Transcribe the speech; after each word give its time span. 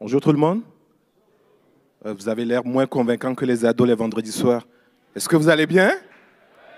Bonjour 0.00 0.20
tout 0.20 0.30
le 0.30 0.38
monde. 0.38 0.62
Euh, 2.06 2.14
vous 2.16 2.28
avez 2.28 2.44
l'air 2.44 2.64
moins 2.64 2.86
convaincant 2.86 3.34
que 3.34 3.44
les 3.44 3.64
ados 3.64 3.88
les 3.88 3.96
vendredis 3.96 4.30
soirs. 4.30 4.64
Est-ce 5.16 5.28
que 5.28 5.34
vous 5.34 5.48
allez 5.48 5.66
bien? 5.66 5.92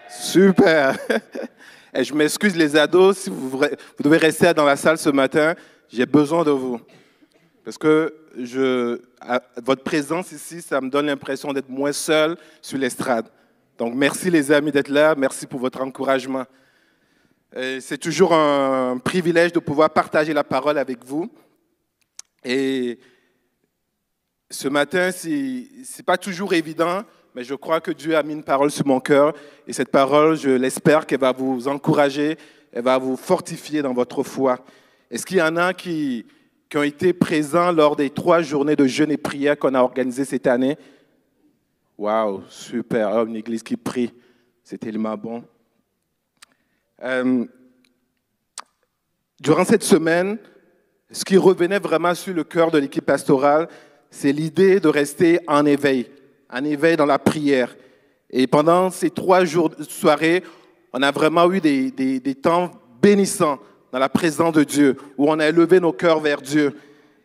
Super. 0.08 0.96
Et 1.94 2.02
je 2.02 2.14
m'excuse 2.14 2.56
les 2.56 2.75
ados, 2.76 3.18
si 3.18 3.28
vous, 3.28 3.50
vous 3.50 3.58
devez 4.02 4.17
rester 4.17 4.54
dans 4.54 4.64
la 4.64 4.75
salle 4.75 4.96
ce 4.96 5.10
matin, 5.10 5.54
j'ai 5.91 6.06
besoin 6.06 6.44
de 6.44 6.50
vous. 6.50 6.80
Parce 7.62 7.76
que 7.76 8.14
je, 8.38 9.03
votre 9.62 9.82
présence 9.82 10.32
ici, 10.32 10.62
ça 10.62 10.80
me 10.80 10.89
donne 10.89 11.05
l'impression 11.05 11.52
d'être 11.52 11.68
moins 11.68 11.93
seul 11.93 12.39
sur 12.62 12.79
l'estrade. 12.79 13.27
Donc 13.77 13.95
merci 13.95 14.30
les 14.30 14.50
amis 14.50 14.73
d'être 14.73 14.89
là, 14.89 15.14
merci 15.14 15.46
pour 15.46 15.61
votre 15.61 15.82
encouragement. 15.82 16.45
C'est 17.52 17.98
toujours 17.98 18.32
un 18.32 18.96
privilège 18.96 19.52
de 19.52 19.59
pouvoir 19.59 19.91
partager 19.91 20.32
la 20.32 20.45
parole 20.45 20.79
avec 20.79 21.05
vous. 21.05 21.30
Et 22.45 22.98
ce 24.50 24.68
matin, 24.68 25.12
ce 25.12 25.29
n'est 25.29 26.04
pas 26.04 26.17
toujours 26.17 26.54
évident, 26.54 27.03
mais 27.35 27.44
je 27.44 27.54
crois 27.54 27.81
que 27.81 27.90
Dieu 27.90 28.17
a 28.17 28.22
mis 28.22 28.32
une 28.32 28.43
parole 28.43 28.71
sur 28.71 28.86
mon 28.86 29.00
cœur. 29.00 29.35
Et 29.67 29.72
cette 29.72 29.90
parole, 29.90 30.36
je 30.36 30.50
l'espère 30.50 31.07
qu'elle 31.07 31.21
va 31.21 31.32
vous 31.32 31.68
encourager, 31.68 32.36
elle 32.72 32.84
va 32.84 32.98
vous 32.98 33.16
fortifier 33.16 33.82
dans 33.82 33.92
votre 33.92 34.22
foi. 34.22 34.64
Est-ce 35.10 35.26
qu'il 35.26 35.38
y 35.38 35.42
en 35.42 35.56
a 35.56 35.74
qui, 35.74 36.26
qui 36.68 36.76
ont 36.78 36.82
été 36.82 37.12
présents 37.12 37.72
lors 37.72 37.96
des 37.96 38.10
trois 38.10 38.42
journées 38.42 38.76
de 38.76 38.86
jeûne 38.86 39.10
et 39.10 39.16
prière 39.16 39.59
qu'on 39.59 39.74
a 39.74 39.80
organisées 39.80 40.24
cette 40.24 40.46
année? 40.46 40.76
Waouh, 41.98 42.42
super. 42.48 43.10
Oh, 43.14 43.26
une 43.26 43.36
église 43.36 43.62
qui 43.62 43.76
prie. 43.76 44.12
C'est 44.64 44.78
tellement 44.78 45.16
bon. 45.16 45.45
Euh, 47.02 47.45
durant 49.40 49.64
cette 49.64 49.82
semaine, 49.82 50.38
ce 51.12 51.24
qui 51.24 51.37
revenait 51.37 51.78
vraiment 51.78 52.14
sur 52.14 52.34
le 52.34 52.45
cœur 52.45 52.70
de 52.70 52.78
l'équipe 52.78 53.05
pastorale, 53.05 53.68
c'est 54.10 54.32
l'idée 54.32 54.80
de 54.80 54.88
rester 54.88 55.41
en 55.46 55.64
éveil, 55.66 56.06
en 56.51 56.64
éveil 56.64 56.96
dans 56.96 57.07
la 57.07 57.18
prière. 57.18 57.76
Et 58.30 58.46
pendant 58.46 58.90
ces 58.90 59.10
trois 59.10 59.45
jours 59.45 59.71
de 59.71 59.82
soirée, 59.82 60.43
on 60.93 61.02
a 61.02 61.10
vraiment 61.10 61.51
eu 61.52 61.60
des, 61.60 62.34
temps 62.40 62.71
bénissants 63.02 63.59
dans 63.93 63.99
la 63.99 64.09
présence 64.09 64.55
de 64.55 64.65
Dieu, 64.65 64.97
où 65.17 65.29
on 65.29 65.39
a 65.39 65.49
élevé 65.49 65.81
nos 65.81 65.93
cœurs 65.93 66.21
vers 66.21 66.41
Dieu. 66.41 66.75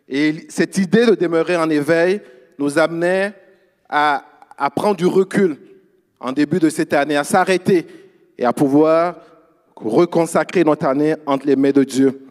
Et 0.08 0.46
cette 0.48 0.78
idée 0.78 1.06
de 1.06 1.14
demeurer 1.14 1.56
en 1.56 1.70
éveil 1.70 2.20
nous 2.58 2.78
amenait 2.78 3.34
à, 3.88 4.24
à 4.56 4.70
prendre 4.70 4.96
du 4.96 5.06
recul 5.06 5.58
en 6.18 6.32
début 6.32 6.58
de 6.58 6.70
cette 6.70 6.92
année, 6.92 7.16
à 7.16 7.24
s'arrêter 7.24 7.86
et 8.38 8.44
à 8.44 8.52
pouvoir 8.52 9.16
reconsacrer 9.76 10.64
notre 10.64 10.86
année 10.86 11.14
entre 11.26 11.46
les 11.46 11.56
mains 11.56 11.70
de 11.70 11.84
Dieu. 11.84 12.25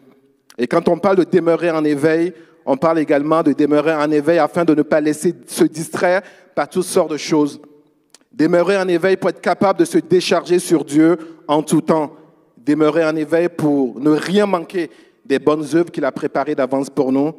Et 0.58 0.66
quand 0.66 0.88
on 0.88 0.98
parle 0.98 1.16
de 1.16 1.24
demeurer 1.24 1.70
en 1.70 1.84
éveil, 1.84 2.32
on 2.64 2.76
parle 2.76 2.98
également 2.98 3.42
de 3.42 3.52
demeurer 3.52 3.94
en 3.94 4.10
éveil 4.10 4.38
afin 4.38 4.64
de 4.64 4.74
ne 4.74 4.82
pas 4.82 5.00
laisser 5.00 5.34
se 5.46 5.64
distraire 5.64 6.22
par 6.54 6.68
toutes 6.68 6.84
sortes 6.84 7.12
de 7.12 7.16
choses. 7.16 7.60
Demeurer 8.32 8.76
en 8.76 8.88
éveil 8.88 9.16
pour 9.16 9.30
être 9.30 9.40
capable 9.40 9.78
de 9.78 9.84
se 9.84 9.98
décharger 9.98 10.58
sur 10.58 10.84
Dieu 10.84 11.16
en 11.46 11.62
tout 11.62 11.80
temps. 11.80 12.14
Demeurer 12.56 13.04
en 13.04 13.14
éveil 13.14 13.48
pour 13.48 14.00
ne 14.00 14.10
rien 14.10 14.46
manquer 14.46 14.90
des 15.24 15.38
bonnes 15.38 15.64
œuvres 15.74 15.90
qu'il 15.90 16.04
a 16.04 16.12
préparées 16.12 16.54
d'avance 16.54 16.90
pour 16.90 17.12
nous. 17.12 17.32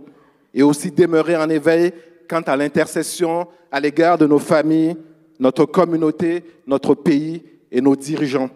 Et 0.53 0.63
aussi 0.63 0.91
demeurer 0.91 1.35
en 1.35 1.49
éveil 1.49 1.91
quant 2.29 2.41
à 2.41 2.55
l'intercession 2.55 3.47
à 3.71 3.79
l'égard 3.79 4.17
de 4.17 4.25
nos 4.27 4.39
familles, 4.39 4.95
notre 5.39 5.65
communauté, 5.65 6.43
notre 6.65 6.95
pays 6.95 7.43
et 7.71 7.81
nos 7.81 7.95
dirigeants. 7.95 8.49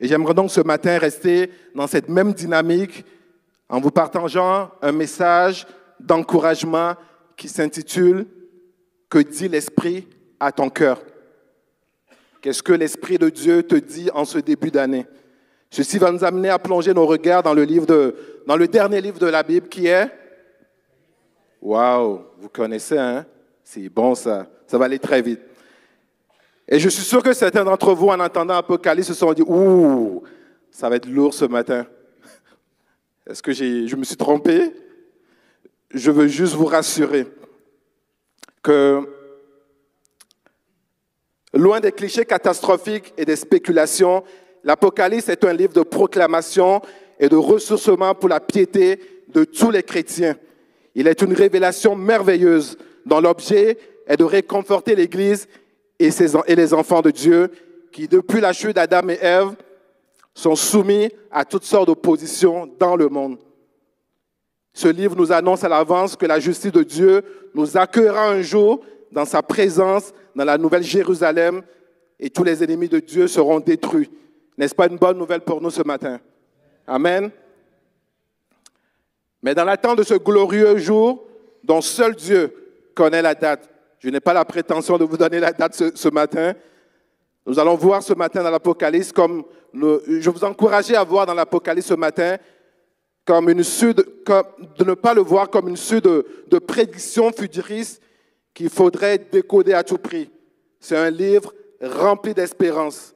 Et 0.00 0.08
j'aimerais 0.08 0.34
donc 0.34 0.50
ce 0.50 0.60
matin 0.60 0.98
rester 0.98 1.50
dans 1.74 1.86
cette 1.86 2.08
même 2.08 2.32
dynamique 2.32 3.04
en 3.72 3.80
vous 3.80 3.90
partageant 3.90 4.70
un 4.82 4.92
message 4.92 5.66
d'encouragement 5.98 6.92
qui 7.36 7.48
s'intitule 7.48 8.26
Que 9.08 9.18
dit 9.18 9.48
l'Esprit 9.48 10.06
à 10.38 10.52
ton 10.52 10.68
cœur? 10.68 11.00
Qu'est-ce 12.42 12.62
que 12.62 12.74
l'Esprit 12.74 13.16
de 13.16 13.30
Dieu 13.30 13.62
te 13.62 13.74
dit 13.74 14.10
en 14.12 14.26
ce 14.26 14.38
début 14.38 14.70
d'année? 14.70 15.06
Ceci 15.70 15.96
va 15.96 16.12
nous 16.12 16.22
amener 16.22 16.50
à 16.50 16.58
plonger 16.58 16.92
nos 16.92 17.06
regards 17.06 17.42
dans 17.42 17.54
le, 17.54 17.64
dernier 18.68 19.00
livre 19.00 19.18
de 19.18 19.26
la 19.26 19.42
Bible 19.42 19.68
qui 19.68 19.86
est 19.86 20.06
Waouh, 21.62 22.20
vous 22.38 22.50
connaissez, 22.50 22.98
hein? 22.98 23.24
C'est 23.64 23.88
bon 23.88 24.14
ça, 24.14 24.48
ça 24.66 24.76
va 24.76 24.84
aller 24.84 24.98
très 24.98 25.22
vite. 25.22 25.40
Et 26.68 26.78
je 26.78 26.90
suis 26.90 27.04
sûr 27.04 27.22
que 27.22 27.32
certains 27.32 27.64
d'entre 27.64 27.94
vous, 27.94 28.08
en 28.08 28.20
entendant 28.20 28.54
Apocalypse, 28.54 29.08
se 29.08 29.14
sont 29.14 29.32
dit 29.32 29.44
Ouh, 29.46 30.22
ça 30.70 30.90
va 30.90 30.96
être 30.96 31.08
lourd 31.08 31.32
ce 31.32 31.46
matin. 31.46 31.86
Est-ce 33.28 33.42
que 33.42 33.52
je 33.52 33.94
me 33.94 34.02
suis 34.02 34.16
trompé? 34.16 34.72
Je 35.94 36.10
veux 36.10 36.26
juste 36.26 36.54
vous 36.54 36.66
rassurer 36.66 37.26
que 38.62 39.00
loin 41.52 41.78
des 41.78 41.92
clichés 41.92 42.24
catastrophiques 42.24 43.14
et 43.16 43.24
des 43.24 43.36
spéculations, 43.36 44.24
l'Apocalypse 44.64 45.28
est 45.28 45.44
un 45.44 45.52
livre 45.52 45.72
de 45.72 45.82
proclamation 45.82 46.82
et 47.20 47.28
de 47.28 47.36
ressourcement 47.36 48.14
pour 48.14 48.28
la 48.28 48.40
piété 48.40 48.98
de 49.28 49.44
tous 49.44 49.70
les 49.70 49.84
chrétiens. 49.84 50.36
Il 50.94 51.06
est 51.06 51.22
une 51.22 51.32
révélation 51.32 51.94
merveilleuse 51.94 52.76
dont 53.06 53.20
l'objet 53.20 53.78
est 54.06 54.16
de 54.16 54.24
réconforter 54.24 54.96
l'Église 54.96 55.46
et, 56.00 56.10
les 56.54 56.74
enfants 56.74 57.02
de 57.02 57.10
Dieu 57.10 57.50
qui, 57.92 58.08
depuis 58.08 58.40
la 58.40 58.52
chute 58.52 58.74
d'Adam 58.76 59.08
et 59.08 59.18
Ève, 59.20 59.54
sont 60.34 60.56
soumis 60.56 61.10
à 61.30 61.44
toutes 61.44 61.64
sortes 61.64 61.86
d'oppositions 61.86 62.70
dans 62.78 62.96
le 62.96 63.08
monde. 63.08 63.38
Ce 64.72 64.88
livre 64.88 65.16
nous 65.16 65.32
annonce 65.32 65.64
à 65.64 65.68
l'avance 65.68 66.16
que 66.16 66.26
la 66.26 66.40
justice 66.40 66.72
de 66.72 66.82
Dieu 66.82 67.22
nous 67.54 67.76
accueillera 67.76 68.28
un 68.28 68.40
jour 68.40 68.82
dans 69.10 69.26
sa 69.26 69.42
présence 69.42 70.12
dans 70.34 70.44
la 70.44 70.56
nouvelle 70.56 70.82
Jérusalem 70.82 71.62
et 72.18 72.30
tous 72.30 72.44
les 72.44 72.64
ennemis 72.64 72.88
de 72.88 72.98
Dieu 72.98 73.28
seront 73.28 73.60
détruits. 73.60 74.10
N'est-ce 74.56 74.74
pas 74.74 74.86
une 74.86 74.96
bonne 74.96 75.18
nouvelle 75.18 75.42
pour 75.42 75.60
nous 75.60 75.70
ce 75.70 75.82
matin? 75.82 76.20
Amen. 76.86 77.30
Mais 79.42 79.54
dans 79.54 79.64
l'attente 79.64 79.98
de 79.98 80.02
ce 80.02 80.14
glorieux 80.14 80.78
jour 80.78 81.24
dont 81.64 81.80
seul 81.80 82.14
Dieu 82.14 82.54
connaît 82.94 83.22
la 83.22 83.34
date, 83.34 83.68
je 83.98 84.08
n'ai 84.08 84.20
pas 84.20 84.32
la 84.32 84.44
prétention 84.44 84.96
de 84.96 85.04
vous 85.04 85.16
donner 85.16 85.40
la 85.40 85.52
date 85.52 85.74
ce, 85.74 85.94
ce 85.94 86.08
matin, 86.08 86.54
nous 87.46 87.58
allons 87.58 87.74
voir 87.74 88.02
ce 88.02 88.12
matin 88.12 88.42
dans 88.42 88.50
l'Apocalypse 88.50 89.12
comme 89.12 89.44
je 89.74 90.30
vous 90.30 90.44
encourageais 90.44 90.96
à 90.96 91.04
voir 91.04 91.26
dans 91.26 91.34
l'Apocalypse 91.34 91.88
ce 91.88 91.94
matin 91.94 92.36
comme 93.24 93.48
une 93.48 93.62
suite, 93.62 93.98
de 93.98 94.84
ne 94.84 94.94
pas 94.94 95.14
le 95.14 95.22
voir 95.22 95.48
comme 95.48 95.68
une 95.68 95.76
suite 95.76 96.04
de, 96.04 96.26
de 96.48 96.58
prédictions 96.58 97.32
futuristes 97.32 98.02
qu'il 98.52 98.68
faudrait 98.68 99.18
décoder 99.18 99.74
à 99.74 99.84
tout 99.84 99.98
prix. 99.98 100.30
C'est 100.80 100.96
un 100.96 101.10
livre 101.10 101.54
rempli 101.80 102.34
d'espérance. 102.34 103.14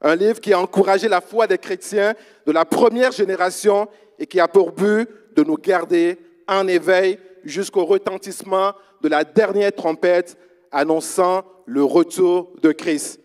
Un 0.00 0.14
livre 0.14 0.40
qui 0.40 0.52
a 0.52 0.60
encouragé 0.60 1.08
la 1.08 1.20
foi 1.20 1.46
des 1.46 1.58
chrétiens 1.58 2.14
de 2.46 2.52
la 2.52 2.64
première 2.64 3.10
génération 3.10 3.88
et 4.18 4.26
qui 4.26 4.38
a 4.38 4.48
pour 4.48 4.72
but 4.72 5.08
de 5.34 5.42
nous 5.42 5.56
garder 5.56 6.18
en 6.46 6.68
éveil 6.68 7.18
jusqu'au 7.44 7.84
retentissement 7.84 8.72
de 9.02 9.08
la 9.08 9.24
dernière 9.24 9.72
trompette 9.72 10.36
annonçant 10.70 11.44
le 11.66 11.82
retour 11.82 12.52
de 12.62 12.72
Christ. 12.72 13.20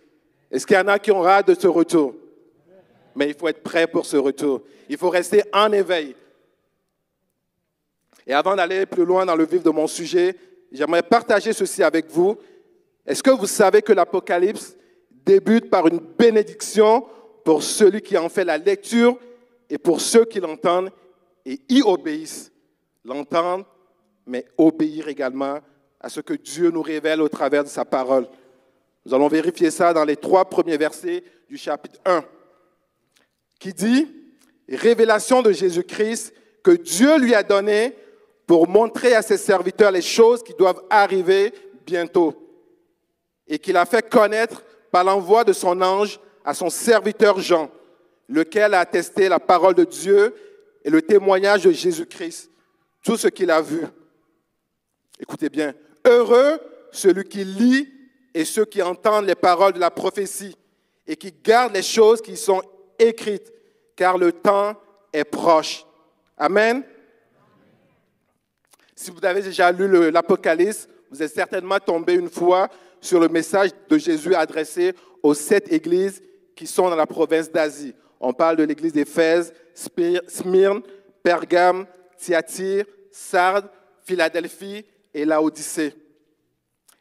Est-ce 0.54 0.68
qu'il 0.68 0.76
y 0.76 0.80
en 0.80 0.88
a 0.88 1.00
qui 1.00 1.12
ont 1.12 1.26
hâte 1.26 1.48
de 1.48 1.56
ce 1.56 1.66
retour? 1.66 2.14
Mais 3.16 3.28
il 3.28 3.34
faut 3.34 3.48
être 3.48 3.64
prêt 3.64 3.88
pour 3.88 4.06
ce 4.06 4.18
retour. 4.18 4.62
Il 4.88 4.98
faut 4.98 5.10
rester 5.10 5.42
en 5.52 5.72
éveil. 5.72 6.16
Et 8.28 8.34
avant 8.34 8.56
d'aller 8.56 8.86
plus 8.86 9.04
loin 9.04 9.26
dans 9.26 9.36
le 9.36 9.48
vif 9.48 9.64
de 9.64 9.72
mon 9.72 9.88
sujet, 9.88 10.36
j'aimerais 10.72 11.02
partager 11.02 11.54
ceci 11.54 11.82
avec 11.82 12.08
vous. 12.12 12.38
Est-ce 13.04 13.24
que 13.24 13.32
vous 13.32 13.48
savez 13.48 13.82
que 13.82 13.94
l'Apocalypse 13.94 14.78
débute 15.26 15.72
par 15.72 15.88
une 15.88 15.98
bénédiction 15.98 17.04
pour 17.44 17.64
celui 17.64 18.02
qui 18.02 18.16
en 18.16 18.30
fait 18.30 18.46
la 18.46 18.60
lecture 18.60 19.18
et 19.72 19.80
pour 19.80 20.02
ceux 20.02 20.26
qui 20.26 20.40
l'entendent 20.40 20.92
et 21.48 21.60
y 21.68 21.82
obéissent? 21.82 22.52
L'entendre, 23.04 23.66
mais 24.28 24.46
obéir 24.56 25.08
également 25.08 25.58
à 26.00 26.10
ce 26.10 26.22
que 26.22 26.36
Dieu 26.36 26.70
nous 26.70 26.84
révèle 26.84 27.22
au 27.22 27.28
travers 27.28 27.64
de 27.64 27.70
sa 27.70 27.86
parole. 27.86 28.28
Nous 29.06 29.14
allons 29.14 29.28
vérifier 29.28 29.70
ça 29.70 29.94
dans 29.94 30.06
les 30.06 30.16
trois 30.16 30.46
premiers 30.46 30.78
versets 30.78 31.24
du 31.50 31.58
chapitre 31.58 32.00
1, 32.06 32.24
qui 33.60 33.74
dit, 33.74 34.08
révélation 34.70 35.42
de 35.42 35.52
Jésus-Christ 35.52 36.34
que 36.64 36.72
Dieu 36.72 37.18
lui 37.18 37.36
a 37.36 37.44
donné 37.44 37.96
pour 38.48 38.68
montrer 38.68 39.14
à 39.14 39.22
ses 39.22 39.38
serviteurs 39.38 39.92
les 39.92 40.02
choses 40.02 40.44
qui 40.44 40.54
doivent 40.54 40.82
arriver 40.90 41.54
bientôt, 41.86 42.34
et 43.48 43.60
qu'il 43.60 43.76
a 43.76 43.86
fait 43.86 44.10
connaître 44.10 44.64
par 44.92 45.04
l'envoi 45.04 45.44
de 45.44 45.54
son 45.54 45.82
ange 45.82 46.20
à 46.46 46.54
son 46.54 46.70
serviteur 46.70 47.40
Jean, 47.40 47.70
lequel 48.30 48.74
a 48.74 48.80
attesté 48.80 49.28
la 49.28 49.40
parole 49.40 49.76
de 49.76 49.84
Dieu 49.84 50.34
et 50.86 50.90
le 50.90 51.02
témoignage 51.02 51.64
de 51.64 51.72
Jésus-Christ, 51.72 52.50
tout 53.04 53.18
ce 53.18 53.28
qu'il 53.28 53.52
a 53.52 53.62
vu. 53.62 53.82
Écoutez 55.20 55.50
bien, 55.50 55.74
heureux 56.06 56.60
celui 56.92 57.26
qui 57.26 57.44
lit 57.44 57.90
et 58.34 58.46
ceux 58.46 58.66
qui 58.66 58.82
entendent 58.82 59.26
les 59.26 59.36
paroles 59.36 59.74
de 59.74 59.80
la 59.80 59.92
prophétie 59.92 60.56
et 61.06 61.16
qui 61.16 61.32
gardent 61.44 61.74
les 61.74 61.84
choses 61.84 62.22
qui 62.22 62.36
sont 62.36 62.62
écrites, 62.98 63.52
car 63.96 64.18
le 64.18 64.32
temps 64.32 64.76
est 65.12 65.24
proche. 65.24 65.86
Amen. 66.38 66.84
Si 68.96 69.12
vous 69.12 69.24
avez 69.24 69.42
déjà 69.42 69.72
lu 69.72 70.12
l'Apocalypse, 70.12 70.88
vous 71.12 71.22
êtes 71.22 71.34
certainement 71.34 71.80
tombé 71.80 72.14
une 72.14 72.30
fois 72.30 72.70
sur 73.00 73.20
le 73.20 73.28
message 73.28 73.72
de 73.90 73.98
Jésus 73.98 74.34
adressé 74.34 74.96
aux 75.22 75.34
sept 75.34 75.72
églises 75.72 76.22
qui 76.56 76.66
sont 76.66 76.90
dans 76.90 76.96
la 76.96 77.06
province 77.06 77.52
d'Asie. 77.52 77.94
On 78.20 78.34
parle 78.34 78.56
de 78.56 78.64
l'église 78.64 78.94
d'Éphèse, 78.94 79.54
Smyrne, 79.74 80.82
Pergame, 81.22 81.86
Thyatire, 82.18 82.86
Sardes, 83.12 83.70
Philadelphie 84.04 84.86
et 85.14 85.26
Laodicée. 85.26 85.94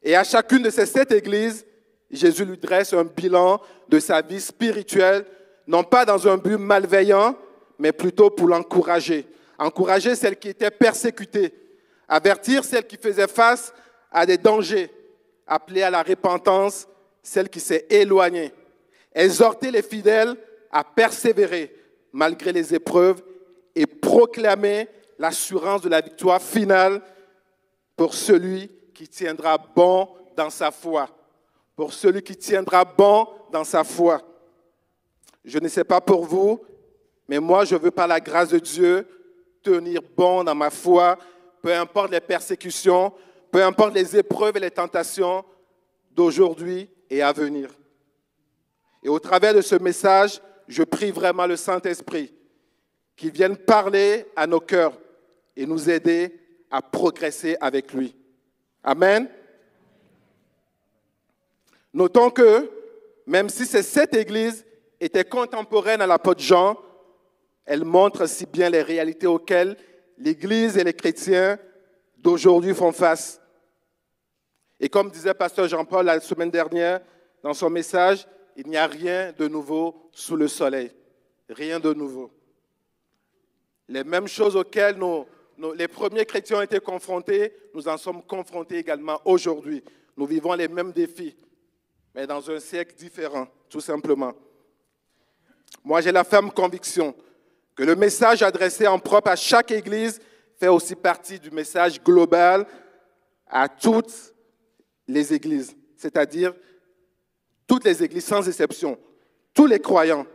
Et 0.03 0.17
à 0.17 0.25
chacune 0.25 0.63
de 0.63 0.71
ces 0.71 0.87
sept 0.87 1.13
églises, 1.13 1.65
Jésus 2.11 2.45
lui 2.45 2.59
dresse 2.59 2.93
un 2.93 3.05
bilan 3.05 3.61
de 3.89 3.99
sa 3.99 4.21
vie 4.21 4.41
spirituelle, 4.41 5.25
non 5.67 5.85
pas 5.85 6.05
dans 6.05 6.29
un 6.29 6.37
but 6.37 6.59
malveillant, 6.59 7.37
mais 7.79 7.93
plutôt 7.93 8.31
pour 8.31 8.49
l'encourager. 8.49 9.27
Encourager 9.59 10.15
celle 10.15 10.37
qui 10.37 10.49
était 10.49 10.71
persécutée, 10.71 11.55
avertir 12.09 12.65
celle 12.65 12.87
qui 12.87 12.97
faisait 12.97 13.29
face 13.29 13.73
à 14.11 14.27
des 14.27 14.39
dangers, 14.39 14.91
appeler 15.47 15.83
à 15.83 15.91
la 15.91 16.03
repentance 16.03 16.87
celle 17.23 17.49
qui 17.49 17.61
s'est 17.61 17.87
éloignée, 17.89 18.53
exhorter 19.15 19.71
les 19.71 19.83
fidèles 19.83 20.35
à 20.71 20.83
persévérer 20.83 21.75
malgré 22.13 22.53
les 22.53 22.75
épreuves 22.75 23.23
et 23.75 23.87
proclamer 23.87 24.89
l'assurance 25.19 25.83
de 25.83 25.89
la 25.89 26.01
victoire 26.01 26.43
finale 26.43 27.01
pour 27.97 28.15
celui 28.15 28.71
qui 28.93 29.09
tiendra 29.09 29.59
bon 29.59 30.09
dans 30.37 30.51
sa 30.51 30.71
foi. 30.71 31.09
Pour 31.75 31.93
celui 31.93 32.23
qui 32.23 32.37
tiendra 32.37 32.85
bon 32.85 33.27
dans 33.51 33.65
sa 33.65 33.85
foi. 33.85 34.21
Je 35.45 35.59
ne 35.59 35.69
sais 35.69 35.85
pas 35.85 36.01
pour 36.01 36.25
vous, 36.25 36.61
mais 37.29 37.41
moi, 37.41 37.65
je 37.65 37.77
veux 37.77 37.91
par 37.91 38.07
la 38.07 38.21
grâce 38.21 38.51
de 38.51 38.59
Dieu 38.59 39.07
tenir 39.63 40.01
bon 40.17 40.45
dans 40.45 40.55
ma 40.55 40.71
foi, 40.71 41.19
peu 41.63 41.73
importe 41.73 42.11
les 42.11 42.21
persécutions, 42.21 43.13
peu 43.51 43.63
importe 43.63 43.95
les 43.95 44.17
épreuves 44.17 44.57
et 44.57 44.61
les 44.61 44.71
tentations 44.71 45.45
d'aujourd'hui 46.11 46.89
et 47.09 47.23
à 47.23 47.33
venir. 47.33 47.71
Et 49.03 49.09
au 49.09 49.19
travers 49.19 49.55
de 49.55 49.61
ce 49.61 49.77
message, 49.77 50.41
je 50.69 50.83
prie 50.83 51.11
vraiment 51.11 51.47
le 51.47 51.57
Saint-Esprit 51.57 52.33
qu'il 53.17 53.31
vienne 53.31 53.57
parler 53.57 54.27
à 54.37 54.47
nos 54.47 54.61
cœurs 54.61 54.99
et 55.57 55.67
nous 55.67 55.91
aider 55.91 56.39
à 56.71 56.81
progresser 56.81 57.57
avec 57.61 57.93
lui. 57.93 58.15
Amen. 58.85 59.29
Notons 61.95 62.31
que 62.31 62.71
même 63.27 63.49
si 63.49 63.67
ces 63.67 63.83
sept 63.83 64.15
églises 64.15 64.65
étaient 65.01 65.25
contemporaines 65.25 66.01
à 66.01 66.07
l'apôtre 66.07 66.41
Jean, 66.41 66.77
elles 67.65 67.85
montrent 67.85 68.27
si 68.27 68.47
bien 68.47 68.71
les 68.71 68.83
réalités 68.83 69.27
auxquelles 69.27 69.77
l'Église 70.19 70.77
et 70.77 70.85
les 70.85 70.95
chrétiens 70.95 71.59
d'aujourd'hui 72.19 72.75
font 72.75 72.93
face. 72.93 73.41
Et 74.81 74.89
comme 74.89 75.11
disait 75.11 75.35
pasteur 75.35 75.69
Jean-Paul 75.69 76.07
la 76.07 76.21
semaine 76.21 76.51
dernière 76.51 77.01
dans 77.43 77.55
son 77.55 77.71
message, 77.71 78.27
il 78.57 78.67
n'y 78.69 78.77
a 78.77 78.87
rien 78.87 79.33
de 79.33 79.49
nouveau 79.49 80.11
sous 80.13 80.37
le 80.37 80.49
soleil. 80.49 80.91
Rien 81.49 81.79
de 81.81 81.93
nouveau. 81.93 82.31
Les 83.89 84.05
mêmes 84.05 84.29
choses 84.29 84.57
auxquelles 84.57 84.97
les 85.77 85.89
premiers 85.89 86.25
chrétiens 86.25 86.59
ont 86.59 86.63
été 86.63 86.81
confrontés, 86.81 87.53
nous 87.75 87.89
en 87.89 87.97
sommes 87.97 88.23
confrontés 88.23 88.79
également 88.79 89.21
aujourd'hui. 89.25 89.83
Nous 90.17 90.27
vivons 90.27 90.55
les 90.55 90.69
mêmes 90.69 90.93
défis, 90.93 91.37
mais 92.15 92.27
dans 92.27 92.51
un 92.51 92.61
siècle 92.61 92.95
différent, 92.97 93.47
tout 93.69 93.81
simplement. 93.81 94.33
Moi, 95.85 96.01
j'ai 96.01 96.13
la 96.13 96.25
ferme 96.25 96.51
conviction 96.51 97.15
que 97.75 97.83
le 97.83 97.97
message 97.97 98.43
adressé 98.43 98.87
en 98.87 98.99
propre 98.99 99.31
à 99.31 99.37
chaque 99.37 99.71
Église 99.71 100.21
fait 100.59 100.69
aussi 100.69 100.95
partie 100.95 101.39
du 101.39 101.51
message 101.51 102.03
global 102.03 102.67
à 103.47 103.69
toutes 103.69 104.35
les 105.09 105.33
Églises, 105.33 105.75
c'est-à-dire 105.97 106.55
toutes 107.67 107.85
les 107.85 108.03
Églises 108.03 108.27
sans 108.27 108.47
exception, 108.47 108.99
tous 109.55 109.67
les 109.67 109.81
croyants, 109.81 110.27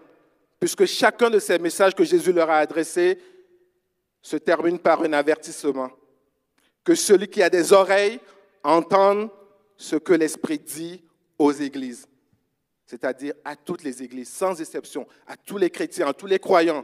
puisque 0.59 0.85
chacun 0.85 1.29
de 1.29 1.39
ces 1.39 1.59
messages 1.59 1.95
que 1.95 2.03
Jésus 2.03 2.33
leur 2.33 2.49
a 2.49 2.57
adressés 2.57 3.19
se 4.27 4.35
termine 4.35 4.77
par 4.77 5.01
un 5.03 5.13
avertissement. 5.13 5.89
Que 6.83 6.95
celui 6.95 7.29
qui 7.29 7.41
a 7.41 7.49
des 7.49 7.71
oreilles 7.71 8.19
entende 8.61 9.29
ce 9.77 9.95
que 9.95 10.11
l'Esprit 10.11 10.59
dit 10.59 11.01
aux 11.39 11.53
églises, 11.53 12.09
c'est-à-dire 12.85 13.35
à 13.45 13.55
toutes 13.55 13.83
les 13.83 14.03
églises, 14.03 14.29
sans 14.29 14.59
exception, 14.59 15.07
à 15.27 15.37
tous 15.37 15.57
les 15.57 15.69
chrétiens, 15.69 16.07
à 16.07 16.13
tous 16.13 16.25
les 16.25 16.39
croyants. 16.39 16.83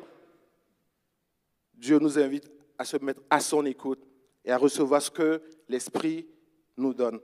Dieu 1.74 2.00
nous 2.00 2.18
invite 2.18 2.50
à 2.78 2.86
se 2.86 2.96
mettre 2.96 3.22
à 3.30 3.42
son 3.42 3.66
écoute 3.66 4.08
et 4.46 4.52
à 4.52 4.58
recevoir 4.58 5.02
ce 5.02 5.12
que 5.12 5.42
l'Esprit 5.68 6.26
nous 6.78 6.94
donne. 6.94 7.20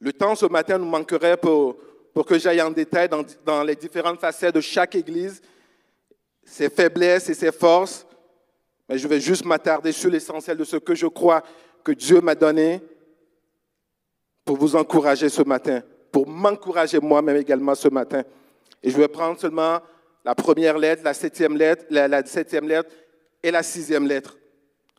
Le 0.00 0.12
temps 0.12 0.36
ce 0.36 0.46
matin 0.46 0.78
nous 0.78 0.86
manquerait 0.88 1.36
pour, 1.36 1.78
pour 2.14 2.26
que 2.26 2.38
j'aille 2.38 2.62
en 2.62 2.70
détail 2.70 3.08
dans, 3.08 3.24
dans 3.44 3.64
les 3.64 3.74
différentes 3.74 4.20
facettes 4.20 4.54
de 4.54 4.60
chaque 4.60 4.94
église, 4.94 5.42
ses 6.44 6.68
faiblesses 6.68 7.28
et 7.28 7.34
ses 7.34 7.52
forces, 7.52 8.06
mais 8.88 8.98
je 8.98 9.08
vais 9.08 9.20
juste 9.20 9.44
m'attarder 9.44 9.92
sur 9.92 10.10
l'essentiel 10.10 10.56
de 10.56 10.64
ce 10.64 10.76
que 10.76 10.94
je 10.94 11.06
crois 11.06 11.42
que 11.84 11.92
Dieu 11.92 12.20
m'a 12.20 12.34
donné 12.34 12.80
pour 14.44 14.56
vous 14.56 14.76
encourager 14.76 15.28
ce 15.28 15.42
matin, 15.42 15.82
pour 16.10 16.28
m'encourager 16.28 17.00
moi-même 17.00 17.36
également 17.36 17.74
ce 17.74 17.88
matin. 17.88 18.22
Et 18.82 18.90
je 18.90 18.96
vais 18.96 19.08
prendre 19.08 19.38
seulement 19.38 19.80
la 20.24 20.34
première 20.34 20.78
lettre, 20.78 21.02
la 21.04 21.14
septième 21.14 21.56
lettre, 21.56 21.84
la, 21.90 22.24
septième 22.26 22.68
lettre 22.68 22.90
et 23.42 23.50
la 23.50 23.62
sixième 23.62 24.06
lettre. 24.06 24.36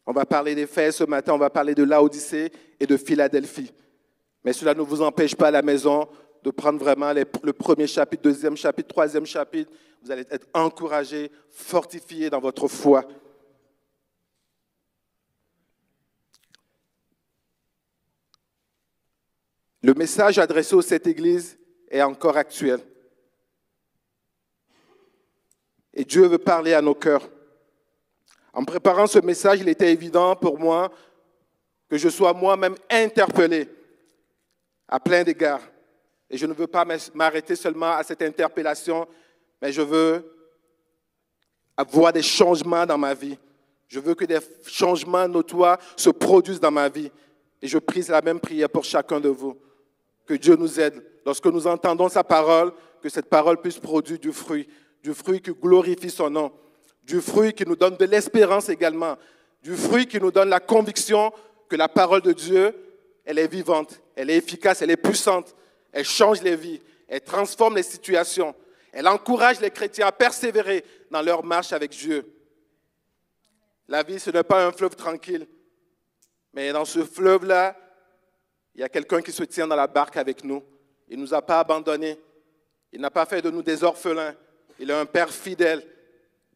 On 0.06 0.12
va 0.12 0.25
parler 0.25 0.56
des 0.56 0.68
faits 0.68 0.94
ce 0.94 1.04
matin, 1.04 1.34
on 1.34 1.38
va 1.38 1.50
parler 1.50 1.75
de 1.75 1.84
Laodicée 1.84 2.51
et 2.80 2.86
de 2.86 2.98
Philadelphie. 2.98 3.72
Mais 4.44 4.54
cela 4.54 4.74
ne 4.74 4.81
vous 4.81 5.01
empêche 5.01 5.36
pas 5.36 5.48
à 5.48 5.51
la 5.51 5.62
maison 5.62 6.07
de 6.44 6.51
prendre 6.51 6.78
vraiment 6.78 7.13
le 7.13 7.54
premier 7.54 7.88
chapitre, 7.88 8.22
deuxième 8.22 8.57
chapitre, 8.57 8.90
troisième 8.90 9.25
chapitre. 9.25 9.72
Vous 10.01 10.12
allez 10.12 10.25
être 10.30 10.48
encouragés, 10.54 11.31
fortifiés 11.50 12.30
dans 12.30 12.42
votre 12.42 12.68
foi. 12.68 13.06
Le 19.81 19.94
message 19.94 20.38
adressé 20.38 20.78
à 20.78 20.81
cette 20.81 21.07
Église 21.07 21.57
est 21.90 22.01
encore 22.01 22.38
actuel. 22.38 22.80
Et 25.94 26.04
Dieu 26.04 26.25
veut 26.28 26.38
parler 26.38 26.74
à 26.74 26.81
nos 26.81 26.95
cœurs. 26.95 27.30
En 28.54 28.66
préparant 28.66 29.07
ce 29.07 29.19
message, 29.19 29.60
il 29.62 29.69
était 29.69 29.92
évident 29.92 30.36
pour 30.36 30.60
moi 30.60 30.92
que 31.90 31.98
je 31.98 32.10
sois 32.10 32.34
moi-même 32.34 32.75
interpellé 32.90 33.69
à 34.88 35.00
plein 35.00 35.23
d'égards. 35.23 35.72
Et 36.33 36.37
je 36.37 36.47
ne 36.47 36.54
veux 36.54 36.66
pas 36.66 36.83
m'arrêter 37.13 37.56
seulement 37.56 37.92
à 37.92 38.02
cette 38.02 38.23
interpellation, 38.23 39.07
mais 39.61 39.71
je 39.71 39.83
veux 39.83 40.35
avoir 41.78 42.11
des 42.11 42.23
changements 42.23 42.87
dans 42.87 42.97
ma 42.97 43.13
vie. 43.13 43.37
Je 43.87 43.99
veux 43.99 44.16
que 44.16 44.25
des 44.25 44.40
changements 44.66 45.28
notoires 45.28 45.78
se 45.95 46.09
produisent 46.09 46.59
dans 46.59 46.71
ma 46.71 46.90
vie. 46.90 47.11
Et 47.61 47.68
je 47.68 47.78
prie 47.78 48.04
la 48.09 48.19
même 48.23 48.40
prière 48.40 48.68
pour 48.68 48.83
chacun 48.83 49.19
de 49.19 49.30
vous. 49.30 49.56
Que 50.25 50.33
Dieu 50.33 50.56
nous 50.56 50.80
aide. 50.80 51.06
Lorsque 51.23 51.45
nous 51.45 51.68
entendons 51.68 52.09
sa 52.09 52.23
parole, 52.23 52.73
que 52.99 53.09
cette 53.09 53.30
parole 53.30 53.61
puisse 53.61 53.78
produire 53.78 54.18
du 54.18 54.31
fruit, 54.31 54.68
du 55.04 55.13
fruit 55.13 55.40
qui 55.40 55.52
glorifie 55.52 56.09
son 56.09 56.31
nom, 56.31 56.52
du 57.04 57.21
fruit 57.21 57.54
qui 57.54 57.63
nous 57.63 57.75
donne 57.75 57.95
de 57.95 58.06
l'espérance 58.06 58.69
également, 58.69 59.18
du 59.61 59.75
fruit 59.75 60.07
qui 60.07 60.19
nous 60.19 60.31
donne 60.31 60.49
la 60.49 60.59
conviction 60.59 61.31
que 61.69 61.75
la 61.75 61.87
parole 61.87 62.21
de 62.21 62.33
Dieu, 62.33 62.73
elle 63.23 63.37
est 63.37 63.47
vivante, 63.47 64.02
elle 64.16 64.31
est 64.31 64.37
efficace, 64.37 64.81
elle 64.81 64.90
est 64.90 64.97
puissante, 64.97 65.56
elle 65.94 66.04
change 66.04 66.42
les 66.42 66.56
vies, 66.56 66.81
elle 67.07 67.21
transforme 67.21 67.76
les 67.76 67.83
situations, 67.83 68.54
elle 68.92 69.07
encourage 69.07 69.62
les 69.62 69.71
chrétiens 69.71 70.07
à 70.07 70.12
persévérer 70.12 70.83
dans 71.09 71.21
leur 71.21 71.44
marche 71.44 71.71
avec 71.71 71.92
Dieu. 71.92 72.26
La 73.88 74.04
vie, 74.04 74.19
ce 74.19 74.31
n'est 74.31 74.44
pas 74.44 74.66
un 74.66 74.71
fleuve 74.71 74.95
tranquille, 74.95 75.47
mais 76.52 76.71
dans 76.73 76.85
ce 76.85 77.04
fleuve-là, 77.04 77.78
il 78.76 78.81
y 78.81 78.83
a 78.83 78.90
quelqu'un 78.90 79.21
qui 79.21 79.31
se 79.31 79.44
tient 79.44 79.68
dans 79.68 79.76
la 79.76 79.88
barque 79.88 80.18
avec 80.18 80.44
nous. 80.44 80.64
Il 81.07 81.18
ne 81.18 81.21
nous 81.21 81.33
a 81.33 81.42
pas 81.42 81.59
abandonnés. 81.59 82.19
Il 82.92 83.02
n'a 83.02 83.12
pas 83.12 83.26
fait 83.26 83.42
de 83.42 83.52
nous 83.52 83.62
des 83.62 83.83
orphelins. 83.83 84.35
Il 84.80 84.90
est 84.90 84.94
un 84.94 85.06
Père 85.06 85.30
fidèle. 85.30 85.85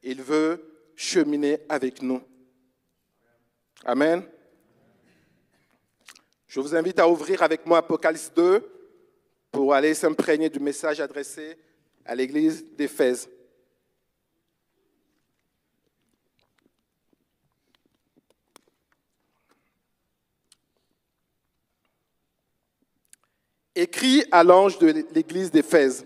Il 0.01 0.23
veut 0.23 0.91
cheminer 0.95 1.59
avec 1.69 2.01
nous. 2.01 2.21
Amen. 3.85 4.23
Je 6.47 6.59
vous 6.59 6.75
invite 6.75 6.99
à 6.99 7.07
ouvrir 7.07 7.43
avec 7.43 7.65
moi 7.67 7.79
Apocalypse 7.79 8.31
2 8.35 8.76
pour 9.51 9.73
aller 9.73 9.93
s'imprégner 9.93 10.49
du 10.49 10.59
message 10.59 10.99
adressé 10.99 11.57
à 12.05 12.15
l'église 12.15 12.65
d'Éphèse. 12.75 13.29
Écrit 23.75 24.25
à 24.31 24.43
l'ange 24.43 24.79
de 24.79 24.87
l'église 25.13 25.51
d'Éphèse. 25.51 26.05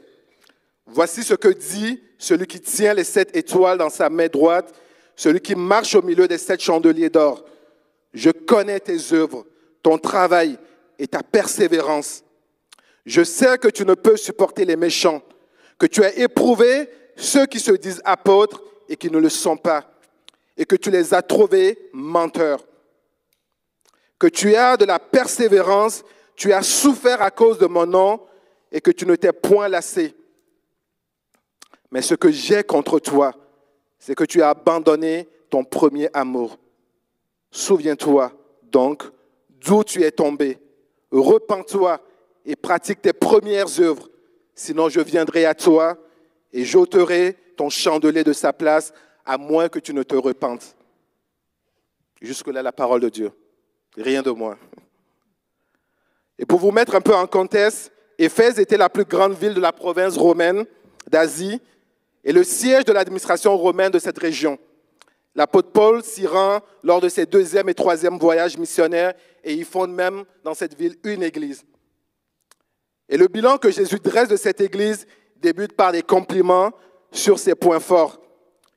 Voici 0.86 1.24
ce 1.24 1.36
que 1.36 1.48
dit 1.48 2.04
celui 2.18 2.46
qui 2.46 2.60
tient 2.60 2.94
les 2.94 3.06
sept 3.06 3.36
étoiles 3.36 3.78
dans 3.78 3.90
sa 3.90 4.10
main 4.10 4.28
droite, 4.28 4.74
celui 5.16 5.40
qui 5.40 5.56
marche 5.56 5.96
au 5.96 6.02
milieu 6.02 6.28
des 6.28 6.38
sept 6.38 6.62
chandeliers 6.62 7.10
d'or. 7.10 7.46
Je 8.14 8.30
connais 8.30 8.80
tes 8.80 9.14
œuvres, 9.14 9.46
ton 9.82 9.98
travail 9.98 10.58
et 11.00 11.08
ta 11.08 11.24
persévérance. 11.24 12.24
Je 13.05 13.24
sais 13.24 13.58
que 13.58 13.67
tu 13.67 13.86
ne 13.86 13.93
peux 13.93 14.17
supporter 14.17 14.65
les 14.65 14.75
méchants, 14.75 15.22
que 15.77 15.88
tu 15.88 16.03
as 16.03 16.15
éprouvé 16.17 16.89
ceux 17.15 17.46
qui 17.46 17.60
se 17.60 17.72
disent 17.72 18.01
apôtres 18.05 18.62
et 18.88 18.96
qui 18.96 19.10
ne 19.10 19.17
le 19.17 19.29
sont 19.29 19.58
pas, 19.58 19.91
et 20.58 20.65
que 20.65 20.75
tu 20.75 20.91
les 20.91 21.13
as 21.13 21.22
trouvés 21.22 21.89
menteurs. 21.93 22.65
Que 24.20 24.27
tu 24.27 24.55
as 24.55 24.77
de 24.77 24.86
la 24.86 25.00
persévérance, 25.00 26.03
tu 26.36 26.53
as 26.53 26.62
souffert 26.62 27.22
à 27.22 27.31
cause 27.31 27.58
de 27.58 27.65
mon 27.65 27.86
nom, 27.86 28.22
et 28.72 28.81
que 28.81 28.91
tu 28.91 29.05
ne 29.05 29.15
t'es 29.15 29.34
point 29.34 29.67
lassé. 29.67 30.15
Mais 31.91 32.01
ce 32.01 32.15
que 32.15 32.31
j'ai 32.31 32.63
contre 32.63 33.00
toi, 33.00 33.34
c'est 34.00 34.15
que 34.15 34.24
tu 34.24 34.41
as 34.41 34.50
abandonné 34.50 35.27
ton 35.50 35.63
premier 35.63 36.10
amour. 36.13 36.58
Souviens-toi 37.51 38.31
donc 38.63 39.03
d'où 39.50 39.84
tu 39.84 40.03
es 40.03 40.12
tombé. 40.12 40.58
Repends-toi 41.12 42.01
et 42.46 42.56
pratique 42.56 43.02
tes 43.02 43.14
premières 43.14 43.80
œuvres. 43.80 44.10
Sinon, 44.56 44.90
je 44.90 45.00
viendrai 45.00 45.46
à 45.46 45.54
toi 45.54 45.98
et 46.54 46.66
j'ôterai 46.66 47.38
ton 47.56 47.70
chandelier 47.70 48.24
de 48.24 48.34
sa 48.34 48.54
place, 48.54 48.94
à 49.26 49.38
moins 49.38 49.70
que 49.70 49.80
tu 49.80 49.94
ne 49.94 50.04
te 50.04 50.16
repentes. 50.16 50.76
Jusque-là, 52.22 52.62
la 52.62 52.72
parole 52.72 53.02
de 53.02 53.10
Dieu. 53.10 53.32
Rien 53.98 54.22
de 54.22 54.32
moins. 54.32 54.58
Et 56.38 56.46
pour 56.46 56.60
vous 56.60 56.72
mettre 56.72 56.96
un 56.96 57.02
peu 57.02 57.14
en 57.14 57.28
contexte, 57.28 57.92
Éphèse 58.18 58.60
était 58.60 58.78
la 58.78 58.90
plus 58.90 59.06
grande 59.06 59.34
ville 59.34 59.54
de 59.54 59.60
la 59.60 59.72
province 59.72 60.18
romaine 60.18 60.66
d'Asie 61.10 61.62
et 62.24 62.32
le 62.32 62.44
siège 62.44 62.86
de 62.86 62.94
l'administration 62.94 63.58
romaine 63.58 63.92
de 63.92 64.00
cette 64.00 64.18
région. 64.18 64.58
L'apôtre 65.34 65.72
Paul 65.72 66.04
s'y 66.04 66.28
rend 66.28 66.60
lors 66.84 67.02
de 67.02 67.10
ses 67.10 67.26
deuxième 67.26 67.70
et 67.70 67.74
troisième 67.74 68.18
voyages 68.18 68.58
missionnaires 68.58 69.14
et 69.44 69.54
il 69.54 69.66
fonde 69.66 69.94
même 69.94 70.24
dans 70.44 70.54
cette 70.54 70.78
ville 70.78 70.98
une 71.04 71.24
église. 71.24 71.64
Et 73.12 73.18
le 73.18 73.27
bilan 73.27 73.58
que 73.58 73.70
Jésus 73.70 74.00
dresse 74.00 74.30
de 74.30 74.38
cette 74.38 74.62
église 74.62 75.06
débute 75.36 75.74
par 75.74 75.91
des 75.91 76.01
compliments 76.01 76.72
sur 77.12 77.38
ses 77.38 77.56
points 77.56 77.82
forts. 77.82 78.22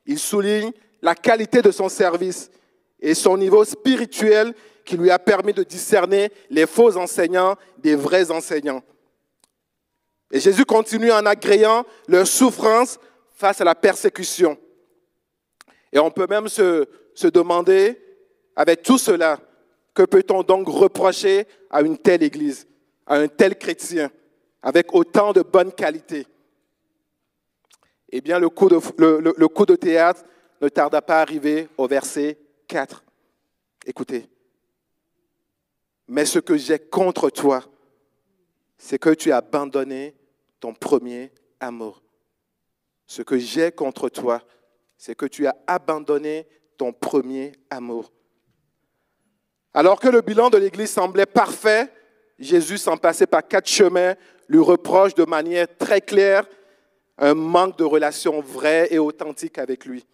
Il 0.06 0.18
souligne 0.18 0.72
la 1.00 1.14
qualité 1.14 1.62
de 1.62 1.70
son 1.70 1.88
service 1.88 2.50
et 2.98 3.14
son 3.14 3.36
niveau 3.36 3.64
spirituel 3.64 4.52
qui 4.84 4.96
lui 4.96 5.12
a 5.12 5.20
permis 5.20 5.52
de 5.52 5.62
discerner 5.62 6.32
les 6.50 6.66
faux 6.66 6.96
enseignants 6.96 7.54
des 7.78 7.94
vrais 7.94 8.32
enseignants. 8.32 8.82
Et 10.32 10.40
Jésus 10.40 10.64
continue 10.64 11.12
en 11.12 11.24
agréant 11.26 11.86
leur 12.08 12.26
souffrance 12.26 12.98
face 13.36 13.60
à 13.60 13.64
la 13.64 13.76
persécution. 13.76 14.58
Et 15.92 16.00
on 16.00 16.10
peut 16.10 16.26
même 16.28 16.48
se, 16.48 16.88
se 17.14 17.28
demander, 17.28 18.00
avec 18.56 18.82
tout 18.82 18.98
cela, 18.98 19.38
que 19.94 20.02
peut-on 20.02 20.42
donc 20.42 20.66
reprocher 20.66 21.46
à 21.70 21.82
une 21.82 21.98
telle 21.98 22.24
Église, 22.24 22.66
à 23.06 23.14
un 23.14 23.28
tel 23.28 23.56
chrétien, 23.56 24.10
avec 24.64 24.94
autant 24.94 25.34
de 25.34 25.42
bonnes 25.42 25.72
qualités 25.72 26.26
Eh 28.08 28.22
bien, 28.22 28.38
le 28.38 28.48
coup 28.48 28.70
de, 28.70 28.80
le, 28.98 29.48
coup 29.48 29.66
de 29.66 29.76
théâtre 29.76 30.24
ne 30.62 30.68
tarda 30.70 31.02
pas 31.02 31.18
à 31.18 31.20
arriver 31.20 31.68
au 31.76 31.86
verset 31.86 32.38
4. 32.66 33.04
Écoutez. 33.84 34.26
Mais 36.08 36.24
ce 36.24 36.38
que 36.38 36.56
j'ai 36.56 36.78
contre 36.78 37.28
toi, 37.28 37.62
c'est 38.78 38.98
que 38.98 39.10
tu 39.10 39.32
as 39.32 39.36
abandonné 39.36 40.14
ton 40.60 40.72
premier 40.72 41.30
amour. 41.60 42.02
Ce 43.06 43.20
que 43.20 43.36
j'ai 43.36 43.70
contre 43.70 44.08
toi, 44.08 44.42
c'est 44.96 45.14
que 45.14 45.26
tu 45.26 45.46
as 45.46 45.56
abandonné 45.66 46.46
ton 46.78 46.94
premier 46.94 47.52
amour. 47.68 48.10
Alors 49.74 50.00
que 50.00 50.08
le 50.08 50.22
bilan 50.22 50.48
de 50.48 50.56
l'Église 50.56 50.90
semblait 50.90 51.26
parfait, 51.26 51.92
Jésus, 52.38 52.78
sans 52.78 52.96
passer 52.96 53.26
par 53.26 53.46
quatre 53.46 53.68
chemins, 53.68 54.14
lui 54.48 54.60
reproche 54.60 55.14
de 55.14 55.24
manière 55.24 55.66
très 55.78 56.00
claire 56.00 56.46
un 57.18 57.34
manque 57.34 57.78
de 57.78 57.84
relation 57.84 58.40
vraie 58.40 58.88
et 58.90 58.98
authentique 58.98 59.58
avec 59.58 59.84
lui. 59.84 60.04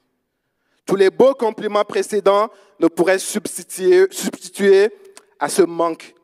Tous 0.86 0.96
les 0.96 1.10
beaux 1.10 1.34
compliments 1.34 1.84
précédents 1.84 2.50
ne 2.78 2.88
pourraient 2.88 3.18
substituer, 3.18 4.08
à 5.38 5.48
ce 5.48 5.62
manque. 5.62 6.14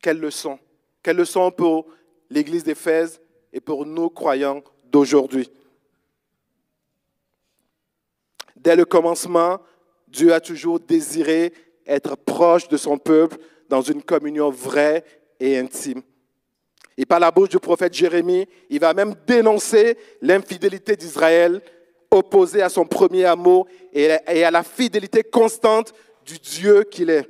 Quelle 0.00 0.18
leçon 0.18 0.58
Quelle 1.02 1.18
leçon 1.18 1.52
pour 1.52 1.86
l'Église 2.30 2.64
d'Éphèse 2.64 3.20
et 3.52 3.60
pour 3.60 3.86
nous 3.86 4.08
croyants 4.08 4.62
d'aujourd'hui? 4.84 5.48
Dès 8.56 8.74
le 8.74 8.84
commencement, 8.84 9.60
Dieu 10.08 10.32
a 10.32 10.40
toujours 10.40 10.80
désiré 10.80 11.52
être 11.86 12.16
proche 12.16 12.68
de 12.68 12.76
son 12.76 12.98
peuple 12.98 13.36
dans 13.68 13.82
une 13.82 14.02
communion 14.02 14.50
vraie 14.50 15.04
et 15.38 15.58
intime. 15.58 16.02
Et 16.96 17.06
par 17.06 17.20
la 17.20 17.30
bouche 17.30 17.48
du 17.48 17.58
prophète 17.58 17.94
Jérémie, 17.94 18.46
il 18.68 18.80
va 18.80 18.94
même 18.94 19.14
dénoncer 19.26 19.96
l'infidélité 20.20 20.96
d'Israël 20.96 21.62
opposée 22.10 22.62
à 22.62 22.68
son 22.68 22.84
premier 22.84 23.24
amour 23.24 23.66
et 23.92 24.10
à 24.44 24.50
la 24.50 24.62
fidélité 24.62 25.22
constante 25.22 25.94
du 26.24 26.38
Dieu 26.38 26.84
qu'il 26.84 27.10
est. 27.10 27.28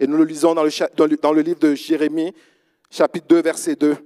Et 0.00 0.06
nous 0.06 0.16
le 0.16 0.24
lisons 0.24 0.54
dans 0.54 0.64
le, 0.64 1.16
dans 1.16 1.32
le 1.32 1.40
livre 1.42 1.60
de 1.60 1.74
Jérémie, 1.74 2.34
chapitre 2.90 3.26
2, 3.28 3.42
verset 3.42 3.76
2. 3.76 3.96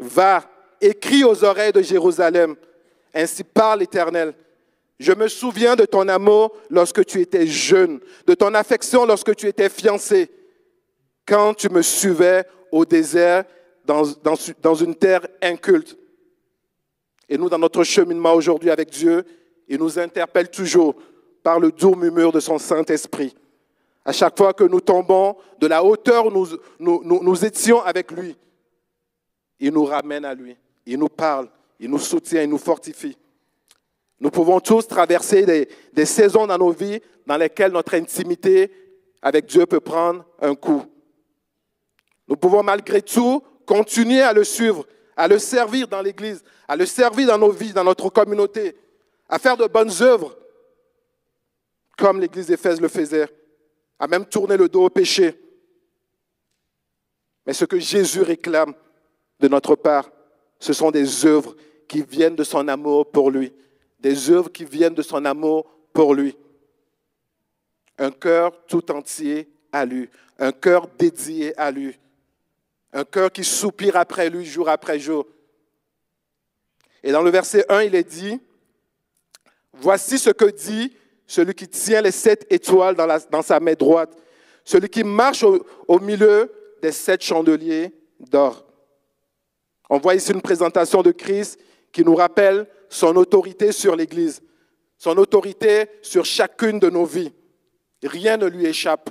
Va, 0.00 0.44
écris 0.80 1.24
aux 1.24 1.44
oreilles 1.44 1.72
de 1.72 1.82
Jérusalem, 1.82 2.56
ainsi 3.14 3.44
parle 3.44 3.80
l'Éternel. 3.80 4.34
Je 4.98 5.12
me 5.12 5.28
souviens 5.28 5.76
de 5.76 5.84
ton 5.84 6.08
amour 6.08 6.54
lorsque 6.70 7.04
tu 7.06 7.20
étais 7.20 7.46
jeune, 7.46 8.00
de 8.26 8.34
ton 8.34 8.52
affection 8.54 9.06
lorsque 9.06 9.34
tu 9.36 9.46
étais 9.46 9.68
fiancé, 9.68 10.30
quand 11.26 11.54
tu 11.54 11.68
me 11.68 11.82
suivais 11.82 12.44
au 12.72 12.84
désert 12.84 13.44
dans, 13.88 14.74
une 14.74 14.94
terre 14.94 15.26
inculte. 15.42 15.96
Et 17.28 17.38
nous, 17.38 17.48
dans 17.48 17.58
notre 17.58 17.82
cheminement 17.84 18.34
aujourd'hui 18.34 18.70
avec 18.70 18.90
Dieu, 18.90 19.24
il 19.66 19.78
nous 19.78 19.98
interpelle 19.98 20.50
toujours 20.50 20.94
par 21.42 21.58
le 21.58 21.72
doux 21.72 21.94
murmure 21.94 22.32
de 22.32 22.40
son 22.40 22.58
Saint-Esprit. 22.58 23.34
À 24.04 24.12
chaque 24.12 24.36
fois 24.36 24.52
que 24.52 24.64
nous 24.64 24.80
tombons 24.80 25.36
de 25.58 25.66
la 25.66 25.82
hauteur 25.82 26.26
où 26.26 26.46
nous, 26.78 27.44
étions 27.44 27.82
avec 27.82 28.10
lui, 28.10 28.36
il 29.58 29.72
nous 29.72 29.84
ramène 29.84 30.24
à 30.24 30.34
lui. 30.34 30.56
Il 30.86 30.98
nous 30.98 31.08
parle, 31.08 31.48
il 31.80 31.90
nous 31.90 31.98
soutient, 31.98 32.42
il 32.42 32.48
nous 32.48 32.58
fortifie. 32.58 33.16
Nous 34.20 34.30
pouvons 34.30 34.60
tous 34.60 34.86
traverser 34.86 35.68
des, 35.92 36.06
saisons 36.06 36.46
dans 36.46 36.58
nos 36.58 36.70
vies 36.70 37.00
dans 37.26 37.36
lesquelles 37.36 37.72
notre 37.72 37.94
intimité 37.94 38.70
avec 39.20 39.46
Dieu 39.46 39.66
peut 39.66 39.80
prendre 39.80 40.24
un 40.40 40.54
coup. 40.54 40.82
Nous 42.26 42.36
pouvons 42.36 42.62
malgré 42.62 43.02
tout 43.02 43.42
continuer 43.68 44.22
à 44.22 44.32
le 44.32 44.44
suivre, 44.44 44.86
à 45.14 45.28
le 45.28 45.38
servir 45.38 45.86
dans 45.86 46.00
l'Église, 46.00 46.42
à 46.66 46.74
le 46.74 46.86
servir 46.86 47.26
dans 47.26 47.36
nos 47.36 47.50
vies, 47.50 47.74
dans 47.74 47.84
notre 47.84 48.08
communauté, 48.08 48.74
à 49.28 49.38
faire 49.38 49.58
de 49.58 49.66
bonnes 49.66 49.92
œuvres, 50.00 50.34
comme 51.98 52.18
l'Église 52.18 52.46
d'Éphèse 52.46 52.80
le 52.80 52.88
faisait, 52.88 53.28
à 53.98 54.08
même 54.08 54.24
tourner 54.24 54.56
le 54.56 54.70
dos 54.70 54.86
au 54.86 54.90
péché. 54.90 55.38
Mais 57.44 57.52
ce 57.52 57.66
que 57.66 57.78
Jésus 57.78 58.22
réclame, 58.22 58.72
de 59.38 59.48
notre 59.48 59.76
part, 59.76 60.10
ce 60.58 60.72
sont 60.72 60.90
des 60.90 61.26
œuvres 61.26 61.54
qui 61.86 62.02
viennent 62.02 62.36
de 62.36 62.44
son 62.44 62.66
amour 62.68 63.10
pour 63.10 63.30
lui. 63.30 63.52
Des 64.00 64.30
œuvres 64.30 64.50
qui 64.50 64.64
viennent 64.64 64.94
de 64.94 65.02
son 65.02 65.24
amour 65.26 65.70
pour 65.92 66.14
lui. 66.14 66.36
Un 67.98 68.10
cœur 68.12 68.64
tout 68.66 68.90
entier 68.90 69.48
à 69.72 69.84
lui. 69.84 70.08
Un 70.38 70.52
cœur 70.52 70.88
dédié 70.98 71.58
à 71.58 71.70
lui. 71.70 71.98
Un 72.92 73.04
cœur 73.04 73.30
qui 73.30 73.44
soupire 73.44 73.96
après 73.96 74.30
lui 74.30 74.44
jour 74.44 74.68
après 74.68 74.98
jour. 74.98 75.26
Et 77.02 77.12
dans 77.12 77.22
le 77.22 77.30
verset 77.30 77.64
1, 77.68 77.82
il 77.82 77.94
est 77.94 78.08
dit, 78.08 78.40
Voici 79.72 80.18
ce 80.18 80.30
que 80.30 80.46
dit 80.46 80.92
celui 81.26 81.54
qui 81.54 81.68
tient 81.68 82.00
les 82.00 82.10
sept 82.10 82.46
étoiles 82.50 82.96
dans, 82.96 83.42
sa 83.42 83.60
main 83.60 83.74
droite, 83.74 84.16
celui 84.64 84.88
qui 84.88 85.04
marche 85.04 85.42
au, 85.42 85.64
au 85.86 86.00
milieu 86.00 86.50
des 86.82 86.90
sept 86.90 87.22
chandeliers 87.22 87.92
d'or. 88.18 88.64
On 89.90 89.98
voit 89.98 90.14
ici 90.14 90.32
une 90.32 90.42
présentation 90.42 91.02
de 91.02 91.12
Christ 91.12 91.60
qui 91.92 92.04
nous 92.04 92.14
rappelle 92.14 92.66
son 92.88 93.14
autorité 93.16 93.72
sur 93.72 93.94
l'Église, 93.94 94.42
son 94.96 95.16
autorité 95.18 95.86
sur 96.02 96.24
chacune 96.24 96.78
de 96.78 96.90
nos 96.90 97.04
vies. 97.04 97.32
Rien 98.02 98.36
ne 98.36 98.46
lui 98.46 98.66
échappe. 98.66 99.10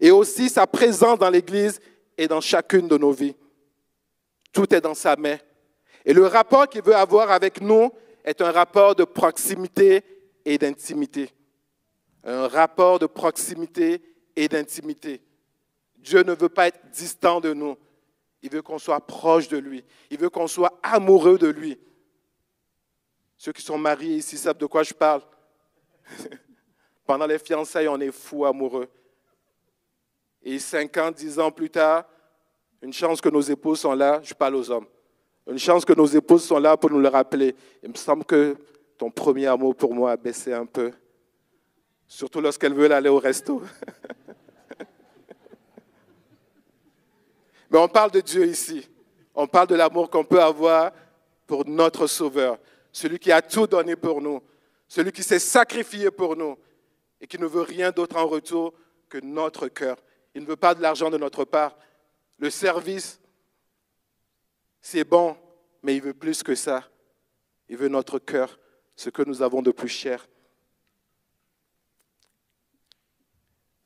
Et 0.00 0.10
aussi 0.10 0.48
sa 0.48 0.66
présence 0.66 1.18
dans 1.18 1.30
l'Église 1.30 1.80
dans 2.28 2.40
chacune 2.40 2.88
de 2.88 2.98
nos 2.98 3.12
vies. 3.12 3.34
Tout 4.52 4.74
est 4.74 4.80
dans 4.80 4.94
sa 4.94 5.16
main. 5.16 5.38
Et 6.04 6.12
le 6.12 6.26
rapport 6.26 6.68
qu'il 6.68 6.82
veut 6.82 6.94
avoir 6.94 7.30
avec 7.30 7.60
nous 7.60 7.92
est 8.24 8.40
un 8.40 8.50
rapport 8.50 8.94
de 8.94 9.04
proximité 9.04 10.02
et 10.44 10.58
d'intimité. 10.58 11.30
Un 12.24 12.48
rapport 12.48 12.98
de 12.98 13.06
proximité 13.06 14.02
et 14.36 14.48
d'intimité. 14.48 15.20
Dieu 15.96 16.22
ne 16.22 16.32
veut 16.32 16.48
pas 16.48 16.68
être 16.68 16.80
distant 16.90 17.40
de 17.40 17.52
nous. 17.52 17.76
Il 18.42 18.50
veut 18.50 18.62
qu'on 18.62 18.78
soit 18.78 19.00
proche 19.06 19.48
de 19.48 19.58
lui. 19.58 19.84
Il 20.10 20.18
veut 20.18 20.30
qu'on 20.30 20.46
soit 20.46 20.78
amoureux 20.82 21.38
de 21.38 21.48
lui. 21.48 21.78
Ceux 23.36 23.52
qui 23.52 23.62
sont 23.62 23.78
mariés 23.78 24.16
ici 24.16 24.36
savent 24.36 24.58
de 24.58 24.66
quoi 24.66 24.82
je 24.82 24.94
parle. 24.94 25.22
Pendant 27.06 27.26
les 27.26 27.38
fiançailles, 27.38 27.88
on 27.88 28.00
est 28.00 28.12
fou 28.12 28.44
amoureux. 28.44 28.88
Et 30.42 30.58
cinq 30.58 30.96
ans, 30.96 31.10
dix 31.10 31.38
ans 31.38 31.50
plus 31.50 31.70
tard, 31.70 32.04
une 32.82 32.92
chance 32.92 33.20
que 33.20 33.28
nos 33.28 33.42
épouses 33.42 33.80
sont 33.80 33.94
là, 33.94 34.20
je 34.22 34.32
parle 34.32 34.56
aux 34.56 34.70
hommes. 34.70 34.86
Une 35.46 35.58
chance 35.58 35.84
que 35.84 35.92
nos 35.92 36.06
épouses 36.06 36.44
sont 36.44 36.58
là 36.58 36.76
pour 36.76 36.90
nous 36.90 37.00
le 37.00 37.08
rappeler. 37.08 37.54
Il 37.82 37.90
me 37.90 37.94
semble 37.94 38.24
que 38.24 38.56
ton 38.96 39.10
premier 39.10 39.46
amour 39.46 39.74
pour 39.74 39.94
moi 39.94 40.12
a 40.12 40.16
baissé 40.16 40.52
un 40.52 40.66
peu. 40.66 40.92
Surtout 42.06 42.40
lorsqu'elles 42.40 42.74
veulent 42.74 42.92
aller 42.92 43.08
au 43.08 43.18
resto. 43.18 43.62
Mais 47.70 47.78
on 47.78 47.88
parle 47.88 48.10
de 48.10 48.20
Dieu 48.20 48.46
ici. 48.46 48.88
On 49.34 49.46
parle 49.46 49.68
de 49.68 49.74
l'amour 49.74 50.10
qu'on 50.10 50.24
peut 50.24 50.42
avoir 50.42 50.92
pour 51.46 51.66
notre 51.66 52.06
Sauveur, 52.06 52.58
celui 52.92 53.18
qui 53.18 53.32
a 53.32 53.42
tout 53.42 53.66
donné 53.66 53.96
pour 53.96 54.20
nous, 54.20 54.40
celui 54.88 55.12
qui 55.12 55.22
s'est 55.22 55.38
sacrifié 55.38 56.10
pour 56.10 56.36
nous 56.36 56.56
et 57.20 57.26
qui 57.26 57.38
ne 57.38 57.46
veut 57.46 57.62
rien 57.62 57.90
d'autre 57.90 58.16
en 58.16 58.26
retour 58.26 58.72
que 59.08 59.18
notre 59.18 59.68
cœur. 59.68 59.96
Il 60.34 60.42
ne 60.42 60.46
veut 60.46 60.56
pas 60.56 60.74
de 60.74 60.82
l'argent 60.82 61.10
de 61.10 61.18
notre 61.18 61.44
part. 61.44 61.76
Le 62.38 62.50
service, 62.50 63.20
c'est 64.80 65.04
bon, 65.04 65.36
mais 65.82 65.96
il 65.96 66.02
veut 66.02 66.14
plus 66.14 66.42
que 66.42 66.54
ça. 66.54 66.84
Il 67.68 67.76
veut 67.76 67.88
notre 67.88 68.18
cœur, 68.18 68.58
ce 68.96 69.10
que 69.10 69.22
nous 69.22 69.42
avons 69.42 69.62
de 69.62 69.70
plus 69.70 69.88
cher. 69.88 70.26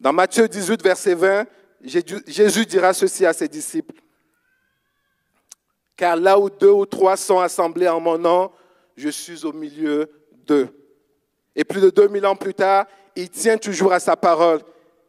Dans 0.00 0.12
Matthieu 0.12 0.48
18, 0.48 0.82
verset 0.82 1.14
20, 1.14 1.46
Jésus 1.82 2.66
dira 2.66 2.92
ceci 2.92 3.24
à 3.24 3.32
ses 3.32 3.48
disciples. 3.48 4.00
Car 5.96 6.16
là 6.16 6.38
où 6.38 6.50
deux 6.50 6.70
ou 6.70 6.86
trois 6.86 7.16
sont 7.16 7.38
assemblés 7.38 7.88
en 7.88 8.00
mon 8.00 8.18
nom, 8.18 8.52
je 8.96 9.08
suis 9.08 9.44
au 9.44 9.52
milieu 9.52 10.10
d'eux. 10.32 10.68
Et 11.54 11.64
plus 11.64 11.80
de 11.80 11.90
2000 11.90 12.26
ans 12.26 12.36
plus 12.36 12.54
tard, 12.54 12.86
il 13.14 13.30
tient 13.30 13.58
toujours 13.58 13.92
à 13.92 14.00
sa 14.00 14.16
parole 14.16 14.60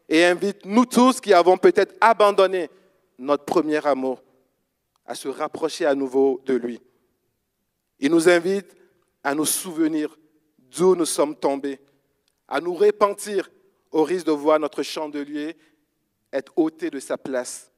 et 0.07 0.25
invite 0.25 0.65
nous 0.65 0.85
tous 0.85 1.19
qui 1.19 1.33
avons 1.33 1.57
peut-être 1.57 1.95
abandonné 1.99 2.69
notre 3.17 3.45
premier 3.45 3.85
amour 3.85 4.21
à 5.05 5.15
se 5.15 5.27
rapprocher 5.27 5.85
à 5.85 5.95
nouveau 5.95 6.41
de 6.45 6.55
lui. 6.55 6.81
Il 7.99 8.11
nous 8.11 8.27
invite 8.29 8.75
à 9.23 9.33
nous 9.33 9.45
souvenir 9.45 10.17
d'où 10.57 10.95
nous 10.95 11.05
sommes 11.05 11.35
tombés, 11.35 11.79
à 12.47 12.59
nous 12.59 12.73
repentir 12.73 13.49
au 13.91 14.03
risque 14.03 14.27
de 14.27 14.31
voir 14.31 14.59
notre 14.59 14.83
chandelier 14.83 15.55
être 16.31 16.51
ôté 16.55 16.89
de 16.89 16.99
sa 16.99 17.17
place. 17.17 17.71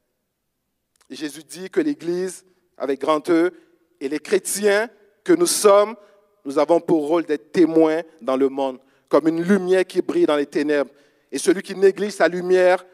Jésus 1.09 1.43
dit 1.43 1.69
que 1.69 1.79
l'Église, 1.79 2.43
avec 2.77 2.99
grand 2.99 3.29
E, 3.29 3.53
et 3.99 4.09
les 4.09 4.19
chrétiens 4.19 4.89
que 5.23 5.33
nous 5.33 5.47
sommes, 5.47 5.95
nous 6.43 6.57
avons 6.59 6.79
pour 6.79 7.07
rôle 7.07 7.25
d'être 7.25 7.51
témoins 7.51 8.01
dans 8.21 8.37
le 8.37 8.49
monde, 8.49 8.79
comme 9.09 9.27
une 9.27 9.43
lumière 9.43 9.85
qui 9.85 10.01
brille 10.01 10.25
dans 10.25 10.35
les 10.35 10.45
ténèbres. 10.45 10.91
Et 11.31 11.37
celui 11.37 11.61
qui 11.61 11.75
néglige 11.75 12.13
sa 12.13 12.27
lumière 12.27 12.85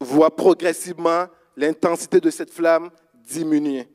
voit 0.00 0.34
progressivement 0.34 1.26
l'intensité 1.56 2.20
de 2.20 2.30
cette 2.30 2.52
flamme 2.52 2.90
diminuer. 3.14 3.88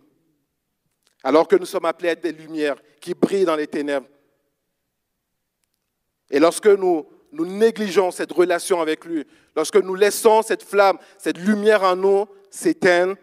Alors 1.23 1.47
que 1.47 1.55
nous 1.55 1.65
sommes 1.65 1.85
appelés 1.85 2.09
à 2.09 2.11
être 2.13 2.23
des 2.23 2.31
lumières 2.31 2.81
qui 2.99 3.13
brillent 3.13 3.45
dans 3.45 3.55
les 3.55 3.67
ténèbres. 3.67 4.07
Et 6.29 6.39
lorsque 6.39 6.67
nous, 6.67 7.05
négligeons 7.31 8.11
cette 8.11 8.31
relation 8.31 8.81
avec 8.81 9.05
lui, 9.05 9.25
lorsque 9.55 9.77
nous 9.77 9.95
laissons 9.95 10.41
cette 10.41 10.63
flamme, 10.63 10.97
cette 11.17 11.37
lumière 11.37 11.83
en 11.83 11.95
nous 11.95 12.25
s'éteindre, 12.49 13.15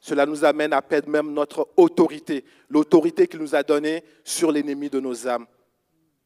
cela 0.00 0.26
nous 0.26 0.44
amène 0.44 0.72
à 0.72 0.82
perdre 0.82 1.08
même 1.08 1.32
notre 1.32 1.68
autorité, 1.76 2.44
l'autorité 2.68 3.28
qu'il 3.28 3.40
nous 3.40 3.54
a 3.54 3.62
donnée 3.62 4.02
sur 4.24 4.50
l'ennemi 4.50 4.90
de 4.90 4.98
nos 4.98 5.28
âmes. 5.28 5.46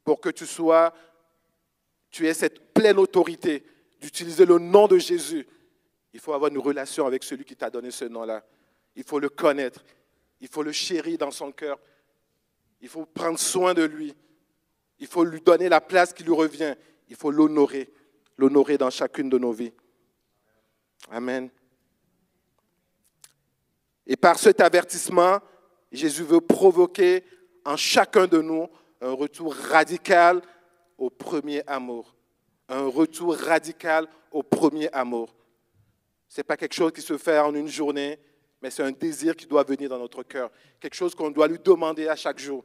Pour 0.07 0.21
que 0.21 0.29
tu 0.29 0.47
sois, 0.47 0.95
tu 2.11 2.29
aies 2.29 2.33
cette 2.33 2.73
pleine 2.73 2.97
autorité 2.97 3.67
d'utiliser 4.01 4.47
le 4.47 4.59
nom 4.59 4.87
de 4.87 4.99
Jésus, 4.99 5.45
il 6.15 6.21
faut 6.21 6.33
avoir 6.33 6.51
une 6.51 6.59
relation 6.59 7.07
avec 7.07 7.25
celui 7.25 7.45
qui 7.45 7.57
t'a 7.57 7.71
donné 7.71 7.91
ce 7.91 8.05
nom-là. 8.05 8.45
Il 8.95 9.03
faut 9.03 9.19
le 9.19 9.29
connaître. 9.29 9.85
Il 10.41 10.47
faut 10.47 10.63
le 10.63 10.71
chérir 10.71 11.19
dans 11.19 11.33
son 11.33 11.51
cœur. 11.51 11.79
Il 12.81 12.89
faut 12.89 13.05
prendre 13.05 13.39
soin 13.39 13.75
de 13.75 13.83
lui. 13.83 14.15
Il 15.01 15.09
faut 15.09 15.25
lui 15.25 15.41
donner 15.41 15.69
la 15.69 15.81
place 15.81 16.13
qui 16.13 16.23
lui 16.23 16.35
revient. 16.35 16.77
Il 17.09 17.17
faut 17.17 17.33
l'honorer. 17.33 17.91
L'honorer 18.39 18.79
dans 18.79 18.91
chacune 18.91 19.29
de 19.29 19.39
nos 19.39 19.53
vies. 19.53 19.73
Amen. 21.11 21.51
Et 24.07 24.17
par 24.17 24.39
cet 24.39 24.61
avertissement, 24.61 25.41
Jésus 25.91 26.23
veut 26.23 26.41
provoquer 26.41 27.25
en 27.65 27.77
chacun 27.77 28.29
de 28.29 28.41
nous 28.41 28.69
un 29.01 29.13
retour 29.13 29.55
radical 29.55 30.43
au 30.99 31.11
premier 31.11 31.63
amour. 31.67 32.15
Un 32.69 32.87
retour 32.87 33.37
radical 33.37 34.07
au 34.31 34.43
premier 34.43 34.91
amour. 34.93 35.35
Ce 36.29 36.41
n'est 36.41 36.45
pas 36.45 36.57
quelque 36.57 36.75
chose 36.75 36.93
qui 36.93 37.03
se 37.03 37.17
fait 37.17 37.39
en 37.39 37.55
une 37.55 37.69
journée, 37.69 38.19
mais 38.61 38.71
c'est 38.71 38.83
un 38.83 38.93
désir 38.93 39.37
qui 39.37 39.47
doit 39.47 39.63
venir 39.63 39.89
dans 39.89 39.99
notre 39.99 40.23
cœur. 40.23 40.51
Quelque 40.81 40.95
chose 40.95 41.15
qu'on 41.15 41.31
doit 41.31 41.47
lui 41.47 41.59
demander 41.59 42.09
à 42.09 42.17
chaque 42.17 42.39
jour. 42.39 42.65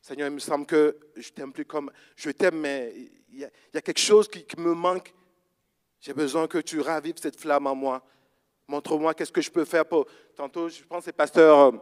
Seigneur, 0.00 0.28
il 0.28 0.34
me 0.34 0.38
semble 0.38 0.66
que 0.66 0.96
je 1.16 1.30
t'aime 1.30 1.52
plus 1.52 1.64
comme 1.64 1.90
je 2.16 2.30
t'aime, 2.30 2.60
mais 2.60 2.92
il 3.32 3.40
y, 3.40 3.44
a, 3.44 3.82
quelque 3.82 4.00
chose 4.00 4.28
qui 4.28 4.44
me 4.58 4.72
manque. 4.74 5.12
J'ai 6.00 6.14
besoin 6.14 6.46
que 6.46 6.58
tu 6.58 6.80
ravives 6.80 7.18
cette 7.18 7.38
flamme 7.38 7.66
en 7.66 7.74
moi. 7.74 8.02
Montre-moi 8.68 9.14
qu'est-ce 9.14 9.32
que 9.32 9.40
je 9.40 9.50
peux 9.50 9.64
faire 9.64 9.86
pour. 9.86 10.06
Tantôt, 10.34 10.68
je 10.68 10.82
pense 10.82 11.00
que 11.00 11.04
c'est 11.06 11.12
pasteur, 11.12 11.58
euh, 11.58 11.72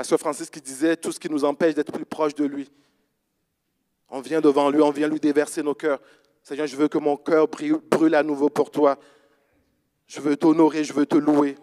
pasteur 0.00 0.18
Francis 0.18 0.48
qui 0.48 0.62
disait 0.62 0.96
tout 0.96 1.12
ce 1.12 1.20
qui 1.20 1.28
nous 1.28 1.44
empêche 1.44 1.74
d'être 1.74 1.92
plus 1.92 2.06
proche 2.06 2.34
de 2.34 2.46
lui. 2.46 2.70
On 4.08 4.22
vient 4.22 4.40
devant 4.40 4.70
lui, 4.70 4.80
on 4.80 4.90
vient 4.90 5.06
lui 5.06 5.20
déverser 5.20 5.62
nos 5.62 5.74
cœurs. 5.74 6.00
Seigneur, 6.42 6.66
je 6.66 6.74
veux 6.74 6.88
que 6.88 6.96
mon 6.96 7.18
cœur 7.18 7.46
brûle 7.46 8.14
à 8.14 8.22
nouveau 8.22 8.48
pour 8.48 8.70
toi. 8.70 8.98
Je 10.06 10.18
veux 10.22 10.38
t'honorer, 10.38 10.84
je 10.84 10.94
veux 10.94 11.04
te 11.04 11.16
louer. 11.16 11.54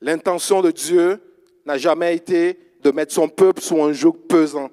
L'intention 0.00 0.62
de 0.62 0.70
Dieu 0.70 1.20
n'a 1.66 1.76
jamais 1.76 2.16
été 2.16 2.58
de 2.80 2.90
mettre 2.90 3.12
son 3.12 3.28
peuple 3.28 3.60
sous 3.60 3.82
un 3.82 3.92
joug 3.92 4.14
pesant. 4.14 4.70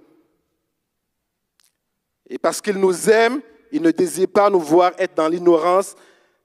Et 2.29 2.37
parce 2.37 2.61
qu'il 2.61 2.77
nous 2.77 3.09
aime, 3.09 3.41
il 3.73 3.81
ne 3.81 3.91
désire 3.91 4.29
pas 4.29 4.49
nous 4.49 4.61
voir 4.61 4.93
être 4.97 5.15
dans 5.15 5.27
l'ignorance 5.27 5.97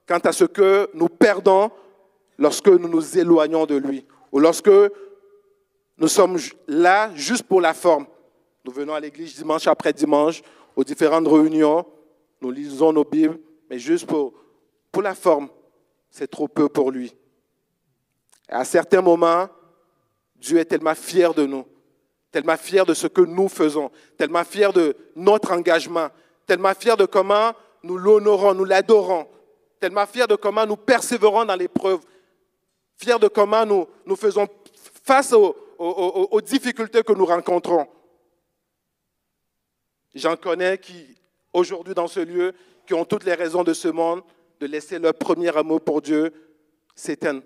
quant 0.07 0.19
à 0.19 0.31
ce 0.31 0.45
que 0.45 0.89
nous 0.93 1.09
perdons 1.09 1.71
lorsque 2.37 2.67
nous 2.67 2.87
nous 2.87 3.17
éloignons 3.17 3.65
de 3.65 3.75
lui 3.75 4.05
ou 4.31 4.39
lorsque 4.39 4.71
nous 5.97 6.07
sommes 6.07 6.37
là 6.67 7.11
juste 7.15 7.43
pour 7.43 7.61
la 7.61 7.73
forme. 7.73 8.07
Nous 8.65 8.71
venons 8.71 8.93
à 8.93 8.99
l'église 8.99 9.35
dimanche 9.35 9.67
après 9.67 9.93
dimanche, 9.93 10.41
aux 10.75 10.83
différentes 10.83 11.27
réunions, 11.27 11.85
nous 12.41 12.51
lisons 12.51 12.93
nos 12.93 13.03
Bibles, 13.03 13.39
mais 13.69 13.79
juste 13.79 14.05
pour, 14.05 14.33
pour 14.91 15.01
la 15.01 15.15
forme, 15.15 15.49
c'est 16.09 16.29
trop 16.29 16.47
peu 16.47 16.69
pour 16.69 16.91
lui. 16.91 17.15
À 18.47 18.63
certains 18.63 19.01
moments, 19.01 19.47
Dieu 20.35 20.59
est 20.59 20.65
tellement 20.65 20.95
fier 20.95 21.33
de 21.33 21.45
nous 21.45 21.65
tellement 22.31 22.57
fier 22.57 22.85
de 22.85 22.93
ce 22.93 23.07
que 23.07 23.21
nous 23.21 23.47
faisons, 23.47 23.89
tellement 24.17 24.43
fier 24.43 24.73
de 24.73 24.95
notre 25.15 25.51
engagement, 25.51 26.09
tellement 26.45 26.73
fier 26.73 26.97
de 26.97 27.05
comment 27.05 27.53
nous 27.83 27.97
l'honorons, 27.97 28.53
nous 28.53 28.65
l'adorons, 28.65 29.27
tellement 29.79 30.05
fier 30.05 30.27
de 30.27 30.35
comment 30.35 30.65
nous 30.65 30.77
persévérons 30.77 31.45
dans 31.45 31.55
l'épreuve, 31.55 32.01
fier 32.95 33.19
de 33.19 33.27
comment 33.27 33.65
nous, 33.65 33.87
nous 34.05 34.15
faisons 34.15 34.47
face 35.03 35.33
aux, 35.33 35.55
aux 35.79 36.41
difficultés 36.41 37.03
que 37.03 37.13
nous 37.13 37.25
rencontrons. 37.25 37.87
J'en 40.15 40.35
connais 40.35 40.77
qui, 40.77 41.15
aujourd'hui 41.53 41.93
dans 41.93 42.07
ce 42.07 42.19
lieu, 42.19 42.53
qui 42.85 42.93
ont 42.93 43.05
toutes 43.05 43.23
les 43.23 43.33
raisons 43.33 43.63
de 43.63 43.73
ce 43.73 43.87
monde 43.87 44.21
de 44.59 44.65
laisser 44.65 44.97
leur 44.97 45.13
premier 45.13 45.55
amour 45.55 45.81
pour 45.81 46.01
Dieu 46.01 46.33
s'éteindre. 46.95 47.43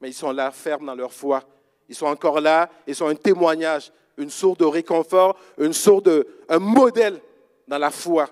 Mais 0.00 0.10
ils 0.10 0.14
sont 0.14 0.32
là, 0.32 0.50
fermes 0.50 0.86
dans 0.86 0.94
leur 0.94 1.12
foi. 1.12 1.44
Ils 1.88 1.94
sont 1.94 2.06
encore 2.06 2.40
là, 2.40 2.70
ils 2.86 2.94
sont 2.94 3.06
un 3.06 3.14
témoignage 3.14 3.92
une 4.20 4.30
source 4.30 4.58
de 4.58 4.64
réconfort, 4.64 5.36
une 5.58 5.72
source 5.72 6.02
de, 6.02 6.26
un 6.48 6.58
modèle 6.58 7.20
dans 7.66 7.78
la 7.78 7.90
foi. 7.90 8.28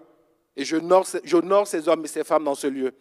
Et 0.56 0.64
j'honore 0.64 1.06
ces 1.66 1.88
hommes 1.88 2.04
et 2.04 2.08
ces 2.08 2.24
femmes 2.24 2.44
dans 2.44 2.54
ce 2.54 2.66
lieu. 2.66 2.92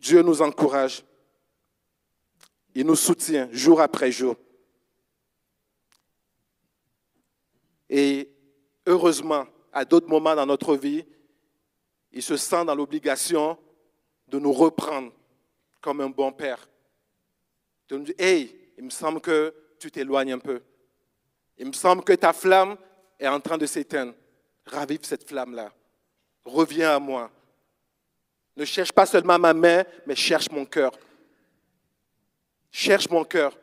Dieu 0.00 0.22
nous 0.22 0.40
encourage. 0.40 1.04
Il 2.74 2.86
nous 2.86 2.96
soutient 2.96 3.48
jour 3.52 3.80
après 3.80 4.10
jour. 4.10 4.34
Et 7.88 8.30
heureusement, 8.86 9.46
à 9.72 9.84
d'autres 9.84 10.08
moments 10.08 10.34
dans 10.34 10.46
notre 10.46 10.74
vie, 10.74 11.04
il 12.12 12.22
se 12.22 12.36
sent 12.36 12.64
dans 12.64 12.74
l'obligation 12.74 13.58
de 14.26 14.38
nous 14.38 14.52
reprendre 14.52 15.12
comme 15.80 16.00
un 16.00 16.08
bon 16.08 16.32
père. 16.32 16.68
De 17.88 17.98
nous 17.98 18.04
dire, 18.04 18.14
hey, 18.18 18.72
il 18.78 18.84
me 18.84 18.90
semble 18.90 19.20
que 19.20 19.54
tu 19.78 19.90
t'éloignes 19.90 20.32
un 20.32 20.38
peu. 20.38 20.62
Il 21.58 21.66
me 21.66 21.72
semble 21.72 22.02
que 22.04 22.14
ta 22.14 22.32
flamme 22.32 22.76
est 23.18 23.28
en 23.28 23.40
train 23.40 23.58
de 23.58 23.66
s'éteindre. 23.66 24.14
ravive 24.64 25.00
cette 25.02 25.28
flamme-là. 25.28 25.72
Reviens 26.44 26.94
à 26.94 26.98
moi. 26.98 27.30
Ne 28.60 28.66
cherche 28.66 28.92
pas 28.92 29.06
seulement 29.06 29.38
ma 29.38 29.54
main, 29.54 29.84
mais 30.06 30.14
cherche 30.14 30.50
mon 30.50 30.66
cœur. 30.66 30.92
Cherche 32.70 33.08
mon 33.08 33.24
cœur 33.24 33.58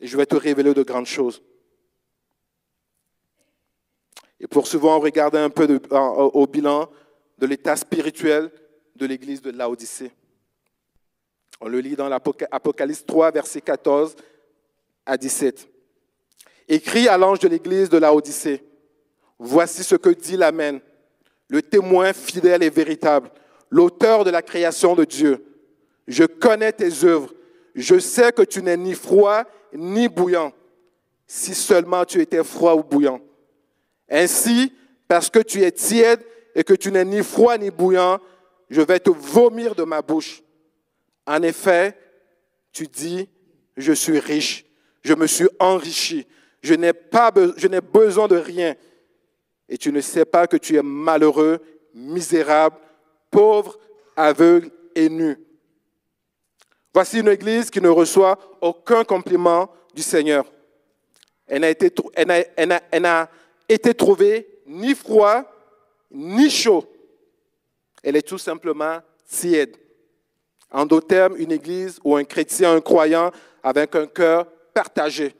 et 0.00 0.06
je 0.06 0.16
vais 0.16 0.24
te 0.24 0.36
révéler 0.36 0.72
de 0.72 0.82
grandes 0.82 1.04
choses. 1.04 1.42
Et 4.40 4.46
pour 4.46 4.66
souvent 4.66 4.98
regarder 5.00 5.36
un 5.36 5.50
peu 5.50 5.78
au 5.90 6.46
bilan 6.46 6.88
de 7.36 7.46
l'état 7.46 7.76
spirituel 7.76 8.50
de 8.94 9.04
l'église 9.04 9.42
de 9.42 9.50
Laodicée. 9.50 10.12
On 11.60 11.68
le 11.68 11.80
lit 11.80 11.94
dans 11.94 12.08
l'Apocalypse 12.08 13.04
3, 13.04 13.32
verset 13.32 13.60
14 13.60 14.16
à 15.04 15.18
17. 15.18 15.68
Écrit 16.68 17.06
à 17.06 17.18
l'ange 17.18 17.40
de 17.40 17.48
l'église 17.48 17.90
de 17.90 17.98
Laodicée, 17.98 18.64
voici 19.38 19.84
ce 19.84 19.94
que 19.94 20.08
dit 20.08 20.38
l'Amen, 20.38 20.80
le 21.48 21.60
témoin 21.60 22.14
fidèle 22.14 22.62
et 22.62 22.70
véritable, 22.70 23.30
l'auteur 23.70 24.24
de 24.24 24.30
la 24.30 24.42
création 24.42 24.94
de 24.94 25.04
Dieu. 25.04 25.44
Je 26.06 26.24
connais 26.24 26.72
tes 26.72 27.04
œuvres, 27.04 27.32
je 27.74 27.98
sais 27.98 28.32
que 28.32 28.42
tu 28.42 28.62
n'es 28.62 28.76
ni 28.76 28.94
froid 28.94 29.44
ni 29.72 30.08
bouillant, 30.08 30.52
si 31.26 31.54
seulement 31.54 32.04
tu 32.04 32.20
étais 32.20 32.44
froid 32.44 32.74
ou 32.74 32.82
bouillant. 32.82 33.20
Ainsi, 34.08 34.72
parce 35.08 35.30
que 35.30 35.40
tu 35.40 35.62
es 35.62 35.72
tiède 35.72 36.24
et 36.54 36.64
que 36.64 36.74
tu 36.74 36.90
n'es 36.92 37.04
ni 37.04 37.22
froid 37.22 37.58
ni 37.58 37.70
bouillant, 37.70 38.18
je 38.70 38.80
vais 38.80 39.00
te 39.00 39.10
vomir 39.10 39.74
de 39.74 39.84
ma 39.84 40.02
bouche. 40.02 40.42
En 41.26 41.42
effet, 41.42 41.96
tu 42.72 42.86
dis, 42.86 43.28
je 43.76 43.92
suis 43.92 44.18
riche, 44.18 44.64
je 45.02 45.14
me 45.14 45.26
suis 45.26 45.48
enrichi, 45.58 46.26
je 46.62 46.74
n'ai 46.74 46.92
je 47.56 47.68
n'ai 47.68 47.80
besoin 47.80 48.28
de 48.28 48.36
rien. 48.36 48.74
Et 49.68 49.78
tu 49.78 49.92
ne 49.92 50.00
sais 50.00 50.24
pas 50.24 50.46
que 50.46 50.56
tu 50.56 50.76
es 50.76 50.82
malheureux, 50.82 51.60
misérable, 51.94 52.76
pauvre, 53.36 53.78
aveugle 54.16 54.70
et 54.94 55.10
nu. 55.10 55.36
Voici 56.94 57.20
une 57.20 57.28
église 57.28 57.68
qui 57.68 57.82
ne 57.82 57.90
reçoit 57.90 58.38
aucun 58.62 59.04
compliment 59.04 59.70
du 59.92 60.00
Seigneur. 60.00 60.46
Elle 61.46 61.60
n'a 61.60 61.68
été, 61.68 61.90
trouvée 63.92 64.48
ni 64.66 64.94
froid, 64.94 65.42
ni 66.10 66.48
chaud. 66.48 66.86
Elle 68.02 68.16
est 68.16 68.26
tout 68.26 68.38
simplement 68.38 69.00
tiède. 69.28 69.76
En 70.70 70.86
d'autres 70.86 71.08
termes, 71.08 71.36
une 71.36 71.52
église 71.52 72.00
ou 72.04 72.16
un 72.16 72.24
chrétien, 72.24 72.72
un 72.72 72.80
croyant 72.80 73.30
avec 73.62 73.94
un 73.96 74.06
cœur 74.06 74.46
partagé. 74.72 75.34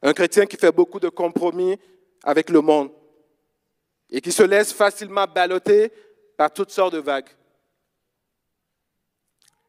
Un 0.00 0.14
chrétien 0.14 0.46
qui 0.46 0.56
fait 0.56 0.72
beaucoup 0.72 0.98
de 0.98 1.10
compromis 1.10 1.78
avec 2.22 2.48
le 2.48 2.62
monde 2.62 2.90
et 4.08 4.22
qui 4.22 4.32
se 4.32 4.42
laisse 4.42 4.72
facilement 4.72 5.26
balloter 5.26 5.92
par 6.36 6.52
toutes 6.52 6.70
sortes 6.70 6.94
de 6.94 6.98
vagues. 6.98 7.28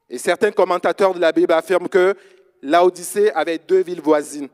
Et 0.09 0.17
certains 0.17 0.51
commentateurs 0.51 1.13
de 1.13 1.19
la 1.19 1.31
Bible 1.31 1.53
affirment 1.53 1.89
que 1.89 2.15
l'Odyssée 2.61 3.31
avait 3.31 3.57
deux 3.57 3.81
villes 3.81 4.01
voisines, 4.01 4.49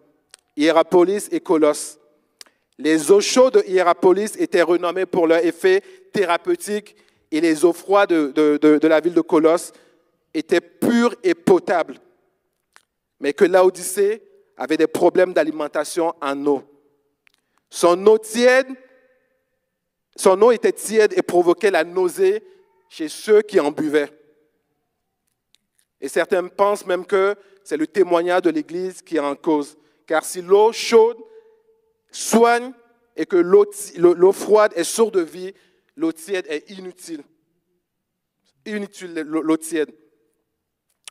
Hierapolis 0.56 1.28
et 1.32 1.40
Colosse. 1.40 1.98
Les 2.78 3.12
eaux 3.12 3.22
chaudes 3.22 3.56
de 3.56 3.64
Hierapolis 3.68 4.36
étaient 4.38 4.62
renommées 4.62 5.06
pour 5.06 5.28
leur 5.28 5.44
effet 5.46 5.84
thérapeutique 6.12 6.96
et 7.32 7.42
les 7.42 7.64
eaux 7.64 7.74
froides 7.74 8.10
de, 8.10 8.88
la 8.88 9.00
ville 9.00 9.14
de 9.14 9.22
Colosse 9.22 9.72
étaient 10.34 10.62
pures 10.62 11.16
et 11.24 11.34
potables. 11.34 11.98
Mais 13.20 13.34
que 13.34 13.46
l'Odyssée 13.46 14.24
avait 14.58 14.78
des 14.78 14.88
problèmes 14.88 15.34
d'alimentation 15.34 16.14
en 16.22 16.46
eau. 16.46 16.64
Son 17.70 18.06
eau 18.08 18.18
tiède, 18.18 18.68
son 20.22 20.40
eau 20.44 20.52
était 20.52 20.72
tiède 20.72 21.14
et 21.18 21.24
provoquait 21.24 21.72
la 21.72 21.84
nausée 21.84 22.44
chez 22.90 23.10
ceux 23.10 23.42
qui 23.42 23.60
en 23.60 23.72
buvaient. 23.72 24.12
Et 26.00 26.08
certains 26.08 26.48
pensent 26.48 26.86
même 26.86 27.06
que 27.08 27.36
c'est 27.64 27.78
le 27.78 27.88
témoignage 27.88 28.44
de 28.44 28.52
l'Église 28.52 29.02
qui 29.02 29.18
est 29.18 29.20
en 29.20 29.36
cause. 29.36 29.78
Car 30.06 30.24
si 30.24 30.42
l'eau 30.42 30.72
chaude 30.72 31.18
soigne 32.12 32.72
et 33.16 33.26
que 33.26 33.38
l'eau 33.38 34.32
froide 34.32 34.74
est 34.76 34.84
sourde 34.84 35.16
de 35.16 35.22
vie, 35.22 35.54
l'eau 35.96 36.12
tiède 36.12 36.46
est 36.50 36.70
inutile. 36.70 37.24
Inutile 38.68 39.22
l'eau 39.22 39.58
tiède. 39.58 39.90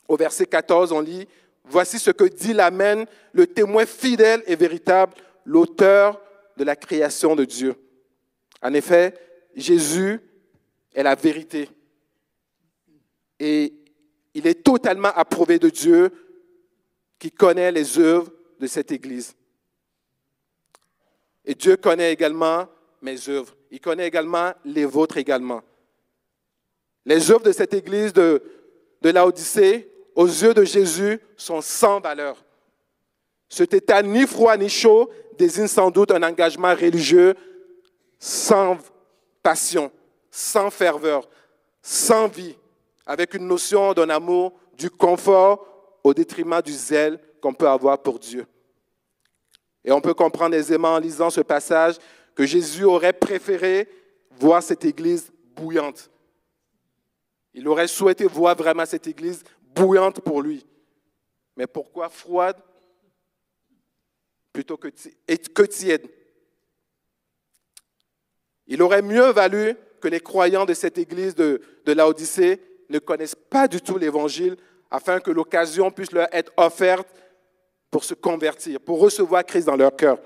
Au 0.07 0.17
verset 0.17 0.47
14, 0.47 0.93
on 0.93 1.01
lit, 1.01 1.27
Voici 1.65 1.99
ce 1.99 2.11
que 2.11 2.25
dit 2.25 2.53
l'Amen, 2.53 3.07
le 3.33 3.47
témoin 3.47 3.87
fidèle 3.87 4.43
et 4.47 4.57
véritable, 4.57 5.15
l'auteur 5.45 6.21
de 6.57 6.65
la 6.65 6.75
création 6.75 7.37
de 7.37 7.45
Dieu. 7.45 7.77
En 8.63 8.75
effet, 8.75 9.15
Jésus 9.55 10.21
est 10.95 11.03
la 11.03 11.15
vérité. 11.15 11.69
Et 13.39 13.73
il 14.35 14.47
est 14.47 14.63
totalement 14.63 15.09
approuvé 15.09 15.59
de 15.59 15.71
Dieu 15.71 16.11
qui 17.19 17.31
connaît 17.31 17.73
les 17.73 17.99
œuvres 17.99 18.31
de 18.59 18.67
cette 18.67 18.93
Église. 18.93 19.35
Et 21.45 21.55
Dieu 21.55 21.77
connaît 21.77 22.13
également 22.13 22.69
mes 23.03 23.29
œuvres. 23.29 23.57
Il 23.71 23.81
connaît 23.81 24.07
également 24.07 24.53
les 24.65 24.85
vôtres 24.85 25.17
également. 25.17 25.63
Les 27.07 27.31
œuvres 27.31 27.45
de 27.45 27.53
cette 27.53 27.73
Église 27.75 28.13
de, 28.13 28.43
de 29.01 29.11
l'Odyssée, 29.11 29.91
aux 30.15 30.27
yeux 30.27 30.53
de 30.53 30.65
Jésus, 30.65 31.19
sont 31.37 31.63
sans 31.63 32.01
valeur. 32.01 32.45
Cet 33.49 33.75
état 33.75 34.03
ni 34.03 34.27
froid 34.27 34.57
ni 34.57 34.69
chaud 34.69 35.11
désigne 35.39 35.67
sans 35.67 35.91
doute 35.91 36.11
un 36.11 36.23
engagement 36.23 36.75
religieux 36.75 37.35
sans 38.21 38.77
passion, 39.43 39.91
sans 40.31 40.71
ferveur, 40.71 41.29
sans 41.83 42.29
vie, 42.29 42.57
avec 43.07 43.35
une 43.35 43.47
notion 43.47 43.95
d'un 43.95 44.11
amour, 44.11 44.53
du 44.75 44.91
confort 44.91 45.67
au 46.05 46.15
détriment 46.15 46.61
du 46.61 46.73
zèle 46.73 47.19
qu'on 47.41 47.55
peut 47.55 47.69
avoir 47.69 48.01
pour 48.03 48.19
Dieu. 48.19 48.47
Et 49.83 49.91
on 49.91 50.03
peut 50.03 50.15
comprendre 50.15 50.55
aisément 50.55 50.95
en 50.95 50.99
lisant 50.99 51.31
ce 51.31 51.41
passage 51.41 51.97
que 52.35 52.45
Jésus 52.45 52.85
aurait 52.85 53.15
préféré 53.15 53.89
voir 54.31 54.63
cette 54.63 54.85
église 54.85 55.33
bouillante. 55.57 56.11
Il 57.55 57.67
aurait 57.67 57.89
souhaité 57.89 58.27
voir 58.27 58.55
vraiment 58.55 58.87
cette 58.87 59.07
église 59.07 59.43
bouillante 59.75 60.21
pour 60.21 60.43
lui. 60.43 60.67
Mais 61.57 61.67
pourquoi 61.67 62.09
froide 62.09 62.57
plutôt 64.53 64.77
que, 64.77 64.89
tiède? 65.65 66.09
Il 68.71 68.83
aurait 68.83 69.03
mieux 69.03 69.31
valu 69.33 69.77
que 70.01 70.09
les 70.09 70.21
croyants 70.21 70.65
de 70.65 70.75
cette 70.75 70.97
église 70.97 71.35
de, 71.35 71.61
de 71.85 71.93
Laodicée 71.93 72.61
ne 72.89 72.99
connaissent 73.01 73.35
pas 73.35 73.69
du 73.69 73.83
tout 73.83 73.99
l'Évangile 73.99 74.57
afin 74.91 75.21
que 75.21 75.31
l'occasion 75.31 75.91
puisse 75.91 76.13
leur 76.13 76.29
être 76.33 76.53
offerte 76.57 77.09
pour 77.91 78.05
se 78.05 78.15
convertir, 78.15 78.81
pour 78.81 79.01
recevoir 79.01 79.45
Christ 79.45 79.67
dans 79.67 79.77
leur 79.77 79.95
cœur. 79.95 80.19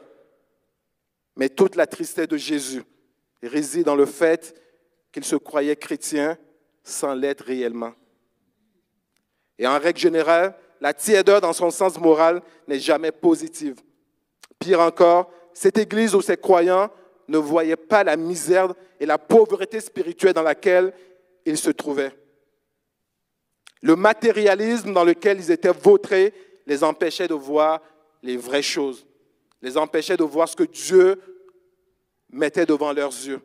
Mais 1.37 1.49
toute 1.49 1.75
la 1.75 1.87
tristesse 1.87 2.29
de 2.29 2.37
Jésus 2.37 2.83
réside 3.43 3.87
dans 3.87 3.97
le 3.97 4.07
fait 4.07 4.55
qu'il 5.11 5.25
se 5.25 5.37
croyait 5.37 5.77
chrétien 5.77 6.37
sans 6.83 7.15
l'être 7.15 7.45
réellement. 7.45 7.95
Et 9.59 9.67
en 9.67 9.79
règle 9.79 9.99
générale, 9.99 10.55
la 10.81 10.93
tiédeur 10.93 11.41
dans 11.41 11.53
son 11.55 11.71
sens 11.71 11.99
moral 11.99 12.43
n'est 12.69 12.79
jamais 12.79 13.13
positive. 13.13 13.81
Pire 14.59 14.81
encore, 14.81 15.31
cette 15.55 15.79
Église 15.79 16.15
ou 16.15 16.21
ces 16.21 16.37
croyants 16.37 16.91
ne 17.29 17.39
voyaient 17.39 17.77
pas 17.77 18.05
la 18.05 18.17
misère 18.17 18.75
et 19.01 19.07
la 19.07 19.19
pauvreté 19.19 19.81
spirituelle 19.81 20.33
dans 20.33 20.43
laquelle 20.43 20.93
ils 21.45 21.59
se 21.59 21.71
trouvaient. 21.71 22.13
Le 23.83 23.97
matérialisme 23.97 24.93
dans 24.93 25.05
lequel 25.05 25.39
ils 25.39 25.51
étaient 25.51 25.73
vautrés 25.73 26.33
les 26.67 26.83
empêchait 26.83 27.29
de 27.29 27.35
voir 27.35 27.81
les 28.23 28.37
vraies 28.37 28.63
choses, 28.63 29.07
les 29.61 29.77
empêchait 29.77 30.17
de 30.17 30.25
voir 30.25 30.49
ce 30.49 30.57
que 30.57 30.65
Dieu 30.65 31.21
mettait 32.31 32.67
devant 32.67 32.93
leurs 32.93 33.11
yeux 33.11 33.41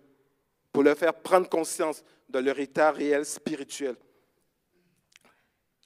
pour 0.72 0.84
leur 0.84 0.98
faire 0.98 1.14
prendre 1.14 1.50
conscience 1.50 2.04
de 2.30 2.40
leur 2.40 2.58
état 2.60 2.92
réel 2.92 3.26
spirituel. 3.26 3.96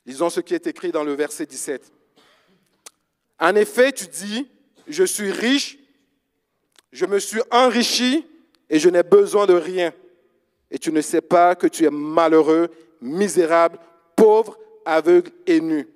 Lisons 0.06 0.30
ce 0.30 0.42
qui 0.42 0.54
est 0.54 0.68
écrit 0.68 0.92
dans 0.92 1.04
le 1.04 1.14
verset 1.14 1.46
17. 1.46 1.92
En 3.40 3.56
effet, 3.56 3.92
tu 3.92 4.06
dis, 4.08 4.48
je 4.88 5.04
suis 5.04 5.32
riche, 5.32 5.78
je 6.94 7.08
me 7.08 7.20
suis 7.20 7.42
enrichi 7.52 8.26
et 8.70 8.80
je 8.80 8.88
n'ai 8.88 9.04
besoin 9.04 9.48
de 9.48 9.54
rien. 9.54 9.92
Et 10.70 10.78
tu 10.78 10.92
ne 10.92 11.02
sais 11.02 11.22
pas 11.22 11.56
que 11.56 11.68
tu 11.68 11.86
es 11.86 11.90
malheureux, 11.90 12.70
misérable, 13.02 13.80
pauvres, 14.16 14.58
aveugles 14.86 15.32
et 15.48 15.60
nus. 15.60 15.88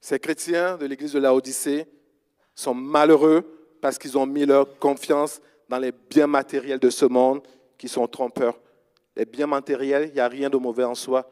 Ces 0.00 0.20
chrétiens 0.20 0.76
de 0.76 0.86
l'église 0.86 1.12
de 1.12 1.18
la 1.18 1.34
Odyssée 1.34 1.86
sont 2.54 2.74
malheureux 2.74 3.42
parce 3.80 3.98
qu'ils 3.98 4.16
ont 4.16 4.26
mis 4.26 4.46
leur 4.46 4.78
confiance 4.78 5.40
dans 5.68 5.78
les 5.78 5.92
biens 5.92 6.26
matériels 6.28 6.78
de 6.78 6.90
ce 6.90 7.04
monde 7.04 7.42
qui 7.76 7.88
sont 7.88 8.06
trompeurs. 8.06 8.58
Les 9.16 9.24
biens 9.24 9.48
matériels, 9.48 10.06
il 10.08 10.14
n'y 10.14 10.20
a 10.20 10.28
rien 10.28 10.48
de 10.48 10.56
mauvais 10.56 10.84
en 10.84 10.94
soi. 10.94 11.28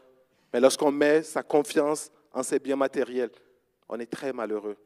Mais 0.52 0.60
lorsqu'on 0.60 0.90
met 0.90 1.22
sa 1.22 1.44
confiance 1.44 2.10
en 2.32 2.42
ces 2.42 2.58
biens 2.58 2.76
matériels, 2.76 3.30
on 3.88 3.98
est 4.00 4.10
très 4.10 4.32
malheureux. 4.32 4.76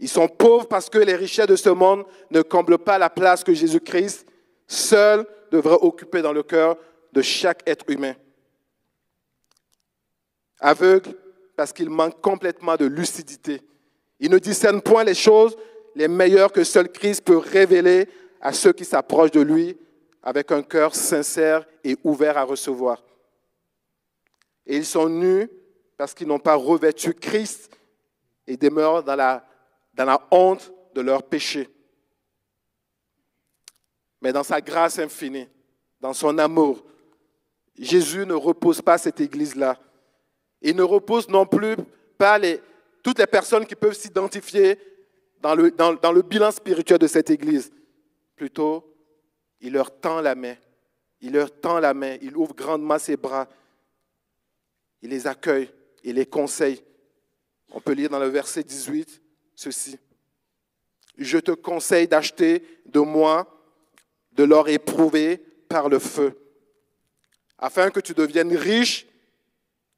Ils 0.00 0.08
sont 0.08 0.28
pauvres 0.28 0.68
parce 0.68 0.88
que 0.88 0.98
les 0.98 1.16
richesses 1.16 1.46
de 1.46 1.56
ce 1.56 1.70
monde 1.70 2.04
ne 2.30 2.42
comblent 2.42 2.78
pas 2.78 2.98
la 2.98 3.10
place 3.10 3.42
que 3.42 3.54
Jésus-Christ 3.54 4.26
seul 4.66 5.26
devrait 5.50 5.78
occuper 5.80 6.22
dans 6.22 6.32
le 6.32 6.42
cœur 6.42 6.76
de 7.12 7.22
chaque 7.22 7.68
être 7.68 7.84
humain. 7.88 8.14
Aveugles 10.60 11.14
parce 11.56 11.72
qu'ils 11.72 11.90
manquent 11.90 12.20
complètement 12.20 12.76
de 12.76 12.84
lucidité. 12.84 13.62
Ils 14.20 14.30
ne 14.30 14.38
discernent 14.38 14.82
point 14.82 15.04
les 15.04 15.14
choses 15.14 15.56
les 15.98 16.08
meilleures 16.08 16.52
que 16.52 16.62
seul 16.62 16.90
Christ 16.90 17.24
peut 17.24 17.38
révéler 17.38 18.08
à 18.40 18.52
ceux 18.52 18.72
qui 18.72 18.84
s'approchent 18.84 19.32
de 19.32 19.40
lui 19.40 19.76
avec 20.22 20.52
un 20.52 20.62
cœur 20.62 20.94
sincère 20.94 21.66
et 21.82 21.96
ouvert 22.04 22.38
à 22.38 22.44
recevoir. 22.44 23.02
Et 24.64 24.76
ils 24.76 24.86
sont 24.86 25.08
nus 25.08 25.48
parce 25.96 26.14
qu'ils 26.14 26.28
n'ont 26.28 26.38
pas 26.38 26.54
revêtu 26.54 27.14
Christ 27.14 27.76
et 28.46 28.56
demeurent 28.56 29.02
dans 29.02 29.16
la, 29.16 29.44
dans 29.98 30.04
la 30.04 30.28
honte 30.30 30.72
de 30.94 31.00
leur 31.00 31.24
péché. 31.24 31.68
Mais 34.22 34.32
dans 34.32 34.44
sa 34.44 34.60
grâce 34.60 34.98
infinie, 35.00 35.48
dans 36.00 36.12
son 36.12 36.38
amour, 36.38 36.84
Jésus 37.76 38.24
ne 38.24 38.34
repose 38.34 38.80
pas 38.80 38.96
cette 38.96 39.20
église-là. 39.20 39.76
Il 40.62 40.76
ne 40.76 40.84
repose 40.84 41.28
non 41.28 41.46
plus 41.46 41.76
pas 42.16 42.38
toutes 43.02 43.18
les 43.18 43.26
personnes 43.26 43.66
qui 43.66 43.74
peuvent 43.74 43.96
s'identifier 43.96 44.78
dans 45.40 45.56
le, 45.56 45.72
dans, 45.72 45.94
dans 45.94 46.12
le 46.12 46.22
bilan 46.22 46.52
spirituel 46.52 46.98
de 46.98 47.06
cette 47.08 47.30
église. 47.30 47.72
Plutôt, 48.36 48.84
il 49.60 49.72
leur 49.72 49.90
tend 50.00 50.20
la 50.20 50.36
main. 50.36 50.54
Il 51.20 51.32
leur 51.32 51.50
tend 51.60 51.80
la 51.80 51.92
main. 51.92 52.16
Il 52.22 52.36
ouvre 52.36 52.54
grandement 52.54 53.00
ses 53.00 53.16
bras. 53.16 53.48
Il 55.02 55.10
les 55.10 55.26
accueille. 55.26 55.70
Il 56.04 56.14
les 56.14 56.26
conseille. 56.26 56.84
On 57.70 57.80
peut 57.80 57.92
lire 57.92 58.10
dans 58.10 58.20
le 58.20 58.28
verset 58.28 58.62
18 58.62 59.22
ceci. 59.58 59.98
Je 61.16 61.38
te 61.38 61.50
conseille 61.50 62.06
d'acheter 62.06 62.62
de 62.86 63.00
moi 63.00 63.60
de 64.32 64.44
l'or 64.44 64.68
éprouvé 64.68 65.38
par 65.68 65.88
le 65.88 65.98
feu, 65.98 66.38
afin 67.58 67.90
que 67.90 67.98
tu 67.98 68.14
deviennes 68.14 68.54
riche 68.54 69.04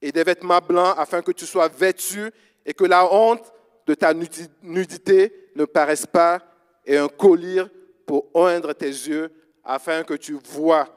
et 0.00 0.12
des 0.12 0.24
vêtements 0.24 0.62
blancs, 0.62 0.94
afin 0.96 1.20
que 1.20 1.32
tu 1.32 1.44
sois 1.44 1.68
vêtu 1.68 2.30
et 2.64 2.72
que 2.72 2.84
la 2.84 3.12
honte 3.12 3.52
de 3.86 3.92
ta 3.92 4.14
nudité 4.62 5.50
ne 5.54 5.66
paraisse 5.66 6.06
pas, 6.06 6.40
et 6.86 6.96
un 6.96 7.08
collier 7.08 7.64
pour 8.06 8.34
oindre 8.34 8.72
tes 8.72 8.86
yeux, 8.86 9.30
afin 9.62 10.02
que 10.04 10.14
tu 10.14 10.38
vois, 10.42 10.88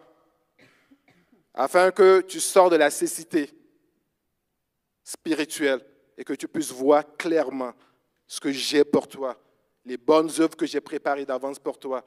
afin 1.53 1.91
que 1.91 2.21
tu 2.21 2.39
sors 2.39 2.69
de 2.69 2.77
la 2.77 2.89
cécité 2.89 3.49
spirituelle 5.03 5.85
et 6.17 6.23
que 6.23 6.33
tu 6.33 6.47
puisses 6.47 6.71
voir 6.71 7.03
clairement 7.17 7.73
ce 8.27 8.39
que 8.39 8.51
j'ai 8.51 8.83
pour 8.83 9.07
toi, 9.07 9.39
les 9.85 9.97
bonnes 9.97 10.29
œuvres 10.39 10.55
que 10.55 10.65
j'ai 10.65 10.81
préparées 10.81 11.25
d'avance 11.25 11.59
pour 11.59 11.77
toi, 11.77 12.03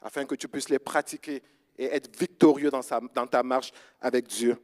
afin 0.00 0.24
que 0.24 0.34
tu 0.34 0.48
puisses 0.48 0.68
les 0.68 0.78
pratiquer 0.78 1.42
et 1.78 1.86
être 1.86 2.16
victorieux 2.18 2.70
dans, 2.70 3.26
ta 3.26 3.42
marche 3.42 3.72
avec 4.00 4.26
Dieu. 4.26 4.56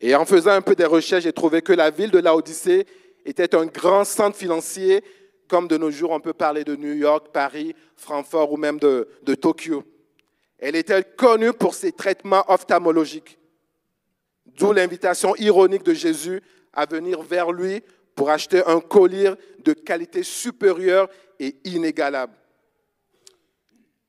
Et 0.00 0.14
en 0.14 0.24
faisant 0.24 0.52
un 0.52 0.62
peu 0.62 0.74
des 0.74 0.84
recherches, 0.84 1.24
j'ai 1.24 1.32
trouvé 1.32 1.62
que 1.62 1.72
la 1.72 1.90
ville 1.90 2.10
de 2.10 2.18
Laodicée 2.18 2.86
était 3.24 3.54
un 3.54 3.66
grand 3.66 4.04
centre 4.04 4.36
financier, 4.36 5.02
comme 5.48 5.68
de 5.68 5.76
nos 5.76 5.90
jours 5.90 6.10
on 6.10 6.20
peut 6.20 6.32
parler 6.32 6.64
de 6.64 6.76
New 6.76 6.92
York, 6.92 7.28
Paris, 7.32 7.74
Francfort 7.96 8.52
ou 8.52 8.56
même 8.56 8.78
de 8.78 9.34
Tokyo. 9.40 9.84
Elle 10.58 10.76
était 10.76 11.04
connue 11.04 11.52
pour 11.52 11.74
ses 11.74 11.92
traitements 11.92 12.44
ophtalmologiques, 12.48 13.38
d'où 14.44 14.72
l'invitation 14.72 15.34
ironique 15.36 15.84
de 15.84 15.94
Jésus 15.94 16.42
à 16.72 16.84
venir 16.84 17.22
vers 17.22 17.52
lui 17.52 17.82
pour 18.18 18.30
acheter 18.30 18.64
un 18.66 18.80
collier 18.80 19.32
de 19.60 19.72
qualité 19.72 20.24
supérieure 20.24 21.08
et 21.38 21.54
inégalable. 21.62 22.34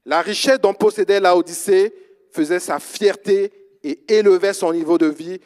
La 0.03 0.23
richesse 0.23 0.59
dont 0.59 0.73
possédait 0.73 1.19
Laodicée 1.19 1.93
faisait 2.31 2.59
sa 2.59 2.79
fierté 2.79 3.53
et 3.83 4.11
élevait 4.11 4.53
son 4.53 4.73
niveau 4.73 4.97
de 4.97 5.05
vie 5.05 5.39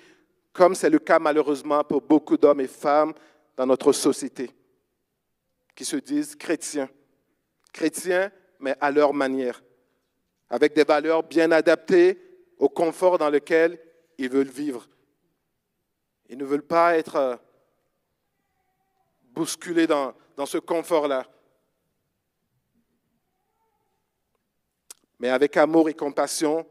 comme 0.53 0.75
c'est 0.75 0.89
le 0.89 0.99
cas 0.99 1.19
malheureusement 1.19 1.83
pour 1.83 2.01
beaucoup 2.01 2.37
d'hommes 2.37 2.61
et 2.61 2.67
femmes 2.67 3.13
dans 3.57 3.65
notre 3.65 3.91
société, 3.91 4.49
qui 5.75 5.83
se 5.83 5.97
disent 5.97 6.33
chrétiens. 6.33 6.89
Chrétiens, 7.73 8.31
mais 8.61 8.77
à 8.79 8.91
leur 8.91 9.13
manière, 9.13 9.61
avec 10.49 10.73
des 10.73 10.85
valeurs 10.85 11.23
bien 11.23 11.51
adaptées 11.51 12.17
au 12.59 12.69
confort 12.69 13.17
dans 13.17 13.29
lequel 13.29 13.77
ils 14.17 14.29
veulent 14.29 14.47
vivre. 14.47 14.87
Ils 16.29 16.37
ne 16.37 16.45
veulent 16.45 16.61
pas 16.61 16.97
être 16.97 17.17
euh, 17.17 17.35
bousculés 19.33 19.87
dans, 19.87 20.13
ce 20.45 20.57
confort-là. 20.57 21.25
Mais 25.19 25.29
avec 25.29 25.57
amour 25.57 25.89
et 25.89 25.93
compassion, 25.93 26.65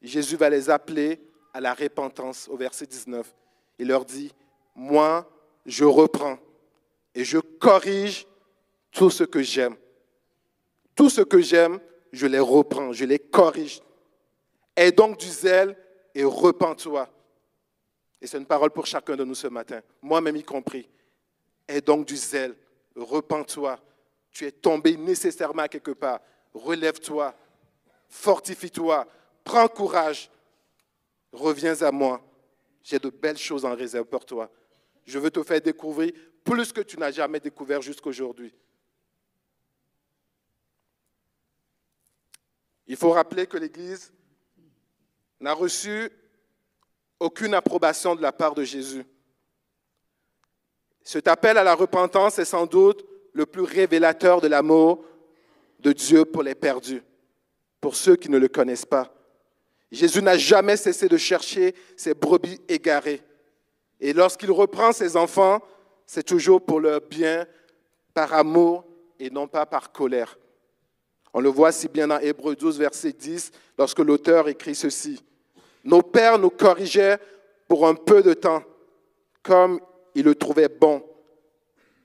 Jésus 0.00 0.36
va 0.36 0.48
les 0.48 0.70
appeler 0.70 1.20
à 1.52 1.60
la 1.60 1.74
repentance 1.74 2.48
au 2.48 2.56
verset 2.56 2.86
19. 2.86 3.34
Il 3.78 3.88
leur 3.88 4.04
dit, 4.04 4.32
moi, 4.74 5.30
je 5.66 5.84
reprends 5.84 6.38
et 7.14 7.24
je 7.24 7.38
corrige 7.38 8.26
tout 8.90 9.10
ce 9.10 9.24
que 9.24 9.42
j'aime. 9.42 9.76
Tout 10.94 11.10
ce 11.10 11.20
que 11.20 11.40
j'aime, 11.40 11.80
je 12.12 12.26
les 12.26 12.38
reprends, 12.38 12.92
je 12.92 13.04
les 13.04 13.18
corrige. 13.18 13.80
Aie 14.76 14.92
donc 14.92 15.18
du 15.18 15.28
zèle 15.28 15.76
et 16.14 16.24
repens-toi. 16.24 17.08
Et 18.20 18.26
c'est 18.26 18.38
une 18.38 18.46
parole 18.46 18.70
pour 18.70 18.86
chacun 18.86 19.16
de 19.16 19.24
nous 19.24 19.34
ce 19.34 19.48
matin, 19.48 19.80
moi-même 20.00 20.36
y 20.36 20.44
compris. 20.44 20.88
Aie 21.72 21.80
donc 21.80 22.06
du 22.06 22.16
zèle, 22.16 22.54
repens-toi. 22.94 23.80
Tu 24.30 24.44
es 24.44 24.52
tombé 24.52 24.94
nécessairement 24.94 25.66
quelque 25.68 25.92
part. 25.92 26.20
Relève-toi, 26.52 27.34
fortifie-toi, 28.10 29.06
prends 29.42 29.68
courage, 29.68 30.30
reviens 31.32 31.80
à 31.80 31.90
moi. 31.90 32.20
J'ai 32.82 32.98
de 32.98 33.08
belles 33.08 33.38
choses 33.38 33.64
en 33.64 33.74
réserve 33.74 34.04
pour 34.04 34.26
toi. 34.26 34.50
Je 35.06 35.18
veux 35.18 35.30
te 35.30 35.42
faire 35.42 35.62
découvrir 35.62 36.12
plus 36.44 36.74
que 36.74 36.82
tu 36.82 36.98
n'as 36.98 37.10
jamais 37.10 37.40
découvert 37.40 37.80
jusqu'aujourd'hui. 37.80 38.52
Il 42.86 42.96
faut 42.96 43.12
rappeler 43.12 43.46
que 43.46 43.56
l'Église 43.56 44.12
n'a 45.40 45.54
reçu 45.54 46.10
aucune 47.18 47.54
approbation 47.54 48.14
de 48.14 48.20
la 48.20 48.32
part 48.32 48.54
de 48.54 48.62
Jésus. 48.62 49.06
Cet 51.04 51.28
appel 51.28 51.58
à 51.58 51.64
la 51.64 51.74
repentance 51.74 52.38
est 52.38 52.44
sans 52.44 52.66
doute 52.66 53.04
le 53.32 53.46
plus 53.46 53.62
révélateur 53.62 54.40
de 54.40 54.48
l'amour 54.48 55.04
de 55.80 55.92
Dieu 55.92 56.24
pour 56.24 56.42
les 56.42 56.54
perdus, 56.54 57.02
pour 57.80 57.96
ceux 57.96 58.16
qui 58.16 58.28
ne 58.28 58.38
le 58.38 58.48
connaissent 58.48 58.86
pas. 58.86 59.12
Jésus 59.90 60.22
n'a 60.22 60.38
jamais 60.38 60.76
cessé 60.76 61.08
de 61.08 61.16
chercher 61.16 61.74
ses 61.96 62.14
brebis 62.14 62.60
égarées. 62.68 63.20
Et 64.00 64.12
lorsqu'il 64.12 64.50
reprend 64.50 64.92
ses 64.92 65.16
enfants, 65.16 65.60
c'est 66.06 66.22
toujours 66.22 66.62
pour 66.62 66.80
leur 66.80 67.00
bien, 67.00 67.46
par 68.14 68.32
amour 68.32 68.84
et 69.18 69.30
non 69.30 69.46
pas 69.46 69.66
par 69.66 69.92
colère. 69.92 70.38
On 71.34 71.40
le 71.40 71.48
voit 71.48 71.72
si 71.72 71.88
bien 71.88 72.08
dans 72.08 72.18
Hébreu 72.18 72.54
12, 72.54 72.78
verset 72.78 73.12
10, 73.12 73.50
lorsque 73.78 74.00
l'auteur 74.00 74.48
écrit 74.48 74.74
ceci. 74.74 75.22
Nos 75.84 76.02
pères 76.02 76.38
nous 76.38 76.50
corrigeaient 76.50 77.18
pour 77.68 77.86
un 77.86 77.94
peu 77.94 78.22
de 78.22 78.34
temps, 78.34 78.62
comme 79.42 79.80
ils 80.14 80.24
le 80.24 80.34
trouvaient 80.34 80.68
bon, 80.68 81.02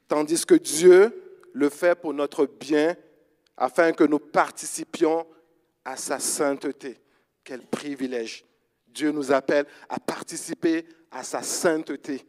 tandis 0.08 0.46
que 0.46 0.56
Dieu 0.56 1.13
le 1.54 1.70
fait 1.70 1.96
pour 1.96 2.13
notre 2.13 2.46
bien, 2.46 2.96
afin 3.58 3.91
que 3.91 4.04
nous 4.04 4.20
participions 4.20 5.26
à 5.84 5.98
sa 5.98 6.20
sainteté. 6.20 7.00
Quel 7.43 7.62
privilège. 7.62 8.46
Dieu 8.88 9.12
nous 9.12 9.32
appelle 9.32 9.65
à 9.89 10.00
participer 10.00 10.86
à 11.12 11.24
sa 11.24 11.41
sainteté. 11.41 12.24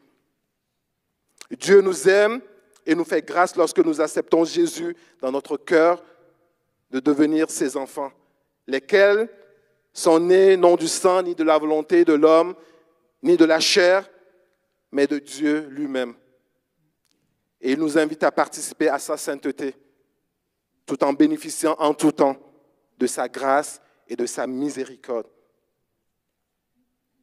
Dieu 1.51 1.81
nous 1.81 2.09
aime 2.09 2.41
et 2.87 2.95
nous 2.95 3.05
fait 3.05 3.23
grâce 3.23 3.57
lorsque 3.57 3.79
nous 3.79 4.01
acceptons 4.01 4.45
Jésus 4.45 4.97
dans 5.21 5.33
notre 5.33 5.57
cœur 5.57 6.03
de 6.91 7.01
devenir 7.01 7.51
ses 7.51 7.77
enfants, 7.77 8.13
lesquels 8.67 9.29
sont 9.93 10.21
nés 10.21 10.57
non 10.57 10.77
du 10.77 10.89
sang, 10.89 11.23
ni 11.23 11.35
de 11.35 11.45
la 11.45 11.59
volonté 11.59 12.05
de 12.05 12.15
l'homme, 12.15 12.55
ni 13.23 13.37
de 13.37 13.45
la 13.45 13.61
chair, 13.61 14.09
mais 14.91 15.07
de 15.07 15.19
Dieu 15.19 15.67
lui-même. 15.69 16.15
Et 17.61 17.73
il 17.73 17.79
nous 17.79 17.99
invite 17.99 18.23
à 18.23 18.31
participer 18.31 18.89
à 18.89 18.99
sa 18.99 19.17
sainteté, 19.17 19.75
tout 20.87 21.03
en 21.05 21.13
bénéficiant 21.13 21.77
en 21.79 21.93
tout 21.95 22.13
temps 22.13 22.37
de 22.99 23.07
sa 23.07 23.29
grâce 23.29 23.81
et 24.07 24.17
de 24.17 24.27
sa 24.27 24.47
miséricorde. 24.47 25.27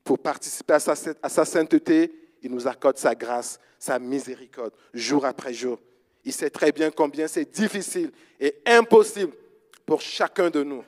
Pour 0.03 0.19
participer 0.19 0.73
à 0.73 0.79
sa, 0.79 1.45
sainteté, 1.45 2.37
il 2.41 2.51
nous 2.51 2.67
accorde 2.67 2.97
sa 2.97 3.15
grâce, 3.15 3.59
sa 3.79 3.97
miséricorde, 3.97 4.73
jour 4.93 5.25
après 5.25 5.53
jour. 5.53 5.79
Il 6.23 6.33
sait 6.33 6.49
très 6.49 6.71
bien 6.71 6.91
combien 6.91 7.27
c'est 7.27 7.51
difficile 7.51 8.11
et 8.39 8.61
impossible 8.65 9.33
pour 9.85 10.01
chacun 10.01 10.49
de 10.49 10.63
nous 10.63 10.83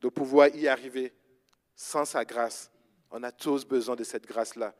de 0.00 0.08
pouvoir 0.08 0.48
y 0.48 0.66
arriver 0.66 1.12
sans 1.74 2.04
sa 2.04 2.24
grâce. 2.24 2.70
On 3.10 3.22
a 3.22 3.32
tous 3.32 3.64
besoin 3.64 3.96
de 3.96 4.04
cette 4.04 4.26
grâce-là. 4.26 4.74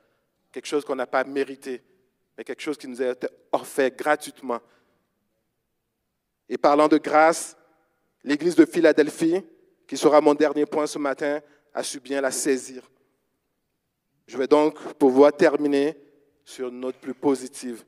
Quelque 0.53 0.67
chose 0.67 0.85
qu'on 0.85 0.97
n'a 0.97 1.07
pas 1.07 1.25
mérité, 1.25 1.83
mais 2.37 2.45
quelque 2.45 2.63
chose 2.63 2.77
qui 2.77 2.89
nous 2.89 3.01
a 3.01 3.11
été 3.11 3.29
offert 3.53 3.91
gratuitement. 3.91 4.61
Et 6.49 6.59
parlant 6.59 6.89
de 6.89 6.99
grâce, 6.99 7.57
l'Église 8.25 8.57
de 8.57 8.67
Philadelphie, 8.67 9.43
qui 9.87 9.97
sera 9.97 10.21
mon 10.21 10.35
dernier 10.35 10.67
point 10.67 10.87
ce 10.87 10.99
matin, 10.99 11.41
a 11.73 11.83
su 11.83 12.01
bien 12.01 12.21
la 12.21 12.31
saisir. 12.31 12.91
Je 14.27 14.37
vais 14.37 14.47
donc 14.47 14.79
pouvoir 14.95 15.33
terminer 15.33 15.97
sur 16.45 16.69
une 16.69 16.81
note 16.81 16.97
plus 16.97 17.15
positive. 17.15 17.85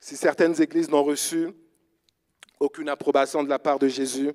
Si 0.00 0.16
certaines 0.16 0.60
églises 0.60 0.88
n'ont 0.88 1.02
reçu 1.02 1.48
aucune 2.60 2.88
approbation 2.88 3.42
de 3.42 3.48
la 3.48 3.58
part 3.58 3.78
de 3.78 3.88
Jésus, 3.88 4.32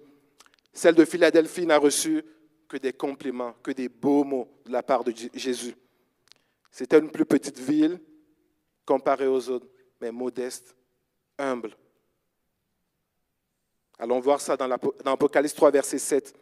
celle 0.73 0.95
de 0.95 1.05
Philadelphie 1.05 1.65
n'a 1.65 1.77
reçu 1.77 2.23
que 2.67 2.77
des 2.77 2.93
compliments, 2.93 3.53
que 3.63 3.71
des 3.71 3.89
beaux 3.89 4.23
mots 4.23 4.47
de 4.65 4.71
la 4.71 4.84
part 4.84 5.03
de 5.03 5.13
Jésus. 5.34 5.75
C'était 6.71 6.99
une 6.99 7.12
plus 7.12 7.25
petite 7.25 7.60
ville 7.60 7.99
comparée 8.86 9.27
aux 9.27 9.49
autres, 9.49 9.67
mais 9.99 10.12
modeste, 10.12 10.75
humble. 11.38 11.75
Allons 13.99 14.19
voir 14.19 14.41
ça 14.41 14.57
dans 14.57 14.67
l'Apocalypse 14.67 15.53
3, 15.53 15.69
verset 15.69 15.99
7. 15.99 16.34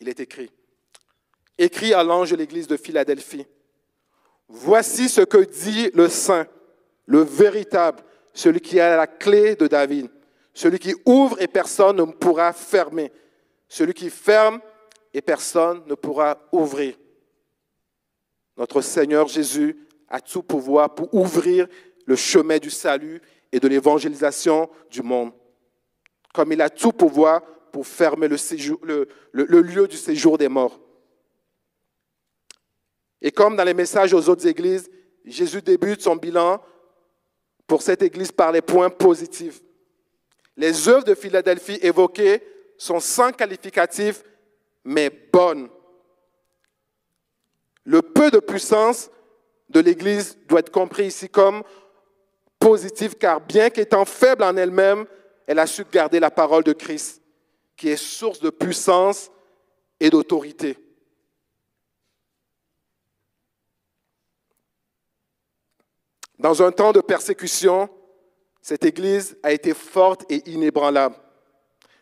Il 0.00 0.08
est 0.08 0.20
écrit, 0.20 0.50
écrit 1.58 1.92
à 1.92 2.02
l'ange 2.02 2.30
de 2.30 2.36
l'église 2.36 2.66
de 2.66 2.76
Philadelphie, 2.76 3.46
Voici 4.48 5.08
ce 5.08 5.22
que 5.22 5.38
dit 5.38 5.90
le 5.94 6.08
Saint, 6.08 6.46
le 7.06 7.20
véritable, 7.20 8.02
celui 8.34 8.60
qui 8.60 8.78
a 8.78 8.96
la 8.96 9.06
clé 9.06 9.56
de 9.56 9.66
David, 9.66 10.10
celui 10.52 10.78
qui 10.78 10.94
ouvre 11.06 11.40
et 11.40 11.48
personne 11.48 11.96
ne 11.96 12.04
pourra 12.04 12.52
fermer, 12.52 13.10
celui 13.66 13.94
qui 13.94 14.10
ferme 14.10 14.60
et 15.14 15.22
personne 15.22 15.82
ne 15.86 15.94
pourra 15.94 16.38
ouvrir. 16.52 16.94
Notre 18.56 18.80
Seigneur 18.80 19.28
Jésus 19.28 19.76
a 20.08 20.20
tout 20.20 20.42
pouvoir 20.42 20.94
pour 20.94 21.12
ouvrir 21.14 21.66
le 22.06 22.16
chemin 22.16 22.58
du 22.58 22.70
salut 22.70 23.20
et 23.50 23.60
de 23.60 23.68
l'évangélisation 23.68 24.68
du 24.90 25.02
monde. 25.02 25.32
Comme 26.34 26.52
il 26.52 26.60
a 26.60 26.70
tout 26.70 26.92
pouvoir 26.92 27.42
pour 27.72 27.86
fermer 27.86 28.28
le, 28.28 28.36
lieu 29.32 29.88
du 29.88 29.96
séjour 29.96 30.36
des 30.36 30.48
morts. 30.48 30.78
Et 33.20 33.30
comme 33.30 33.56
dans 33.56 33.64
les 33.64 33.74
messages 33.74 34.12
aux 34.12 34.28
autres 34.28 34.46
églises, 34.46 34.90
Jésus 35.24 35.62
débute 35.62 36.02
son 36.02 36.16
bilan 36.16 36.60
pour 37.66 37.80
cette 37.80 38.02
église 38.02 38.32
par 38.32 38.52
les 38.52 38.60
points 38.60 38.90
positifs. 38.90 39.62
Les 40.56 40.88
œuvres 40.88 41.04
de 41.04 41.14
Philadelphie 41.14 41.78
évoquées 41.80 42.42
sont 42.76 43.00
sans 43.00 43.32
qualificatif, 43.32 44.22
mais 44.84 45.08
bonnes. 45.32 45.68
Le 47.84 48.02
peu 48.02 48.30
de 48.30 48.38
puissance 48.38 49.10
de 49.68 49.80
l'Église 49.80 50.38
doit 50.46 50.60
être 50.60 50.70
compris 50.70 51.06
ici 51.06 51.28
comme 51.28 51.62
positif, 52.58 53.18
car 53.18 53.40
bien 53.40 53.70
qu'étant 53.70 54.04
faible 54.04 54.44
en 54.44 54.56
elle-même, 54.56 55.06
elle 55.46 55.58
a 55.58 55.66
su 55.66 55.84
garder 55.90 56.20
la 56.20 56.30
parole 56.30 56.62
de 56.62 56.72
Christ, 56.72 57.20
qui 57.76 57.88
est 57.88 57.96
source 57.96 58.40
de 58.40 58.50
puissance 58.50 59.30
et 59.98 60.10
d'autorité. 60.10 60.78
Dans 66.38 66.62
un 66.62 66.72
temps 66.72 66.92
de 66.92 67.00
persécution, 67.00 67.88
cette 68.60 68.84
Église 68.84 69.36
a 69.42 69.52
été 69.52 69.74
forte 69.74 70.24
et 70.30 70.48
inébranlable. 70.50 71.16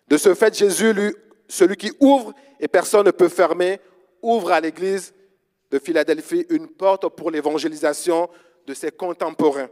De 0.09 0.17
ce 0.17 0.35
fait, 0.35 0.57
Jésus, 0.57 0.93
lui, 0.93 1.15
celui 1.49 1.77
qui 1.77 1.93
ouvre 2.01 2.35
et 2.59 2.69
personne 2.69 3.07
ne 3.07 3.11
peut 3.11 3.29
fermer, 3.29 3.81
ouvre 4.23 4.53
à 4.53 4.61
l'Église 4.61 5.15
de 5.71 5.79
Philadelphie 5.79 6.47
une 6.51 6.69
porte 6.69 7.09
pour 7.09 7.31
l'évangélisation 7.31 8.29
de 8.67 8.75
ses 8.75 8.91
contemporains. 8.91 9.69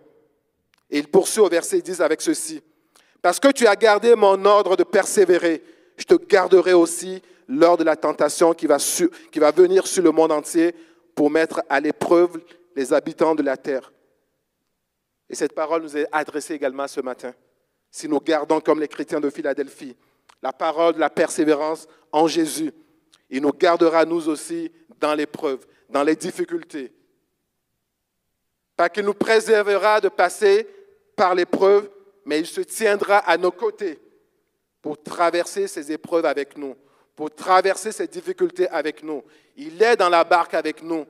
Et 0.91 0.99
il 0.99 1.09
poursuit 1.09 1.41
au 1.41 1.49
verset 1.49 1.81
10 1.81 2.01
avec 2.01 2.21
ceci. 2.21 2.63
Parce 3.21 3.41
que 3.41 3.49
tu 3.49 3.67
as 3.67 3.77
gardé 3.77 4.15
mon 4.15 4.45
ordre 4.45 4.77
de 4.77 4.85
persévérer, 4.85 5.63
je 5.97 6.05
te 6.05 6.15
garderai 6.15 6.73
aussi 6.73 7.21
lors 7.49 7.77
de 7.77 7.85
la 7.85 7.97
tentation 7.97 8.55
qui 8.55 8.67
va, 8.67 9.51
venir 9.51 9.87
sur 9.87 10.03
le 10.03 10.13
monde 10.13 10.33
entier 10.33 10.75
pour 11.15 11.31
mettre 11.31 11.63
à 11.69 11.81
l'épreuve 11.81 12.41
les 12.77 12.93
habitants 12.93 13.35
de 13.35 13.43
la 13.43 13.57
terre. 13.57 13.93
Et 15.29 15.35
cette 15.35 15.55
parole 15.55 15.83
nous 15.83 15.97
est 15.97 16.07
adressée 16.13 16.55
également 16.55 16.87
ce 16.87 17.01
matin. 17.01 17.33
Si 17.91 18.09
nous 18.09 18.21
gardons 18.21 18.61
comme 18.61 18.81
les 18.81 18.89
chrétiens 18.89 19.21
de 19.21 19.31
Philadelphie 19.31 19.97
la 20.43 20.53
parole 20.53 20.95
de 20.95 21.01
la 21.01 21.11
persévérance 21.11 21.89
en 22.13 22.29
Jésus, 22.29 22.73
il 23.29 23.43
nous 23.43 23.53
gardera 23.53 24.05
nous 24.05 24.29
aussi 24.29 24.71
dans 25.01 25.15
l'épreuve, 25.15 25.67
dans 25.89 26.03
les 26.03 26.17
difficultés. 26.17 26.93
Pas 28.77 28.89
qu'il 28.89 29.05
nous 29.05 29.15
préservera 29.15 30.01
de 30.01 30.09
passer 30.09 30.67
par 31.17 31.35
l'épreuve, 31.35 31.91
mais 32.25 32.41
il 32.41 32.47
se 32.47 32.61
tiendra 32.61 33.19
à 33.19 33.37
nos 33.37 33.51
côtés 33.51 33.99
pour 34.81 35.03
traverser 35.03 35.67
ces 35.67 35.91
épreuves 35.91 36.27
avec 36.27 36.57
nous, 36.57 36.77
pour 37.17 37.35
traverser 37.35 37.91
ces 37.91 38.07
difficultés 38.07 38.69
avec 38.69 39.03
nous. 39.03 39.25
Il 39.57 39.83
est 39.83 39.97
dans 39.97 40.09
la 40.09 40.25
barque 40.25 40.55
avec 40.55 40.83
nous. 40.83 41.05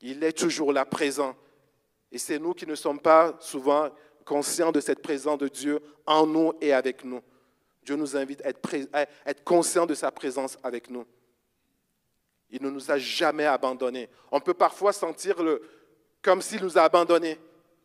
Il 0.00 0.22
est 0.24 0.36
toujours 0.36 0.72
là 0.72 0.84
présent 0.84 1.36
et 2.10 2.18
c'est 2.18 2.38
nous 2.38 2.54
qui 2.54 2.66
ne 2.66 2.74
sommes 2.74 3.00
pas 3.00 3.36
souvent 3.40 3.90
conscients 4.24 4.72
de 4.72 4.80
cette 4.80 5.02
présence 5.02 5.38
de 5.38 5.48
Dieu 5.48 5.80
en 6.06 6.26
nous 6.26 6.52
et 6.60 6.72
avec 6.72 7.04
nous. 7.04 7.20
Dieu 7.82 7.96
nous 7.96 8.16
invite 8.16 8.42
à 8.44 8.50
être, 9.26 9.44
conscients 9.44 9.86
de 9.86 9.94
sa 9.94 10.10
présence 10.10 10.58
avec 10.62 10.90
nous. 10.90 11.06
Il 12.50 12.62
ne 12.62 12.70
nous 12.70 12.90
a 12.90 12.98
jamais 12.98 13.44
abandonnés. 13.44 14.08
On 14.30 14.40
peut 14.40 14.54
parfois 14.54 14.92
sentir 14.92 15.42
le, 15.42 15.62
comme 16.22 16.42
s'il 16.42 16.62
nous 16.62 16.78
a 16.78 16.82
abandonnés, 16.82 17.38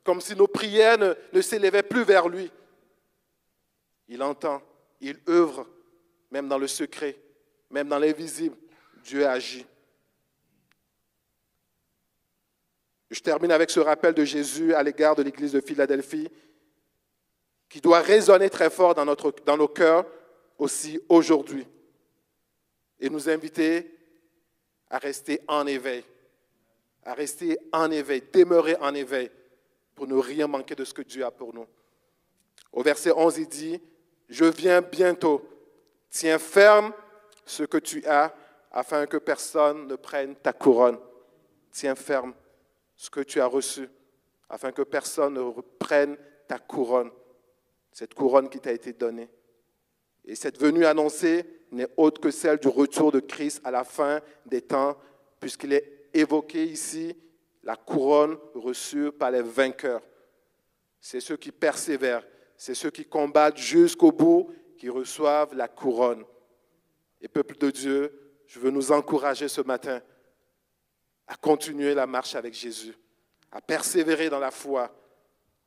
comme 0.04 0.22
si 0.22 0.36
nos 0.36 0.48
prières 0.48 0.98
ne, 0.98 1.42
s'élevaient 1.42 1.84
plus 1.84 2.04
vers 2.04 2.28
lui. 2.28 2.52
Il 4.08 4.22
entend, 4.24 4.62
il 5.02 5.20
œuvre, 5.28 5.68
même 6.32 6.48
dans 6.48 6.58
le 6.58 6.68
secret, 6.68 7.18
même 7.70 7.88
dans 7.88 8.00
l'invisible. 8.00 8.56
Dieu 9.04 9.28
agit. 9.28 9.66
Je 13.10 13.20
termine 13.20 13.52
avec 13.52 13.70
ce 13.70 13.80
rappel 13.80 14.14
de 14.14 14.26
Jésus 14.26 14.74
à 14.74 14.82
l'égard 14.82 15.16
de 15.16 15.24
l'Église 15.24 15.52
de 15.52 15.62
Philadelphie, 15.62 16.30
qui 17.70 17.82
doit 17.82 18.00
résonner 18.00 18.50
très 18.50 18.70
fort 18.70 18.96
dans, 18.96 19.06
dans 19.06 19.58
nos 19.58 19.68
cœurs 19.68 20.06
aussi 20.58 21.00
aujourd'hui, 21.10 21.68
et 23.00 23.10
nous 23.10 23.30
inviter 23.30 23.93
à 24.94 25.00
rester 25.00 25.42
en 25.48 25.66
éveil, 25.66 26.06
à 27.04 27.16
rester 27.16 27.58
en 27.72 27.90
éveil, 27.90 28.22
demeurer 28.32 28.76
en 28.76 28.94
éveil, 28.94 29.32
pour 29.96 30.06
ne 30.06 30.14
rien 30.14 30.46
manquer 30.46 30.76
de 30.76 30.86
ce 30.86 30.94
que 30.94 31.02
Dieu 31.02 31.26
a 31.26 31.32
pour 31.32 31.52
nous. 31.52 31.66
Au 32.72 32.84
verset 32.84 33.12
11, 33.12 33.40
il 33.40 33.48
dit, 33.48 33.82
Je 34.30 34.46
viens 34.46 34.82
bientôt, 34.82 35.42
tiens 36.12 36.38
ferme 36.38 36.94
ce 37.44 37.64
que 37.64 37.80
tu 37.80 38.06
as, 38.06 38.36
afin 38.72 39.08
que 39.08 39.18
personne 39.18 39.88
ne 39.88 39.96
prenne 39.96 40.36
ta 40.36 40.54
couronne. 40.54 41.00
Tiens 41.72 41.96
ferme 41.96 42.36
ce 42.96 43.10
que 43.10 43.22
tu 43.22 43.42
as 43.42 43.48
reçu, 43.48 43.90
afin 44.48 44.72
que 44.72 44.84
personne 44.84 45.34
ne 45.34 45.40
reprenne 45.40 46.18
ta 46.48 46.60
couronne, 46.60 47.10
cette 47.92 48.14
couronne 48.14 48.48
qui 48.48 48.60
t'a 48.60 48.72
été 48.72 48.94
donnée. 48.94 49.28
Et 50.26 50.36
cette 50.36 50.60
venue 50.60 50.86
annoncée 50.86 51.46
n'est 51.72 51.90
autre 51.98 52.22
que 52.22 52.32
celle 52.32 52.60
du 52.60 52.68
retour 52.68 53.12
de 53.12 53.20
Christ 53.20 53.62
à 53.64 53.72
la 53.72 53.84
fin 53.84 54.22
des 54.46 54.62
temps, 54.62 54.98
puisqu'il 55.40 55.74
est 55.74 56.08
évoqué 56.14 56.64
ici 56.66 57.16
la 57.64 57.76
couronne 57.76 58.38
reçue 58.54 59.12
par 59.12 59.32
les 59.32 59.42
vainqueurs. 59.42 60.02
C'est 61.00 61.20
ceux 61.20 61.38
qui 61.38 61.52
persévèrent, 61.52 62.26
c'est 62.58 62.76
ceux 62.76 62.92
qui 62.92 63.06
combattent 63.06 63.58
jusqu'au 63.58 64.12
bout 64.12 64.52
qui 64.78 64.90
reçoivent 64.90 65.56
la 65.56 65.68
couronne. 65.68 66.24
Et 67.22 67.28
peuple 67.28 67.58
de 67.58 67.72
Dieu, 67.72 68.20
je 68.48 68.60
veux 68.60 68.70
nous 68.70 68.92
encourager 68.92 69.48
ce 69.48 69.62
matin 69.62 70.02
à 71.28 71.36
continuer 71.36 71.94
la 71.94 72.06
marche 72.06 72.36
avec 72.36 72.54
Jésus, 72.54 72.94
à 73.52 73.62
persévérer 73.62 74.30
dans 74.30 74.40
la 74.40 74.52
foi, 74.52 74.94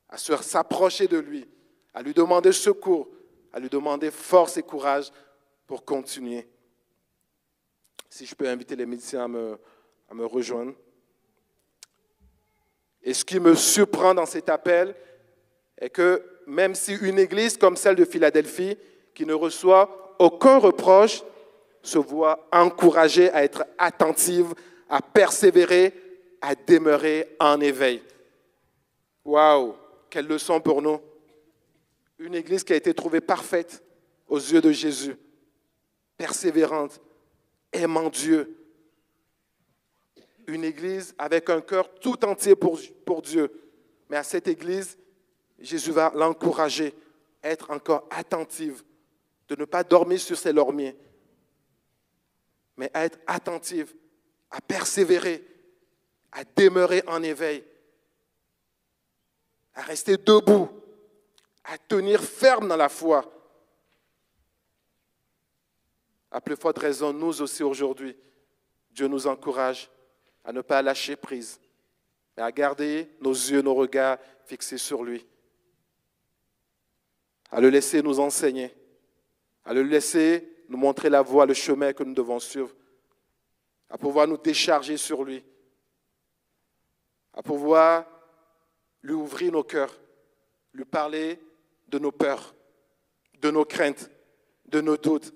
à 0.09 0.19
s'approcher 0.19 1.09
de 1.09 1.19
lui, 1.19 1.49
à 1.95 2.03
lui 2.03 2.15
demander 2.15 2.53
secours, 2.53 3.09
à 3.53 3.61
lui 3.61 3.69
demander 3.69 4.11
force 4.11 4.57
et 4.57 4.63
courage 4.63 5.11
pour 5.67 5.85
continuer. 5.85 6.47
Si 8.09 8.27
je 8.27 8.35
peux 8.35 8.49
inviter 8.49 8.77
les 8.77 8.87
médecins 8.87 9.25
à 9.25 9.29
me, 9.29 10.25
rejoindre. 10.27 10.75
Et 13.03 13.15
ce 13.15 13.25
qui 13.25 13.41
me 13.41 13.55
surprend 13.55 14.15
dans 14.15 14.27
cet 14.27 14.49
appel 14.49 14.95
est 15.79 15.91
que 15.91 16.23
même 16.47 16.75
si 16.75 16.95
une 16.95 17.19
église 17.19 17.57
comme 17.57 17.77
celle 17.77 17.97
de 17.97 18.05
Philadelphie, 18.05 18.77
qui 19.15 19.27
ne 19.27 19.35
reçoit 19.35 20.15
aucun 20.19 20.59
reproche, 20.59 21.23
se 21.83 21.99
voit 21.99 22.49
encouragée 22.53 23.31
à 23.31 23.45
être 23.45 23.65
attentive 23.79 24.55
à 24.89 25.03
persévérer, 25.03 25.95
à 26.41 26.55
demeurer 26.55 27.37
en 27.41 27.61
éveil. 27.61 28.03
Waouh, 29.25 29.75
quelle 30.09 30.27
leçon 30.27 30.61
pour 30.61 30.81
nous. 30.83 31.01
Une 32.19 32.35
église 32.35 32.65
qui 32.65 32.73
a 32.73 32.77
été 32.77 32.95
trouvée 32.95 33.21
parfaite 33.21 33.83
aux 34.29 34.39
yeux 34.39 34.61
de 34.61 34.73
Jésus, 34.73 35.17
persévérante, 36.17 37.01
aimant 37.73 38.09
Dieu. 38.09 38.53
une 40.49 40.63
église 40.65 41.13
avec 41.19 41.51
un 41.51 41.61
cœur 41.61 41.93
tout 41.95 42.25
entier 42.25 42.55
pour, 42.55 42.79
Dieu. 43.23 43.51
Mais 44.09 44.17
à 44.17 44.23
cette 44.23 44.47
église, 44.47 44.97
Jésus 45.59 45.91
va 45.91 46.13
l'encourager 46.15 46.95
à 47.43 47.49
être 47.51 47.73
encore 47.73 48.07
attentive, 48.11 48.85
de 49.49 49.57
ne 49.57 49.65
pas 49.65 49.83
dormir 49.83 50.21
sur 50.21 50.39
ses 50.39 50.53
lormiers, 50.53 50.97
mais 52.77 52.91
à 52.95 53.05
être 53.05 53.19
attentive, 53.27 53.93
à 54.51 54.61
persévérer, 54.61 55.45
à 56.31 56.45
demeurer 56.45 57.03
en 57.09 57.23
éveil, 57.25 57.65
à 59.75 59.83
rester 59.83 60.17
debout, 60.17 60.69
tenir 61.79 62.23
ferme 62.23 62.69
dans 62.69 62.77
la 62.77 62.89
foi. 62.89 63.25
À 66.31 66.41
plus 66.41 66.57
forte 66.57 66.79
raison, 66.79 67.13
nous 67.13 67.41
aussi 67.41 67.63
aujourd'hui, 67.63 68.17
Dieu 68.91 69.09
nous 69.09 69.27
encourage 69.27 69.91
à 70.45 70.53
ne 70.53 70.61
pas 70.61 70.83
lâcher 70.83 71.17
prise, 71.17 71.61
mais 72.37 72.43
à 72.43 72.53
garder 72.53 73.11
nos 73.21 73.33
yeux, 73.33 73.63
nos 73.63 73.75
regards 73.75 74.19
fixés 74.45 74.79
sur 74.79 75.03
lui, 75.03 75.27
à 77.51 77.61
le 77.61 77.71
laisser 77.71 78.03
nous 78.03 78.21
enseigner, 78.21 78.75
à 79.65 79.73
le 79.73 79.83
laisser 79.83 80.65
nous 80.69 80.79
montrer 80.79 81.09
la 81.09 81.23
voie, 81.23 81.47
le 81.47 81.55
chemin 81.55 81.93
que 81.93 82.03
nous 82.03 82.15
devons 82.15 82.39
suivre, 82.39 82.75
à 83.89 83.99
pouvoir 83.99 84.27
nous 84.27 84.37
décharger 84.37 84.97
sur 84.97 85.25
lui, 85.25 85.45
à 87.33 87.43
pouvoir 87.43 88.05
lui 89.03 89.15
ouvrir 89.15 89.53
nos 89.53 89.63
cœurs, 89.63 89.95
lui 90.73 90.85
parler 90.85 91.41
de 91.89 91.99
nos 91.99 92.13
peurs, 92.13 92.55
de 93.41 93.51
nos 93.51 93.65
craintes, 93.65 94.11
de 94.67 94.81
nos 94.81 94.97
doutes. 94.97 95.33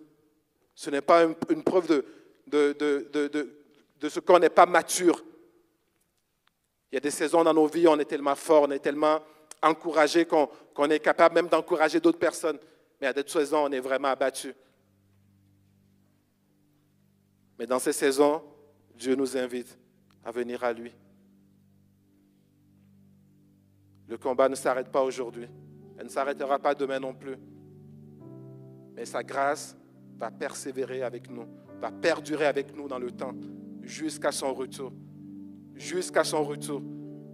Ce 0.75 0.91
n'est 0.91 1.03
pas 1.03 1.25
une, 1.25 1.63
preuve 1.63 1.87
de, 2.47 2.79
ce 4.09 4.21
qu'on 4.21 4.39
n'est 4.39 4.51
pas 4.51 4.67
mature. 4.67 5.23
Il 6.91 6.97
y 6.97 6.99
a 6.99 7.01
des 7.01 7.11
saisons 7.11 7.45
dans 7.45 7.55
nos 7.55 7.67
vies, 7.67 7.87
où 7.87 7.91
on 7.91 7.99
est 7.99 8.05
tellement 8.05 8.35
fort, 8.35 8.65
on 8.65 8.71
est 8.71 8.79
tellement 8.81 9.21
encouragé 9.63 10.25
qu'on 10.25 10.91
est 10.91 11.01
capable 11.01 11.35
même 11.35 11.49
d'encourager 11.49 12.01
d'autres 12.01 12.19
personnes. 12.19 12.59
Mais 13.01 13.07
à 13.07 13.13
d'autres 13.13 13.31
saisons, 13.31 13.65
on 13.65 13.73
est 13.73 13.81
vraiment 13.81 14.09
abattu. 14.09 14.55
Mais 17.59 17.67
dans 17.67 17.79
ces 17.79 17.93
saisons, 17.93 18.43
Dieu 18.95 19.15
nous 19.15 19.37
invite 19.37 19.79
à 20.25 20.31
venir 20.31 20.65
à 20.65 20.73
lui. 20.73 20.93
Le 24.09 24.19
combat 24.19 24.49
ne 24.49 24.55
s'arrête 24.55 24.91
pas 24.91 25.03
aujourd'hui. 25.03 25.47
Elle 26.01 26.07
ne 26.07 26.11
s'arrêtera 26.11 26.59
pas 26.59 26.75
demain 26.75 26.99
non 26.99 27.13
plus. 27.13 27.37
Mais 28.97 29.05
sa 29.05 29.23
grâce 29.23 29.77
va 30.19 30.31
persévérer 30.31 31.03
avec 31.03 31.31
nous, 31.31 31.45
va 31.79 31.93
perdurer 31.93 32.47
avec 32.47 32.75
nous 32.75 32.89
dans 32.89 32.99
le 32.99 33.11
temps, 33.11 33.35
jusqu'à 33.83 34.33
son 34.33 34.55
retour. 34.55 34.95
Jusqu'à 35.75 36.25
son 36.25 36.43
retour. 36.43 36.81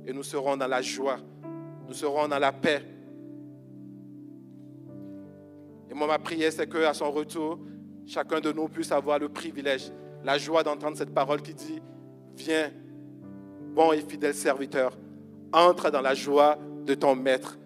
Et 0.05 0.13
nous 0.13 0.25
serons 0.25 0.57
dans 0.57 0.67
la 0.67 0.83
joie, 0.83 1.19
nous 1.87 1.95
serons 1.95 2.27
dans 2.27 2.41
la 2.41 2.51
paix. 2.51 2.83
Et 5.89 5.95
moi, 5.95 6.09
ma 6.09 6.19
prière, 6.19 6.53
c'est 6.53 6.69
qu'à 6.69 6.93
son 6.93 7.13
retour, 7.13 7.61
chacun 8.05 8.41
de 8.41 8.51
nous 8.51 8.67
puisse 8.67 8.91
avoir 8.91 9.21
le 9.21 9.29
privilège, 9.29 9.93
la 10.25 10.39
joie 10.39 10.65
d'entendre 10.65 10.97
cette 10.97 11.15
parole 11.15 11.41
qui 11.41 11.55
dit, 11.55 11.81
viens, 12.35 12.73
bon 13.75 13.93
et 13.93 14.01
fidèle 14.01 14.35
serviteur, 14.35 14.99
entre 15.53 15.89
dans 15.89 16.01
la 16.01 16.15
joie 16.15 16.59
de 16.85 16.95
ton 16.95 17.15
Maître. 17.15 17.57